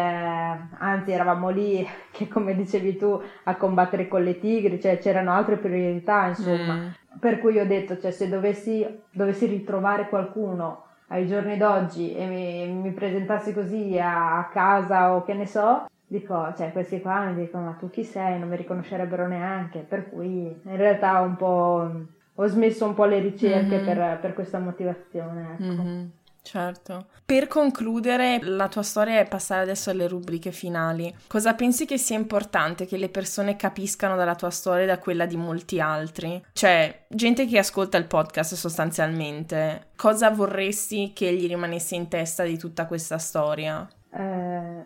anzi 0.79 1.11
eravamo 1.11 1.49
lì 1.49 1.87
che 2.13 2.29
come 2.29 2.55
dicevi 2.55 2.97
tu 2.97 3.21
a 3.45 3.57
combattere 3.57 4.07
con 4.07 4.23
le 4.23 4.39
tigri, 4.39 4.81
cioè 4.81 4.99
c'erano 4.99 5.33
altre 5.33 5.57
priorità 5.57 6.27
insomma. 6.29 6.75
Mm 6.75 6.89
per 7.19 7.39
cui 7.41 7.59
ho 7.59 7.67
detto, 7.67 7.99
cioè 7.99 8.11
se 8.11 8.29
dovessi, 8.29 8.87
dovessi 9.11 9.47
ritrovare 9.47 10.09
qualcuno 10.09 10.85
ai 11.09 11.27
giorni 11.27 11.57
d'oggi 11.57 12.15
e 12.15 12.27
mi, 12.27 12.73
mi 12.73 12.91
presentassi 12.93 13.53
così 13.53 13.99
a, 13.99 14.39
a, 14.39 14.49
casa 14.49 15.15
o 15.15 15.23
che 15.23 15.35
ne 15.35 15.47
so, 15.47 15.87
dico, 16.07 16.53
cioè 16.57 16.73
questi 16.73 17.01
qua 17.01 17.25
mi 17.25 17.35
dicono 17.35 17.67
ma 17.67 17.73
tu 17.73 17.91
chi 17.91 18.05
sei? 18.05 18.39
Non 18.39 18.49
mi 18.49 18.57
riconoscerebbero 18.57 19.27
neanche, 19.27 19.81
per 19.81 20.09
cui 20.09 20.47
in 20.47 20.77
realtà 20.77 21.23
ho 21.23 21.25
un 21.25 21.37
po', 21.37 21.91
ho 22.35 22.47
smesso 22.47 22.87
un 22.87 22.95
po' 22.95 23.05
le 23.05 23.21
ricerche 23.21 23.77
mm-hmm. 23.77 23.85
per, 23.85 24.19
per, 24.21 24.35
questa 24.35 24.59
motivazione, 24.59 25.53
ecco. 25.53 25.63
Mm-hmm. 25.63 26.05
Certo. 26.45 27.07
Per 27.25 27.49
concludere, 27.49 28.39
la 28.43 28.69
tua 28.69 28.83
storia 28.83 29.19
è 29.19 29.27
passare 29.27 29.63
adesso 29.63 29.89
alle 29.89 30.07
rubriche 30.07 30.53
finali. 30.53 31.13
Cosa 31.27 31.55
pensi 31.55 31.87
che 31.87 31.97
sia 31.97 32.19
importante 32.19 32.85
che 32.85 32.99
le 32.99 33.09
persone 33.09 33.57
capiscano 33.57 34.15
dalla 34.15 34.35
tua 34.35 34.51
storia 34.51 34.85
e 34.85 34.87
da 34.87 34.99
quella 34.99 35.25
di 35.25 35.39
molti 35.39 35.81
altri? 35.81 36.45
Cioè, 36.53 37.07
gente 37.09 37.47
che 37.47 37.57
ascolta 37.59 37.97
il 37.97 38.05
podcast 38.05 38.55
sostanzialmente, 38.55 39.87
cosa 39.97 40.31
vorresti 40.31 41.13
che 41.15 41.33
gli 41.33 41.49
rimanesse 41.49 41.95
in 41.95 42.09
testa 42.09 42.45
di 42.45 42.59
tutta 42.59 42.85
questa 42.85 43.17
storia? 43.17 43.89
Eh, 44.13 44.83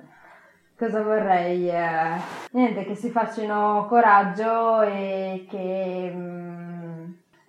cosa 0.78 1.02
vorrei? 1.02 1.68
Eh, 1.68 2.20
niente, 2.52 2.84
che 2.84 2.94
si 2.94 3.10
facciano 3.10 3.84
coraggio 3.88 4.82
e 4.82 5.44
che... 5.50 6.12
Mm, 6.14 6.87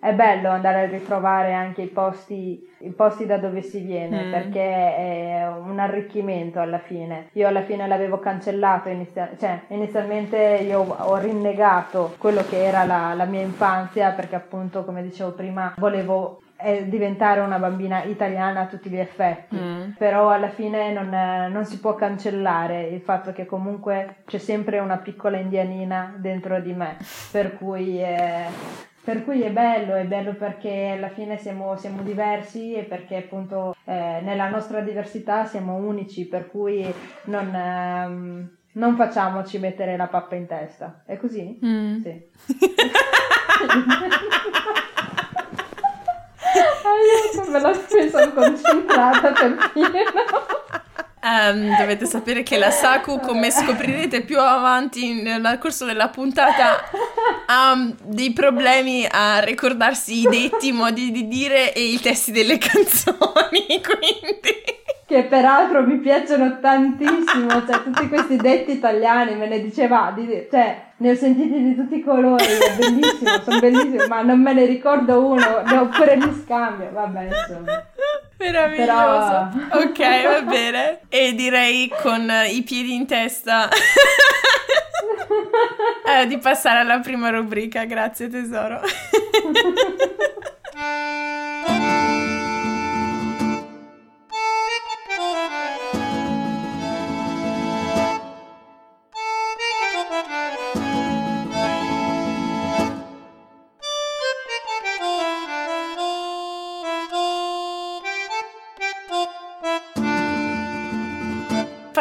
è 0.00 0.14
bello 0.14 0.48
andare 0.48 0.80
a 0.80 0.86
ritrovare 0.86 1.52
anche 1.52 1.82
i 1.82 1.86
posti, 1.86 2.66
i 2.78 2.90
posti 2.90 3.26
da 3.26 3.36
dove 3.36 3.60
si 3.60 3.80
viene 3.80 4.24
mm. 4.24 4.30
perché 4.30 4.96
è 4.96 5.46
un 5.46 5.78
arricchimento 5.78 6.58
alla 6.58 6.78
fine. 6.78 7.28
Io 7.32 7.46
alla 7.46 7.62
fine 7.62 7.86
l'avevo 7.86 8.18
cancellato, 8.18 8.88
inizia- 8.88 9.30
cioè 9.38 9.60
inizialmente 9.68 10.36
io 10.66 10.80
ho 10.80 11.16
rinnegato 11.18 12.14
quello 12.16 12.42
che 12.48 12.64
era 12.64 12.84
la, 12.84 13.12
la 13.14 13.26
mia 13.26 13.42
infanzia 13.42 14.12
perché 14.12 14.36
appunto 14.36 14.84
come 14.84 15.02
dicevo 15.02 15.32
prima 15.32 15.74
volevo 15.76 16.40
eh, 16.62 16.88
diventare 16.88 17.40
una 17.40 17.58
bambina 17.58 18.02
italiana 18.04 18.60
a 18.60 18.66
tutti 18.66 18.88
gli 18.88 18.98
effetti, 18.98 19.56
mm. 19.56 19.90
però 19.98 20.30
alla 20.30 20.48
fine 20.48 20.92
non, 20.92 21.08
non, 21.50 21.64
si 21.64 21.78
può 21.78 21.94
cancellare 21.94 22.82
il 22.82 23.00
fatto 23.00 23.32
che 23.32 23.46
comunque 23.46 24.22
c'è 24.26 24.38
sempre 24.38 24.78
una 24.78 24.98
piccola 24.98 25.38
indianina 25.38 26.14
dentro 26.16 26.60
di 26.60 26.72
me, 26.72 26.96
per 27.30 27.56
cui 27.56 28.02
eh, 28.02 28.44
per 29.02 29.24
cui 29.24 29.42
è 29.42 29.50
bello, 29.50 29.94
è 29.94 30.04
bello 30.04 30.34
perché 30.34 30.94
alla 30.96 31.08
fine 31.08 31.38
siamo, 31.38 31.76
siamo 31.76 32.02
diversi 32.02 32.74
e 32.74 32.82
perché 32.82 33.16
appunto 33.16 33.74
eh, 33.84 34.20
nella 34.22 34.48
nostra 34.48 34.80
diversità 34.80 35.46
siamo 35.46 35.76
unici, 35.76 36.26
per 36.26 36.50
cui 36.50 36.92
non, 37.24 37.54
ehm, 37.54 38.50
non 38.72 38.96
facciamoci 38.96 39.58
mettere 39.58 39.96
la 39.96 40.06
pappa 40.06 40.34
in 40.34 40.46
testa. 40.46 41.02
È 41.06 41.16
così? 41.16 41.58
Mm. 41.64 42.00
Sì. 42.02 42.28
Aiuto, 46.82 47.50
me 47.50 47.60
la 47.60 47.72
sono 47.74 48.32
concentrata 48.32 49.32
per 49.32 49.70
dire. 49.74 50.04
Um, 51.22 51.76
dovete 51.76 52.06
sapere 52.06 52.42
che 52.42 52.56
la 52.56 52.70
Saku, 52.70 53.20
come 53.20 53.50
scoprirete 53.50 54.22
più 54.22 54.38
avanti 54.38 55.20
nel 55.20 55.58
corso 55.60 55.84
della 55.84 56.08
puntata, 56.08 56.82
ha 57.44 57.76
dei 58.04 58.32
problemi 58.32 59.06
a 59.10 59.40
ricordarsi 59.40 60.20
i 60.20 60.22
detti, 60.22 60.68
i 60.68 60.72
modi 60.72 61.10
di 61.10 61.28
dire 61.28 61.74
e 61.74 61.82
i 61.82 62.00
testi 62.00 62.32
delle 62.32 62.56
canzoni, 62.58 63.66
quindi... 63.66 64.78
Che 65.04 65.24
peraltro 65.24 65.84
mi 65.84 65.98
piacciono 65.98 66.58
tantissimo, 66.60 67.66
cioè 67.66 67.82
tutti 67.82 68.08
questi 68.08 68.36
detti 68.36 68.70
italiani, 68.70 69.34
me 69.34 69.48
ne 69.48 69.60
diceva, 69.60 70.14
cioè 70.48 70.82
ne 70.98 71.10
ho 71.10 71.14
sentiti 71.16 71.62
di 71.62 71.74
tutti 71.74 71.96
i 71.96 72.02
colori, 72.02 72.44
bellissimo, 72.78 73.40
sono 73.42 73.58
bellissimi, 73.58 74.06
ma 74.08 74.22
non 74.22 74.40
me 74.40 74.54
ne 74.54 74.64
ricordo 74.66 75.26
uno, 75.26 75.62
ne 75.66 75.76
ho 75.76 75.88
pure 75.88 76.16
gli 76.16 76.42
scambio, 76.44 76.90
vabbè 76.92 77.24
insomma. 77.24 77.84
Meraviglioso. 78.40 79.50
Però... 79.68 79.82
Ok, 79.82 80.24
va 80.24 80.42
bene. 80.42 81.00
E 81.10 81.34
direi 81.34 81.92
con 82.00 82.32
i 82.48 82.62
piedi 82.62 82.94
in 82.94 83.06
testa 83.06 83.68
eh, 86.06 86.26
di 86.26 86.38
passare 86.38 86.80
alla 86.80 87.00
prima 87.00 87.28
rubrica. 87.28 87.84
Grazie 87.84 88.28
tesoro. 88.28 88.80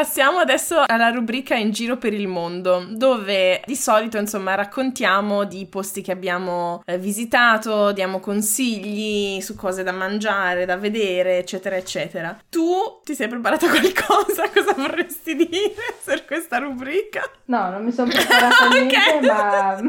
Passiamo 0.09 0.39
adesso 0.39 0.83
alla 0.87 1.11
rubrica 1.11 1.53
In 1.53 1.69
giro 1.69 1.97
per 1.97 2.15
il 2.15 2.27
mondo, 2.27 2.83
dove 2.89 3.61
di 3.67 3.75
solito 3.75 4.17
insomma 4.17 4.55
raccontiamo 4.55 5.43
di 5.43 5.67
posti 5.67 6.01
che 6.01 6.11
abbiamo 6.11 6.81
eh, 6.83 6.97
visitato, 6.97 7.91
diamo 7.91 8.19
consigli 8.19 9.39
su 9.39 9.53
cose 9.55 9.83
da 9.83 9.91
mangiare, 9.91 10.65
da 10.65 10.77
vedere, 10.77 11.37
eccetera, 11.37 11.75
eccetera. 11.75 12.35
Tu 12.49 13.01
ti 13.03 13.13
sei 13.13 13.27
preparata 13.27 13.67
qualcosa? 13.69 14.49
Cosa 14.51 14.73
vorresti 14.75 15.35
dire 15.35 15.75
per 16.03 16.25
questa 16.25 16.57
rubrica? 16.57 17.21
No, 17.45 17.69
non 17.69 17.83
mi 17.83 17.91
sono 17.91 18.09
preparata 18.09 18.67
niente, 18.73 19.27
ma 19.27 19.79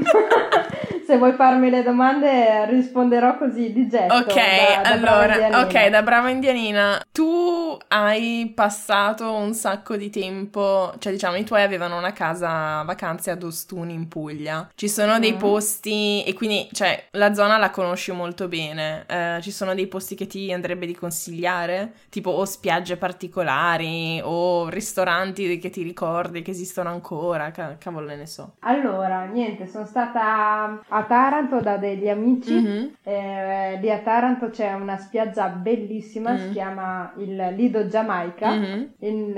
se 1.07 1.16
vuoi 1.16 1.33
farmi 1.33 1.71
le 1.71 1.83
domande 1.83 2.66
risponderò 2.66 3.39
così 3.39 3.73
di 3.73 3.89
getto. 3.89 4.14
Ok, 4.14 4.35
da, 4.35 4.83
da 4.83 4.91
allora, 4.91 5.61
ok, 5.62 5.89
da 5.89 6.03
brava 6.03 6.29
indianina. 6.29 7.03
Tu 7.11 7.77
hai 7.89 8.53
passato 8.55 9.33
un 9.33 9.55
sacco 9.55 9.97
di 9.97 10.09
tempo, 10.11 10.92
cioè 10.98 11.12
diciamo 11.12 11.36
i 11.36 11.44
tuoi 11.44 11.62
avevano 11.62 11.96
una 11.96 12.12
casa 12.12 12.82
vacanze 12.82 13.30
ad 13.30 13.42
Ostuni 13.42 13.94
in 13.94 14.08
Puglia. 14.08 14.68
Ci 14.74 14.88
sono 14.88 15.16
mm. 15.16 15.20
dei 15.20 15.34
posti 15.34 16.22
e 16.24 16.34
quindi, 16.34 16.68
cioè, 16.72 17.06
la 17.12 17.32
zona 17.34 17.56
la 17.58 17.70
conosci 17.70 18.12
molto 18.12 18.48
bene. 18.48 19.04
Eh, 19.06 19.38
ci 19.42 19.50
sono 19.50 19.74
dei 19.74 19.86
posti 19.86 20.14
che 20.14 20.26
ti 20.26 20.52
andrebbe 20.52 20.86
di 20.86 20.94
consigliare? 20.94 21.92
Tipo 22.11 22.30
o 22.30 22.44
spiagge 22.44 22.96
particolari 22.96 24.20
o 24.22 24.68
ristoranti 24.68 25.58
che 25.58 25.70
ti 25.70 25.82
ricordi 25.82 26.42
che 26.42 26.50
esistono 26.50 26.90
ancora, 26.90 27.50
cavolo 27.78 28.14
ne 28.14 28.26
so. 28.26 28.54
Allora, 28.61 29.24
niente, 29.24 29.66
sono 29.66 29.86
stata 29.86 30.80
a 30.88 31.02
Taranto 31.04 31.61
da 31.61 31.76
degli 31.76 32.08
amici. 32.08 32.52
Mhm. 32.52 32.94
Eh, 33.02 33.78
lì 33.80 33.90
a 33.90 33.98
Taranto 33.98 34.50
c'è 34.50 34.72
una 34.72 34.96
spiaggia 34.98 35.48
bellissima, 35.48 36.32
Mm. 36.32 36.36
si 36.38 36.50
chiama 36.50 37.12
il 37.18 37.54
Lido 37.56 37.86
Giamaica. 37.86 38.50
Mhm. 38.50 38.92
Il, 38.98 39.36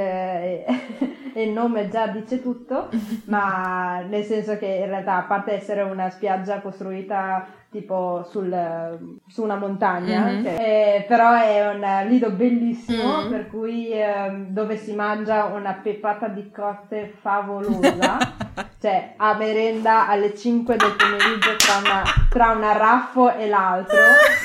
eh, 1.35 1.43
il 1.43 1.51
nome 1.51 1.89
già 1.89 2.07
dice 2.09 2.41
tutto, 2.43 2.89
ma 3.27 4.01
nel 4.09 4.25
senso 4.25 4.57
che 4.59 4.67
in 4.67 4.87
realtà, 4.87 5.17
a 5.17 5.23
parte 5.23 5.53
essere 5.53 5.83
una 5.83 6.11
spiaggia 6.11 6.61
costruita 6.61 7.47
tipo 7.71 8.23
sul- 8.29 9.21
su 9.27 9.43
una 9.43 9.57
montagna, 9.57 10.25
Mhm. 10.27 10.43
cioè, 10.45 10.57
eh, 10.59 11.05
però 11.09 11.33
è 11.33 11.69
un 11.75 12.07
lido 12.09 12.31
bellissimo 12.31 13.23
Mhm. 13.23 13.31
per 13.31 13.49
cui 13.49 13.91
ehm, 13.91 14.49
dove 14.49 14.77
si 14.77 14.93
mangia 14.95 15.45
una 15.47 15.73
pepata 15.83 16.29
di 16.29 16.51
cotte 16.51 17.15
favolosa, 17.23 18.19
cioè 18.79 19.15
a 19.17 19.35
merenda 19.37 20.07
alle 20.07 20.35
5 20.37 20.77
del 20.77 20.95
pomeriggio 20.97 21.57
tra 21.57 21.79
una, 21.79 22.03
tra 22.29 22.51
una 22.51 22.77
raffo 22.77 23.33
e 23.35 23.49
l'altro, 23.49 23.97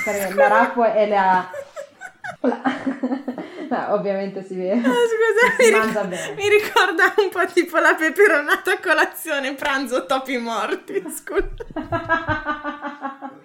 perché 0.05 0.33
la 0.33 0.47
raffo 0.47 0.83
è 0.85 1.05
la... 1.09 1.49
no, 3.69 3.93
ovviamente 3.93 4.43
si 4.43 4.55
vede. 4.55 4.81
Ah, 4.87 4.91
Scusa, 4.91 6.03
mi, 6.03 6.15
ric- 6.15 6.35
mi 6.35 6.49
ricorda 6.49 7.13
un 7.17 7.29
po' 7.29 7.45
tipo 7.51 7.77
la 7.77 7.95
peperonata 7.95 8.73
a 8.73 8.79
colazione, 8.79 9.53
pranzo, 9.53 10.05
topi 10.05 10.37
morti. 10.37 11.03
Scusa. 11.09 11.45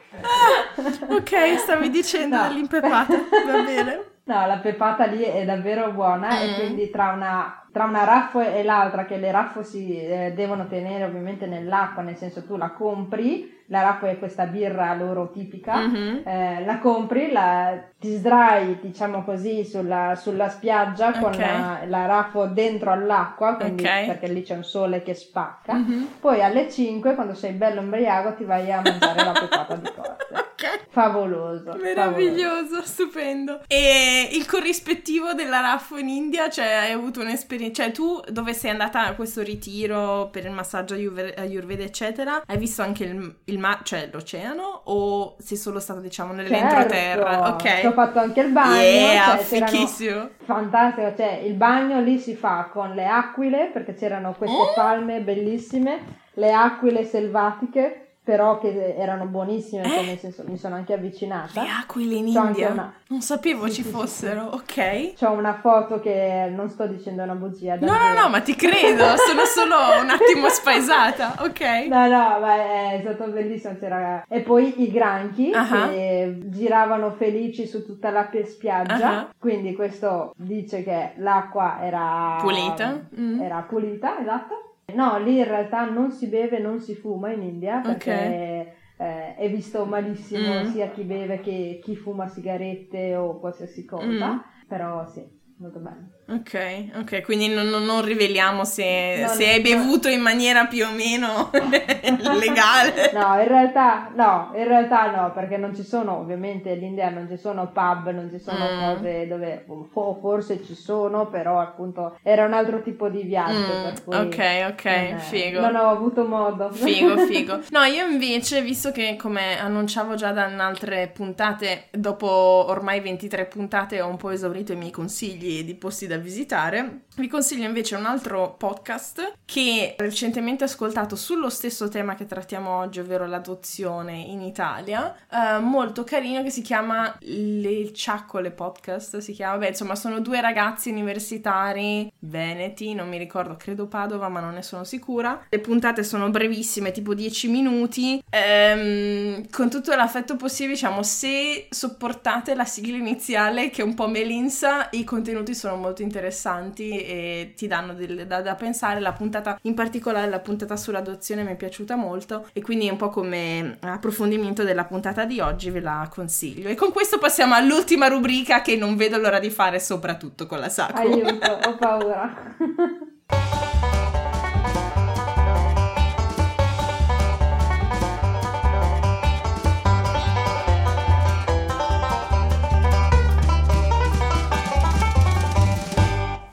Ok, 1.08 1.58
stavi 1.58 1.90
dicendo 1.90 2.36
No. 2.36 2.42
dell'impepata, 2.48 3.14
va 3.46 3.62
bene. 3.62 4.11
No, 4.24 4.46
la 4.46 4.58
pepata 4.58 5.04
lì 5.06 5.22
è 5.22 5.44
davvero 5.44 5.90
buona 5.90 6.40
e 6.40 6.48
Mm. 6.48 6.54
quindi 6.54 6.90
tra 6.90 7.10
una, 7.10 7.64
tra 7.72 7.84
una 7.84 8.04
raffo 8.04 8.38
e 8.40 8.62
l'altra, 8.62 9.04
che 9.04 9.16
le 9.16 9.32
raffo 9.32 9.64
si 9.64 9.98
eh, 10.00 10.32
devono 10.32 10.68
tenere 10.68 11.04
ovviamente 11.04 11.46
nell'acqua, 11.46 12.02
nel 12.02 12.16
senso 12.16 12.44
tu 12.46 12.56
la 12.56 12.70
compri, 12.70 13.60
la 13.66 13.82
raffo 13.82 14.06
è 14.06 14.18
questa 14.20 14.44
birra 14.46 14.94
loro 14.94 15.30
tipica, 15.32 15.74
Mhm. 15.78 16.22
eh, 16.24 16.64
la 16.64 16.78
compri, 16.78 17.32
la, 17.32 17.72
ti 17.98 18.14
sdrai 18.14 18.78
diciamo 18.80 19.24
così 19.24 19.64
sulla, 19.64 20.14
sulla 20.14 20.48
spiaggia 20.48 21.18
con 21.18 21.32
Ok. 21.32 21.38
la, 21.38 21.78
la 21.86 22.06
raffo 22.06 22.46
dentro 22.46 22.92
all'acqua, 22.92 23.56
quindi, 23.56 23.82
Ok. 23.84 24.06
perché 24.06 24.28
lì 24.28 24.42
c'è 24.42 24.54
un 24.54 24.62
sole 24.64 25.02
che 25.02 25.14
spacca. 25.14 25.72
Mhm. 25.74 26.08
Poi 26.20 26.40
alle 26.42 26.70
5, 26.70 27.14
quando 27.16 27.34
sei 27.34 27.52
bello 27.54 27.80
ombriaco, 27.80 28.34
ti 28.34 28.44
vai 28.44 28.70
a 28.70 28.80
mangiare 28.82 29.24
la 29.24 29.32
pepata 29.32 29.74
di 29.74 29.88
corte. 29.92 30.50
Ok. 30.62 30.80
Favoloso. 30.92 31.64
favoloso. 31.64 31.82
Meraviglioso, 31.82 32.82
stupendo. 32.82 33.60
E 33.66 34.28
il 34.32 34.46
corrispettivo 34.46 35.32
della 35.32 35.60
Raffo 35.60 35.96
in 35.96 36.08
India, 36.08 36.48
cioè 36.48 36.66
hai 36.66 36.92
avuto 36.92 37.20
un'esperienza, 37.20 37.82
cioè 37.82 37.92
tu 37.92 38.20
dove 38.30 38.52
sei 38.54 38.70
andata 38.70 39.06
a 39.06 39.14
questo 39.14 39.42
ritiro 39.42 40.28
per 40.30 40.44
il 40.44 40.52
massaggio 40.52 40.94
Ayurve- 40.94 41.34
Ayurveda 41.34 41.82
eccetera, 41.82 42.42
hai 42.46 42.56
visto 42.58 42.82
anche 42.82 43.04
il, 43.04 43.36
il 43.46 43.58
ma- 43.58 43.80
cioè 43.82 44.08
l'oceano 44.12 44.82
o 44.84 45.36
sei 45.38 45.56
solo 45.56 45.80
stato 45.80 46.00
diciamo 46.00 46.32
nell'entroterra? 46.32 47.30
Certo, 47.32 47.86
Ho 47.88 47.88
Ok. 47.88 47.92
fatto 47.94 48.18
anche 48.18 48.40
il 48.40 48.50
bagno. 48.52 48.80
Yeah, 48.80 49.36
cioè, 49.36 49.44
fichissimo. 49.66 50.28
Fantastico, 50.44 51.14
cioè 51.16 51.40
il 51.44 51.54
bagno 51.54 52.00
lì 52.00 52.18
si 52.18 52.34
fa 52.34 52.68
con 52.72 52.90
le 52.94 53.06
aquile, 53.06 53.70
perché 53.72 53.94
c'erano 53.94 54.34
queste 54.36 54.56
Oh! 54.56 54.72
palme 54.74 55.20
bellissime, 55.20 56.20
le 56.34 56.52
aquile 56.52 57.04
selvatiche, 57.04 58.11
però 58.24 58.58
che 58.60 58.94
erano 58.96 59.24
buonissime, 59.26 59.82
cioè, 59.88 60.04
nel 60.04 60.18
senso 60.18 60.44
mi 60.46 60.56
sono 60.56 60.76
anche 60.76 60.92
avvicinata. 60.92 61.62
Le 61.62 61.68
aquile 61.80 62.14
in 62.14 62.32
C'ho 62.32 62.44
India? 62.46 62.70
una- 62.70 62.92
Non 63.08 63.20
sapevo 63.20 63.66
Sì, 63.66 63.72
ci 63.74 63.82
sì, 63.82 63.88
sì, 63.88 63.94
fossero, 63.94 64.44
ok. 64.52 65.14
C'ho 65.18 65.30
una 65.32 65.54
foto 65.60 65.98
che 66.00 66.50
non 66.54 66.68
sto 66.70 66.86
dicendo 66.86 67.22
una 67.24 67.34
bugia. 67.34 67.76
No, 67.80 67.96
no, 67.98 68.12
no, 68.14 68.28
ma 68.28 68.40
ti 68.40 68.54
credo, 68.54 69.04
sono 69.16 69.44
solo 69.44 69.74
un 70.00 70.08
attimo 70.10 70.48
spaesata, 70.50 71.34
ok. 71.40 71.60
No, 71.88 72.06
no, 72.06 72.38
ma 72.40 72.54
è 72.92 73.00
stato 73.02 73.30
bellissimo. 73.30 73.76
c'era- 73.78 74.24
E 74.28 74.40
poi 74.40 74.82
i 74.82 74.90
granchi 74.92 75.50
Ah. 75.52 75.88
che 75.88 76.38
giravano 76.44 77.10
felici 77.12 77.66
su 77.66 77.84
tutta 77.84 78.10
la 78.10 78.28
spiaggia. 78.44 79.18
Ah. 79.18 79.28
Quindi 79.38 79.74
questo 79.74 80.32
dice 80.36 80.82
che 80.84 81.12
l'acqua 81.16 81.78
era 81.82 82.36
Pulita? 82.40 83.00
Mm. 83.18 83.40
Era 83.42 83.64
pulita, 83.68 84.18
esatto. 84.20 84.71
No, 84.94 85.18
lì 85.18 85.38
in 85.38 85.44
realtà 85.44 85.88
non 85.88 86.10
si 86.10 86.26
beve, 86.28 86.58
non 86.58 86.80
si 86.80 86.94
fuma 86.94 87.32
in 87.32 87.42
India 87.42 87.80
perché 87.80 88.74
eh, 88.98 89.34
è 89.36 89.50
visto 89.50 89.84
malissimo 89.86 90.62
Mm. 90.62 90.64
sia 90.66 90.90
chi 90.90 91.02
beve 91.04 91.40
che 91.40 91.80
chi 91.82 91.96
fuma 91.96 92.28
sigarette 92.28 93.16
o 93.16 93.38
qualsiasi 93.38 93.84
cosa. 93.84 94.34
Mm. 94.34 94.38
Però 94.68 95.06
sì, 95.08 95.26
molto 95.58 95.78
bello. 95.78 96.08
Ok, 96.24 96.90
ok, 97.00 97.20
quindi 97.22 97.48
non, 97.48 97.66
non- 97.68 98.02
riveliamo 98.04 98.64
se, 98.64 99.18
No, 99.22 99.28
se 99.28 99.50
hai 99.50 99.60
bevuto 99.60 100.08
in 100.08 100.20
maniera 100.20 100.66
più 100.66 100.86
o 100.86 100.90
meno 100.92 101.50
legale. 102.38 103.10
No, 103.12 103.38
in 103.40 103.48
realtà 103.48 104.10
no, 104.14 104.50
in 104.54 104.64
realtà 104.66 105.10
no, 105.10 105.32
perché 105.32 105.56
non 105.56 105.74
ci 105.74 105.82
sono, 105.82 106.18
ovviamente 106.18 106.74
l'India 106.74 107.10
non 107.10 107.26
ci 107.28 107.36
sono 107.36 107.70
pub, 107.72 108.10
non 108.10 108.30
ci 108.30 108.38
sono 108.38 108.60
Mm. 108.62 108.78
cose 108.96 109.26
dove 109.26 109.64
fo- 109.92 110.16
forse 110.20 110.64
ci 110.64 110.74
sono, 110.74 111.28
però 111.28 111.60
appunto 111.60 112.16
era 112.22 112.46
un 112.46 112.52
altro 112.54 112.80
tipo 112.82 113.08
di 113.08 113.22
viaggio. 113.22 113.72
Mm, 113.72 114.12
ok, 114.14 114.66
ok, 114.70 114.84
è- 114.84 115.16
figo. 115.18 115.60
Non 115.60 115.74
ho 115.76 115.88
avuto 115.90 116.24
modo. 116.24 116.70
Figo, 116.70 117.16
figo. 117.26 117.60
No, 117.70 117.82
io 117.82 118.06
invece, 118.06 118.62
visto 118.62 118.92
che 118.92 119.16
come 119.18 119.58
annunciavo 119.58 120.14
già 120.14 120.30
da 120.30 120.44
altre 120.44 121.10
puntate, 121.12 121.88
dopo 121.90 122.26
ormai 122.68 123.00
23 123.00 123.46
puntate 123.46 124.00
ho 124.00 124.06
un 124.08 124.16
po' 124.16 124.30
esaurito 124.30 124.72
i 124.72 124.76
miei 124.76 124.90
consigli 124.92 125.64
di 125.64 125.74
posti 125.74 126.06
da 126.12 126.18
visitare, 126.18 127.04
vi 127.16 127.28
consiglio 127.28 127.66
invece 127.66 127.94
un 127.94 128.06
altro 128.06 128.54
podcast 128.56 129.34
che 129.44 129.94
recentemente 129.98 130.64
ho 130.64 130.66
ascoltato 130.66 131.16
sullo 131.16 131.48
stesso 131.50 131.88
tema 131.88 132.14
che 132.14 132.26
trattiamo 132.26 132.70
oggi, 132.70 133.00
ovvero 133.00 133.26
l'adozione 133.26 134.16
in 134.16 134.40
Italia, 134.42 135.14
eh, 135.30 135.58
molto 135.58 136.04
carino 136.04 136.42
che 136.42 136.50
si 136.50 136.62
chiama 136.62 137.14
Le 137.20 137.92
Ciaccole 137.92 138.50
Podcast, 138.50 139.18
si 139.18 139.32
chiama, 139.32 139.58
beh 139.58 139.68
insomma 139.68 139.94
sono 139.94 140.20
due 140.20 140.40
ragazzi 140.40 140.90
universitari 140.90 142.10
veneti, 142.20 142.94
non 142.94 143.08
mi 143.08 143.18
ricordo, 143.18 143.56
credo 143.56 143.86
Padova 143.86 144.28
ma 144.28 144.40
non 144.40 144.54
ne 144.54 144.62
sono 144.62 144.84
sicura. 144.84 145.46
Le 145.48 145.58
puntate 145.60 146.04
sono 146.04 146.30
brevissime, 146.30 146.92
tipo 146.92 147.14
10 147.14 147.48
minuti, 147.48 148.22
ehm, 148.28 149.48
con 149.50 149.70
tutto 149.70 149.94
l'affetto 149.94 150.36
possibile, 150.36 150.74
diciamo, 150.74 151.02
se 151.02 151.66
sopportate 151.70 152.54
la 152.54 152.64
sigla 152.64 152.96
iniziale 152.96 153.70
che 153.70 153.82
è 153.82 153.84
un 153.84 153.94
po' 153.94 154.08
melinsa, 154.08 154.88
i 154.92 155.04
contenuti 155.04 155.54
sono 155.54 155.76
molto 155.76 156.01
interessanti 156.03 156.98
e 157.00 157.53
ti 157.57 157.66
danno 157.66 157.94
del- 157.94 158.26
da, 158.26 158.40
da 158.40 158.55
pensare. 158.55 159.00
La 159.00 159.12
puntata, 159.12 159.59
in 159.62 159.74
particolare 159.74 160.28
la 160.28 160.40
puntata 160.40 160.76
sull'adozione 160.76 161.42
mi 161.42 161.53
è 161.53 161.57
piaciuta 161.57 161.96
molto 161.96 162.48
e 162.53 162.61
quindi 162.62 162.88
un 162.88 162.96
po' 162.96 163.09
come 163.09 163.76
approfondimento 163.80 164.62
della 164.64 164.84
puntata 164.84 165.24
di 165.24 165.40
oggi 165.40 165.70
ve 165.70 165.80
la 165.80 166.09
consiglio. 166.12 166.68
E 166.68 166.74
con 166.74 166.92
questo 166.92 167.18
passiamo 167.18 167.55
all'ultima 167.55 168.09
rubrica 168.09 168.62
che 168.62 168.76
non 168.76 168.96
vedo 168.96 169.18
l'ora 169.18 169.38
di 169.38 169.50
fare, 169.50 169.80
soprattutto 169.80 170.46
con 170.46 170.59
la 170.61 170.68
Saco. 170.68 170.98
Aiuto, 171.00 171.50
ho 171.66 171.76
paura. 171.76 172.57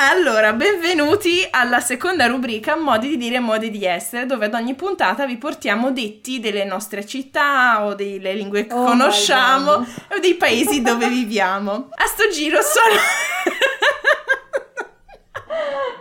Allora, 0.02 0.54
benvenuti 0.54 1.46
alla 1.52 1.82
seconda 1.82 2.26
rubrica 2.26 2.78
Modi 2.78 3.10
di 3.10 3.18
dire 3.18 3.36
e 3.36 3.40
modi 3.40 3.70
di 3.70 3.84
essere, 3.84 4.26
dove 4.26 4.46
ad 4.46 4.54
ogni 4.54 4.74
puntata 4.74 5.26
vi 5.26 5.36
portiamo 5.36 5.92
detti 5.92 6.40
delle 6.40 6.64
nostre 6.64 7.06
città 7.06 7.84
o 7.84 7.96
delle 7.96 8.34
lingue 8.34 8.66
che 8.66 8.74
Oh 8.74 8.86
conosciamo 8.86 9.72
o 9.72 10.20
dei 10.22 10.36
paesi 10.36 10.82
dove 10.82 11.10
viviamo. 11.10 11.90
A 11.92 12.06
sto 12.06 12.30
giro 12.30 12.62
sono... 12.62 12.96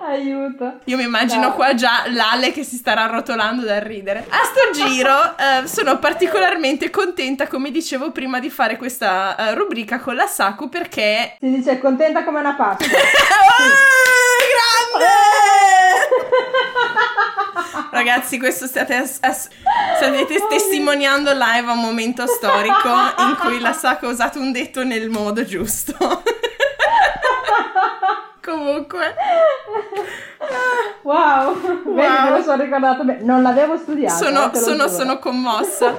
Aiuto. 0.01 0.79
Io 0.85 0.97
mi 0.97 1.03
immagino 1.05 1.49
No. 1.49 1.55
qua 1.55 1.75
già 1.75 2.05
l'Ale 2.07 2.53
che 2.53 2.63
si 2.65 2.77
starà 2.77 3.07
rotolando 3.07 3.65
dal 3.65 3.81
ridere. 3.81 4.27
A 4.29 4.39
sto 4.45 4.71
giro 4.85 5.37
eh, 5.39 5.67
sono 5.67 5.99
particolarmente 5.99 6.91
contenta, 6.91 7.47
come 7.47 7.71
dicevo 7.71 8.11
prima, 8.13 8.39
di 8.41 8.51
fare 8.51 8.77
questa 8.77 9.37
eh, 9.37 9.55
rubrica 9.55 9.99
con 10.01 10.15
la 10.17 10.27
Saku 10.27 10.69
perché 10.69 11.37
Si 11.41 11.51
dice 11.51 11.79
contenta 11.79 12.25
come 12.25 12.41
una 12.41 12.55
Pasqua. 12.55 12.87
Ah, 13.61 15.01
grande! 15.01 15.09
Ragazzi, 17.91 18.39
questo 18.39 18.67
state, 18.67 18.95
ass- 18.95 19.19
ass- 19.21 19.49
state 19.97 20.27
testimoniando 20.49 21.33
live 21.33 21.69
a 21.69 21.73
un 21.73 21.81
momento 21.81 22.27
storico 22.27 22.89
in 23.19 23.37
cui 23.41 23.59
la 23.61 23.73
Saka 23.73 24.07
ha 24.07 24.11
usato 24.11 24.39
un 24.39 24.53
detto 24.53 24.85
nel 24.85 25.09
modo 25.11 25.45
giusto. 25.45 26.23
Comunque, 28.49 29.15
Wow, 31.03 31.55
vedi 31.61 32.23
me 32.23 32.31
lo 32.31 32.43
sono 32.43 32.63
ricordato 32.63 33.05
bene. 33.05 33.23
Non 33.23 33.43
l'avevo 33.43 33.77
studiato. 33.77 34.25
sono, 34.25 34.51
eh, 34.53 34.57
sono- 34.57 34.89
sono 34.89 35.19
commossa. 35.19 35.97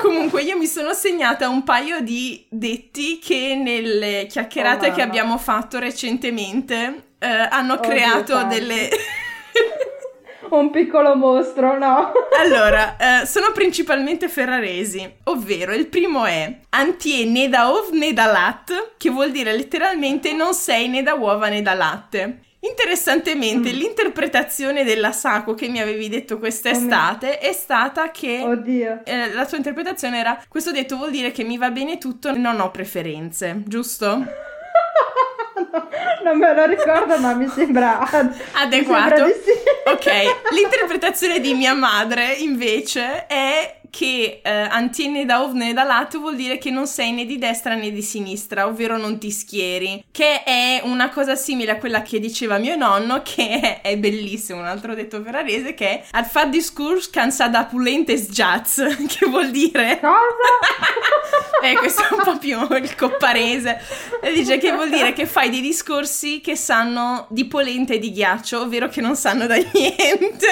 Comunque, 0.00 0.42
io 0.42 0.56
mi 0.56 0.66
sono 0.66 0.94
segnata 0.94 1.48
un 1.48 1.64
paio 1.64 2.00
di 2.00 2.46
detti 2.48 3.18
che 3.18 3.54
nelle 3.62 4.26
chiacchierate 4.26 4.88
Oh, 4.90 4.94
che 4.94 5.02
abbiamo 5.02 5.36
fatto 5.36 5.78
recentemente 5.78 7.08
eh, 7.18 7.26
hanno 7.50 7.74
Oddio 7.74 7.88
creato 7.90 8.42
delle. 8.44 8.88
un 10.50 10.70
piccolo 10.70 11.14
mostro, 11.16 11.78
no? 11.78 12.12
Allora, 12.38 12.96
eh, 12.96 13.26
sono 13.26 13.46
principalmente 13.52 14.28
ferraresi, 14.28 15.10
ovvero 15.24 15.72
il 15.72 15.86
primo 15.86 16.24
è 16.24 16.58
Antie 16.70 17.24
né 17.24 17.48
da 17.48 17.72
ov 17.72 17.90
né 17.92 18.12
da 18.12 18.26
lat, 18.26 18.92
che 18.96 19.10
vuol 19.10 19.30
dire 19.30 19.52
letteralmente 19.52 20.32
non 20.32 20.54
sei 20.54 20.88
né 20.88 21.02
da 21.02 21.14
uova 21.14 21.48
né 21.48 21.62
da 21.62 21.74
latte. 21.74 22.40
Interessantemente, 22.60 23.72
mm. 23.72 23.76
l'interpretazione 23.76 24.84
della 24.84 25.12
Sako 25.12 25.54
che 25.54 25.68
mi 25.68 25.80
avevi 25.80 26.08
detto 26.08 26.38
quest'estate 26.38 27.38
è 27.38 27.52
stata 27.52 28.10
che 28.10 28.42
Oddio. 28.42 29.02
Eh, 29.04 29.32
la 29.32 29.46
tua 29.46 29.56
interpretazione 29.56 30.18
era 30.18 30.42
questo 30.48 30.72
detto 30.72 30.96
vuol 30.96 31.10
dire 31.10 31.30
che 31.30 31.44
mi 31.44 31.58
va 31.58 31.70
bene 31.70 31.98
tutto, 31.98 32.36
non 32.36 32.60
ho 32.60 32.70
preferenze, 32.70 33.62
giusto? 33.66 34.24
non 36.24 36.38
me 36.38 36.54
lo 36.54 36.66
ricordo, 36.66 37.18
ma 37.18 37.34
mi 37.34 37.48
sembra 37.48 37.98
adeguato. 38.52 39.24
Mi 39.24 39.32
sembra 39.32 39.98
sì. 40.02 40.10
Ok, 40.10 40.52
l'interpretazione 40.52 41.40
di 41.40 41.54
mia 41.54 41.74
madre 41.74 42.32
invece 42.32 43.26
è 43.26 43.75
che 43.90 44.40
eh, 44.42 44.50
antiene 44.50 45.24
da 45.24 45.42
ovne 45.42 45.70
e 45.70 45.72
da 45.72 45.84
lato 45.84 46.18
vuol 46.18 46.36
dire 46.36 46.58
che 46.58 46.70
non 46.70 46.86
sei 46.86 47.12
né 47.12 47.24
di 47.24 47.38
destra 47.38 47.74
né 47.74 47.90
di 47.90 48.02
sinistra, 48.02 48.66
ovvero 48.66 48.96
non 48.96 49.18
ti 49.18 49.30
schieri, 49.30 50.04
che 50.10 50.42
è 50.42 50.80
una 50.84 51.08
cosa 51.10 51.34
simile 51.34 51.72
a 51.72 51.76
quella 51.76 52.02
che 52.02 52.20
diceva 52.20 52.58
mio 52.58 52.76
nonno, 52.76 53.22
che 53.22 53.80
è, 53.80 53.96
bellissimo, 53.96 54.60
un 54.60 54.66
altro 54.66 54.94
detto 54.94 55.22
ferrarese, 55.22 55.74
che 55.74 55.88
è 55.88 56.02
al 56.12 56.24
fa 56.24 56.44
discurs 56.44 57.10
cansada 57.10 57.64
pulentes 57.64 58.28
jazz, 58.30 58.80
che 59.08 59.26
vuol 59.26 59.50
dire... 59.50 59.98
Cosa? 60.00 61.62
eh, 61.62 61.74
questo 61.74 62.02
è 62.02 62.12
un 62.12 62.22
po' 62.22 62.38
più 62.38 62.58
il 62.76 62.94
copparese, 62.94 63.80
e 64.22 64.32
dice 64.32 64.58
che 64.58 64.72
vuol 64.72 64.90
dire 64.90 65.12
che 65.12 65.26
fai 65.26 65.50
dei 65.50 65.60
discorsi 65.60 66.40
che 66.40 66.56
sanno 66.56 67.26
di 67.30 67.46
polente 67.46 67.94
e 67.94 67.98
di 67.98 68.12
ghiaccio, 68.12 68.62
ovvero 68.62 68.88
che 68.88 69.00
non 69.00 69.16
sanno 69.16 69.46
da 69.46 69.56
niente. 69.72 70.46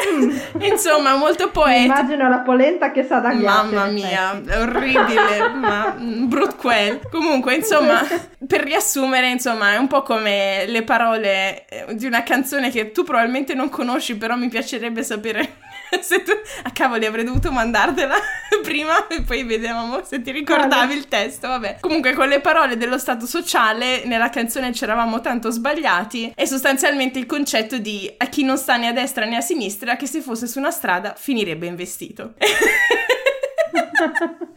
Insomma, 0.60 1.16
molto 1.16 1.50
poetico. 1.50 1.94
Immagino 1.94 2.28
la 2.28 2.40
polenta 2.40 2.90
che 2.90 3.04
sa 3.04 3.18
da 3.18 3.32
ghiaccio. 3.32 3.44
Mamma 3.44 3.86
mia, 3.86 4.40
è 4.44 4.60
orribile, 4.60 5.48
ma 5.54 5.94
brut 5.98 6.56
quel. 6.56 7.00
Comunque, 7.10 7.54
insomma, 7.54 8.00
per 8.46 8.62
riassumere, 8.62 9.30
insomma, 9.30 9.72
è 9.72 9.76
un 9.76 9.86
po' 9.86 10.02
come 10.02 10.64
le 10.66 10.82
parole 10.82 11.64
eh, 11.68 11.94
di 11.94 12.06
una 12.06 12.22
canzone 12.22 12.70
che 12.70 12.92
tu 12.92 13.04
probabilmente 13.04 13.54
non 13.54 13.68
conosci, 13.68 14.16
però 14.16 14.36
mi 14.36 14.48
piacerebbe 14.48 15.02
sapere 15.02 15.56
se 16.02 16.22
tu... 16.22 16.32
Ah 16.62 16.70
cavoli, 16.72 17.06
avrei 17.06 17.24
dovuto 17.24 17.50
mandartela 17.50 18.14
prima 18.62 19.06
e 19.08 19.22
poi 19.22 19.42
vedevamo 19.44 20.02
se 20.04 20.22
ti 20.22 20.30
ricordavi 20.30 20.94
il 20.94 21.08
testo, 21.08 21.48
vabbè. 21.48 21.78
Comunque 21.80 22.12
con 22.12 22.28
le 22.28 22.40
parole 22.40 22.76
dello 22.76 22.98
stato 22.98 23.26
sociale 23.26 24.04
nella 24.04 24.30
canzone 24.30 24.70
c'eravamo 24.70 25.20
tanto 25.20 25.50
sbagliati 25.50 26.32
e 26.34 26.46
sostanzialmente 26.46 27.18
il 27.18 27.26
concetto 27.26 27.78
di 27.78 28.12
a 28.16 28.26
chi 28.26 28.44
non 28.44 28.56
sta 28.56 28.76
né 28.76 28.88
a 28.88 28.92
destra 28.92 29.24
né 29.24 29.36
a 29.36 29.40
sinistra 29.40 29.96
che 29.96 30.06
se 30.06 30.20
fosse 30.20 30.46
su 30.46 30.58
una 30.58 30.70
strada 30.70 31.14
finirebbe 31.16 31.66
investito. 31.66 32.34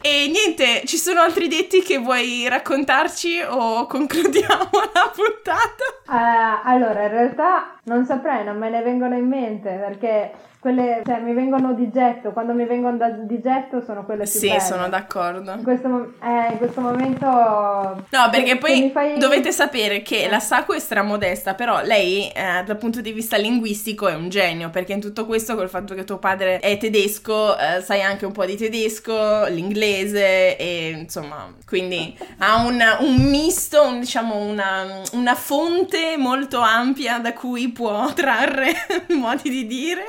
e 0.00 0.28
niente, 0.28 0.82
ci 0.86 0.96
sono 0.96 1.20
altri 1.20 1.48
detti 1.48 1.82
che 1.82 1.98
vuoi 1.98 2.48
raccontarci 2.48 3.40
o 3.48 3.86
concludiamo 3.86 4.70
la 4.92 5.12
puntata? 5.14 5.84
Uh, 6.06 6.60
allora, 6.68 7.02
in 7.04 7.10
realtà 7.10 7.73
non 7.84 8.04
saprei, 8.04 8.44
non 8.44 8.58
me 8.58 8.70
ne 8.70 8.82
vengono 8.82 9.16
in 9.16 9.26
mente 9.26 9.70
perché 9.70 10.32
quelle, 10.64 11.02
cioè, 11.04 11.20
mi 11.20 11.34
vengono 11.34 11.74
di 11.74 11.90
getto, 11.90 12.32
quando 12.32 12.54
mi 12.54 12.64
vengono 12.64 12.96
da, 12.96 13.10
di 13.10 13.38
getto 13.38 13.82
sono 13.82 14.02
quelle 14.06 14.22
più 14.22 14.32
sì, 14.32 14.48
belle. 14.48 14.60
Sì, 14.60 14.66
sono 14.66 14.88
d'accordo. 14.88 15.52
In 15.52 15.62
questo, 15.62 16.14
eh, 16.22 16.52
in 16.52 16.56
questo 16.56 16.80
momento... 16.80 17.26
No, 17.26 18.30
perché 18.30 18.52
che, 18.52 18.56
poi 18.56 18.80
che 18.80 18.90
fai... 18.90 19.18
dovete 19.18 19.52
sapere 19.52 20.00
che 20.00 20.26
la 20.26 20.40
Saku 20.40 20.72
è 20.72 20.78
stramodesta, 20.78 21.52
però 21.52 21.82
lei 21.82 22.30
eh, 22.30 22.62
dal 22.64 22.78
punto 22.78 23.02
di 23.02 23.12
vista 23.12 23.36
linguistico 23.36 24.08
è 24.08 24.14
un 24.14 24.30
genio, 24.30 24.70
perché 24.70 24.94
in 24.94 25.02
tutto 25.02 25.26
questo 25.26 25.54
col 25.54 25.68
fatto 25.68 25.94
che 25.94 26.04
tuo 26.04 26.16
padre 26.16 26.60
è 26.60 26.78
tedesco, 26.78 27.58
eh, 27.58 27.82
sai 27.82 28.00
anche 28.00 28.24
un 28.24 28.32
po' 28.32 28.46
di 28.46 28.56
tedesco, 28.56 29.44
l'inglese 29.48 30.56
e 30.56 30.96
insomma, 30.96 31.52
quindi 31.66 32.16
ha 32.38 32.64
un, 32.64 32.82
un 33.00 33.16
misto, 33.16 33.86
un, 33.86 34.00
diciamo 34.00 34.36
una, 34.36 35.02
una 35.12 35.34
fonte 35.34 36.16
molto 36.16 36.60
ampia 36.60 37.18
da 37.18 37.34
cui 37.34 37.68
può 37.74 38.10
trarre 38.14 38.72
modi 39.20 39.50
di 39.50 39.66
dire 39.66 40.04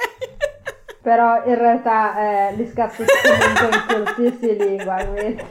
però 1.02 1.44
in 1.46 1.56
realtà 1.56 2.50
eh, 2.50 2.56
li 2.56 2.68
scappo 2.68 3.04
comunque 3.04 3.78
in 3.78 3.84
qualsiasi 3.86 4.56
lingua 4.58 4.96
quindi. 5.06 5.44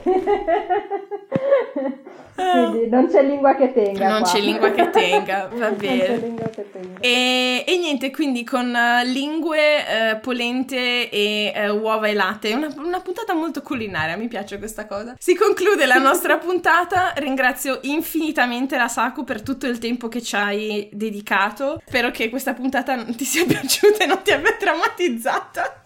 Quindi 2.35 2.89
non 2.89 3.07
c'è 3.07 3.23
lingua 3.23 3.55
che 3.55 3.71
tenga 3.71 4.09
non 4.09 4.21
qua. 4.21 4.31
c'è 4.31 4.39
lingua 4.41 4.71
che 4.71 4.89
tenga 4.89 5.49
va 5.53 5.69
bene 5.71 6.19
tenga. 6.19 6.99
E, 6.99 7.63
e, 7.65 7.77
niente 7.77 8.11
quindi 8.11 8.43
con 8.43 8.67
uh, 8.67 9.05
lingue 9.05 9.77
uh, 9.79 10.19
polente 10.19 11.09
e 11.09 11.53
uh, 11.69 11.73
uova 11.75 12.07
e 12.07 12.13
latte 12.13 12.53
una, 12.53 12.67
una 12.77 12.99
puntata 12.99 13.33
molto 13.33 13.61
culinaria 13.61 14.17
mi 14.17 14.27
piace 14.27 14.57
questa 14.57 14.85
cosa 14.85 15.15
si 15.17 15.35
conclude 15.35 15.85
la 15.85 15.99
nostra 15.99 16.37
puntata 16.39 17.13
ringrazio 17.15 17.79
infinitamente 17.83 18.77
la 18.77 18.89
Saku 18.89 19.23
per 19.23 19.41
tutto 19.41 19.67
il 19.67 19.77
tempo 19.77 20.09
che 20.09 20.21
ci 20.21 20.35
hai 20.35 20.89
dedicato 20.91 21.81
spero 21.85 22.11
che 22.11 22.29
questa 22.29 22.53
puntata 22.53 23.01
ti 23.03 23.23
sia 23.23 23.45
piaciuta 23.47 24.03
e 24.03 24.05
non 24.05 24.21
ti 24.21 24.31
abbia 24.31 24.53
traumatizzato 24.53 25.43
fatta. 25.45 25.81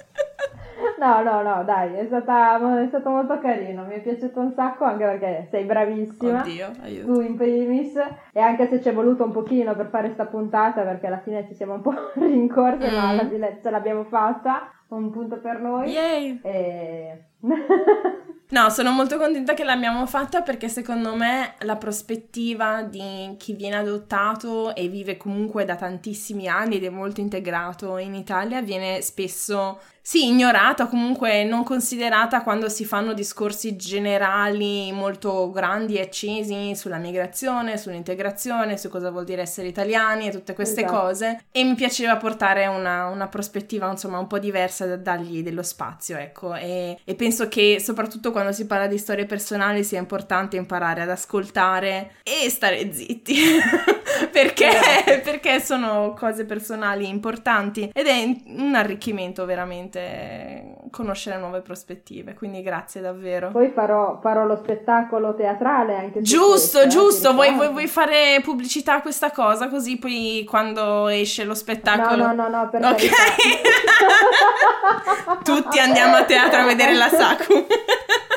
No, 0.99 1.21
no, 1.21 1.41
no, 1.41 1.63
dai, 1.63 1.93
è, 1.95 2.05
stata, 2.05 2.81
è, 2.81 2.87
stato 2.87 3.09
molto 3.09 3.39
carino, 3.39 3.85
mi 3.85 3.95
è 3.95 4.01
piaciuto 4.01 4.39
un 4.39 4.51
sacco 4.53 4.83
anche 4.83 5.05
perché 5.05 5.47
sei 5.49 5.63
bravissima. 5.63 6.41
Oddio, 6.41 6.71
aiuto. 6.81 7.13
Tu 7.13 7.21
in 7.21 7.35
primis, 7.35 7.95
e 8.33 8.39
anche 8.39 8.67
se 8.67 8.81
ci 8.81 8.89
è 8.89 8.93
voluto 8.93 9.23
un 9.23 9.31
pochino 9.31 9.75
per 9.75 9.87
fare 9.87 10.11
sta 10.13 10.25
puntata 10.25 10.81
perché 10.81 11.07
alla 11.07 11.19
fine 11.19 11.47
ci 11.47 11.55
siamo 11.55 11.75
un 11.75 11.81
po' 11.81 11.93
rincorsi, 12.19 12.89
mm. 12.89 12.93
ma 12.93 13.09
alla 13.09 13.27
fine 13.27 13.59
ce 13.61 13.69
l'abbiamo 13.69 14.03
fatta, 14.03 14.71
un 14.89 15.09
punto 15.11 15.39
per 15.39 15.59
noi. 15.59 15.89
Yay! 15.89 16.39
E... 16.43 17.23
No, 18.51 18.69
sono 18.71 18.91
molto 18.91 19.17
contenta 19.17 19.53
che 19.53 19.63
l'abbiamo 19.63 20.07
fatta 20.07 20.41
perché 20.41 20.69
secondo 20.69 21.15
me 21.15 21.53
la 21.59 21.75
prospettiva 21.75 22.81
di 22.81 23.35
chi 23.37 23.53
viene 23.53 23.75
adottato 23.75 24.73
e 24.73 24.87
vive 24.87 25.17
comunque 25.17 25.65
da 25.65 25.75
tantissimi 25.75 26.47
anni 26.47 26.77
ed 26.77 26.85
è 26.85 26.89
molto 26.89 27.21
integrato 27.21 27.97
in 27.97 28.15
Italia 28.15 28.59
viene 28.63 29.01
spesso 29.01 29.79
sì, 30.09 30.25
ignorata, 30.25 30.87
comunque 30.87 31.43
non 31.43 31.63
considerata 31.63 32.41
quando 32.41 32.67
si 32.67 32.83
fanno 32.83 33.13
discorsi 33.13 33.75
generali 33.75 34.91
molto 34.91 35.51
grandi 35.51 35.97
e 35.97 36.01
accesi 36.01 36.75
sulla 36.75 36.97
migrazione, 36.97 37.77
sull'integrazione, 37.77 38.75
su 38.75 38.89
cosa 38.89 39.11
vuol 39.11 39.25
dire 39.25 39.43
essere 39.43 39.67
italiani 39.67 40.25
e 40.25 40.31
tutte 40.31 40.55
queste 40.55 40.83
esatto. 40.83 40.99
cose. 40.99 41.43
E 41.51 41.63
mi 41.63 41.75
piaceva 41.75 42.17
portare 42.17 42.65
una, 42.65 43.05
una, 43.05 43.27
prospettiva, 43.27 43.87
insomma, 43.91 44.17
un 44.17 44.25
po' 44.25 44.39
diversa 44.39 44.87
da 44.87 44.95
dargli 44.95 45.43
dello 45.43 45.61
spazio, 45.61 46.17
ecco. 46.17 46.55
E, 46.55 46.97
e 47.03 47.13
penso 47.13 47.47
che 47.47 47.79
soprattutto 47.79 48.31
quando 48.31 48.38
si 48.51 48.65
parla 48.65 48.87
di 48.87 48.97
storie 48.97 49.25
personali 49.25 49.83
sia 49.83 49.99
importante 49.99 50.57
imparare 50.57 51.01
ad 51.01 51.09
ascoltare 51.09 52.13
e 52.23 52.49
stare 52.49 52.91
zitti. 52.93 53.35
perché, 54.31 55.21
perché 55.23 55.59
sono 55.59 56.13
cose 56.17 56.45
personali 56.45 57.07
importanti 57.07 57.91
ed 57.93 58.07
è 58.07 58.35
un 58.47 58.73
arricchimento 58.75 59.45
veramente 59.45 60.75
conoscere 60.91 61.37
nuove 61.37 61.61
prospettive, 61.61 62.33
quindi 62.33 62.61
grazie 62.61 63.01
davvero. 63.01 63.51
Poi 63.51 63.69
farò, 63.69 64.19
farò 64.21 64.45
lo 64.45 64.57
spettacolo 64.57 65.35
teatrale 65.35 65.95
anche 65.95 66.21
Giusto, 66.21 66.79
questo, 66.79 66.87
giusto, 66.87 67.33
vuoi, 67.33 67.53
vuoi, 67.53 67.69
vuoi, 67.69 67.87
fare 67.87 68.41
pubblicità 68.43 68.95
a 68.95 69.01
questa 69.01 69.31
cosa 69.31 69.69
così 69.69 69.97
poi 69.97 70.45
quando 70.47 71.07
esce 71.07 71.43
lo 71.43 71.53
spettacolo... 71.53 72.27
No, 72.27 72.33
no, 72.33 72.47
no, 72.47 72.57
no 72.57 72.69
per 72.69 72.83
Ok. 72.83 73.09
Tutti 75.43 75.79
andiamo 75.79 76.15
a 76.15 76.23
teatro 76.23 76.61
a 76.61 76.65
vedere 76.65 76.93
la 76.93 77.09
Saku. 77.09 77.53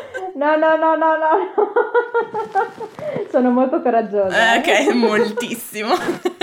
No, 0.42 0.56
no, 0.56 0.76
no, 0.76 0.96
no, 0.96 1.16
no. 1.16 1.28
Sono 3.30 3.50
molto 3.50 3.80
coraggiosa. 3.80 4.56
Eh, 4.56 4.58
ok, 4.58 4.88
moltissimo. 4.94 5.94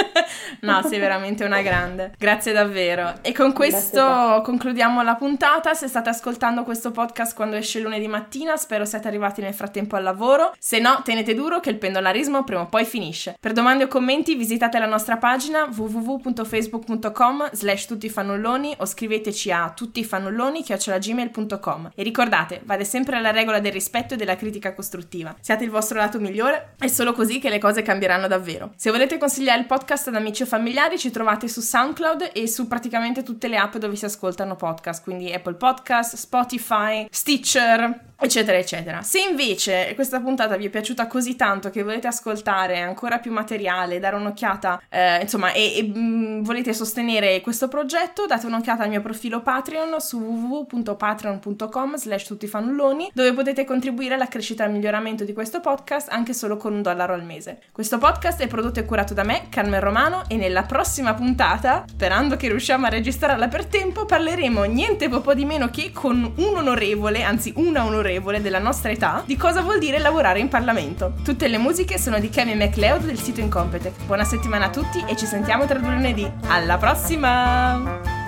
no, 0.62 0.82
sei 0.88 1.00
veramente 1.00 1.44
una 1.44 1.62
grande. 1.62 2.14
Grazie 2.18 2.54
davvero. 2.54 3.16
E 3.22 3.34
con 3.34 3.52
questo 3.52 4.42
concludiamo 4.46 5.02
la 5.02 5.16
puntata. 5.16 5.74
Se 5.74 5.90
state 5.90 6.08
ascoltando 6.08 6.64
questo 6.64 6.92
podcast 6.92 7.36
quando 7.36 7.58
esce 7.58 7.82
lunedì 7.82 8.08
mattina, 8.08 8.56
spero 8.56 8.86
siate 8.86 9.10
arrivati 9.10 9.42
nel 9.42 9.54
frattempo 9.54 9.98
al 9.98 10.04
lavoro. 10.04 10.54
Se 10.58 10.80
no, 10.80 11.02
tenete 11.04 11.36
duro 11.36 11.60
che 11.60 11.70
il 11.70 11.78
pendolarismo 11.78 12.46
prima 12.46 12.62
o 12.62 12.68
poi 12.68 12.86
finisce. 12.86 13.36
Per 13.38 13.52
domande 13.52 13.84
o 13.84 13.90
commenti 13.90 14.36
visitate 14.36 14.80
la 14.80 14.86
nostra 14.86 15.18
pagina 15.18 15.68
www.facebook.com 15.70 17.50
slash 17.52 17.86
tuttifannulloni 17.86 18.76
o 18.78 18.86
scriveteci 18.86 19.52
a 19.52 19.74
tuttifannulloni.gmail.com 19.76 21.92
E 21.96 22.04
ricordate, 22.04 22.62
vale 22.64 22.86
sempre 22.86 23.20
la 23.20 23.32
regola 23.32 23.60
del 23.60 23.74
rispetto 23.74 23.88
e 24.14 24.18
della 24.18 24.36
critica 24.36 24.74
costruttiva. 24.74 25.36
Siate 25.40 25.64
il 25.64 25.70
vostro 25.70 25.98
lato 25.98 26.20
migliore, 26.20 26.74
è 26.78 26.88
solo 26.88 27.14
così 27.14 27.40
che 27.40 27.50
le 27.50 27.60
cose 27.60 27.82
cambieranno 27.82 28.28
davvero. 28.28 28.74
Se 28.76 28.92
volete 28.92 29.18
consigliare 29.18 29.60
il 29.60 29.66
podcast 29.66 30.08
ad 30.08 30.16
amici 30.16 30.44
o 30.44 30.46
familiari, 30.46 30.98
ci 30.98 31.12
trovate 31.12 31.48
su 31.48 31.62
SoundCloud 31.62 32.32
e 32.34 32.48
su 32.48 32.68
praticamente 32.68 33.24
tutte 33.24 33.48
le 33.48 33.58
app 33.58 33.78
dove 33.78 33.96
si 33.96 34.06
ascoltano 34.06 34.56
podcast, 34.56 35.04
quindi 35.04 35.32
Apple 35.32 35.56
Podcast, 35.56 36.16
Spotify, 36.16 37.08
Stitcher, 37.10 38.08
eccetera 38.20 38.58
eccetera. 38.58 39.02
Se 39.02 39.22
invece 39.22 39.94
questa 39.96 40.20
puntata 40.20 40.58
vi 40.58 40.66
è 40.66 40.70
piaciuta 40.70 41.08
così 41.08 41.38
tanto 41.38 41.70
che 41.70 41.84
volete 41.84 42.08
ascoltare 42.08 42.80
ancora 42.80 43.20
più 43.20 43.32
materiale, 43.32 44.00
dare 44.00 44.18
un'occhiata, 44.18 44.82
eh, 44.90 45.22
insomma, 45.22 45.54
e, 45.54 45.78
e 45.78 45.84
mh, 45.84 46.00
mm, 46.00 46.44
volete 46.44 46.74
sostenere 46.74 47.40
questo 47.40 47.70
progetto, 47.70 48.26
date 48.26 48.46
un'occhiata 48.46 48.84
al 48.84 48.90
mio 48.90 49.02
profilo 49.02 49.42
Patreon 49.42 50.00
su 50.00 50.20
www.patreon.com 50.20 51.96
slash 51.96 52.26
tuttifannulloni 52.26 53.12
dove 53.14 53.34
potete 53.34 53.64
contribuire 53.64 54.16
alla 54.16 54.28
crescita 54.28 54.64
e 54.64 54.68
al 54.68 54.74
miglioramento 54.74 55.24
di 55.24 55.32
questo 55.32 55.62
podcast 55.62 56.10
anche 56.12 56.34
solo 56.34 56.58
con 56.58 56.74
un 56.74 56.82
dollaro 56.82 57.14
al 57.14 57.24
mese. 57.24 57.62
Questo 57.72 57.98
podcast 57.98 58.42
è 58.42 58.48
prodotto 58.48 58.80
e 58.80 58.86
curato 58.86 59.14
da 59.14 59.24
me, 59.24 59.48
Carmen 59.50 59.80
Romano, 59.80 60.24
e 60.28 60.36
nella 60.36 60.64
prossima 60.64 61.14
puntata, 61.14 61.86
sperando 61.88 62.36
che 62.36 62.50
riusciamo 62.50 62.86
a 62.86 62.90
registrarla 62.90 63.48
per 63.48 63.66
tempo, 63.66 64.06
parleremo 64.06 64.64
niente 64.64 65.08
po' 65.08 65.34
di 65.34 65.46
meno 65.46 65.70
che 65.70 65.92
con 65.94 66.34
un 66.36 66.56
onorevole, 66.58 67.24
anzi 67.24 67.54
una 67.56 67.86
onorevole 67.86 68.09
della 68.42 68.60
nostra 68.60 68.92
età, 68.92 69.24
di 69.26 69.38
cosa 69.38 69.62
vuol 69.62 69.80
dire 69.80 70.00
lavorare 70.00 70.40
in 70.40 70.48
Parlamento. 70.48 71.14
Tutte 71.24 71.48
le 71.48 71.58
musiche 71.58 71.98
sono 72.00 72.20
di 72.20 72.30
Kevin 72.30 72.58
MacLeod 72.58 73.04
del 73.04 73.20
sito 73.20 73.40
Incompetech. 73.40 74.06
Buona 74.06 74.24
settimana 74.24 74.66
a 74.66 74.70
tutti 74.70 75.04
e 75.08 75.16
ci 75.16 75.26
sentiamo 75.26 75.66
tra 75.66 75.78
due 75.78 75.92
lunedì. 75.92 76.30
Alla 76.48 76.78
prossima! 76.78 78.19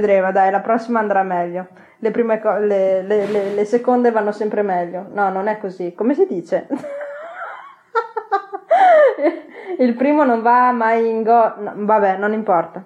Vedremo, 0.00 0.32
dai, 0.32 0.50
la 0.50 0.60
prossima 0.60 0.98
andrà 0.98 1.22
meglio. 1.22 1.68
Le, 1.98 2.10
prime 2.10 2.40
co- 2.40 2.56
le, 2.56 3.02
le, 3.02 3.26
le, 3.26 3.54
le 3.54 3.64
seconde 3.66 4.10
vanno 4.10 4.32
sempre 4.32 4.62
meglio. 4.62 5.06
No, 5.12 5.30
non 5.30 5.46
è 5.46 5.58
così. 5.58 5.92
Come 5.94 6.14
si 6.14 6.26
dice? 6.26 6.66
Il 9.78 9.94
primo 9.94 10.24
non 10.24 10.42
va 10.42 10.72
mai 10.72 11.08
in 11.08 11.22
go... 11.22 11.54
No, 11.58 11.72
vabbè, 11.76 12.16
non 12.16 12.32
importa. 12.32 12.84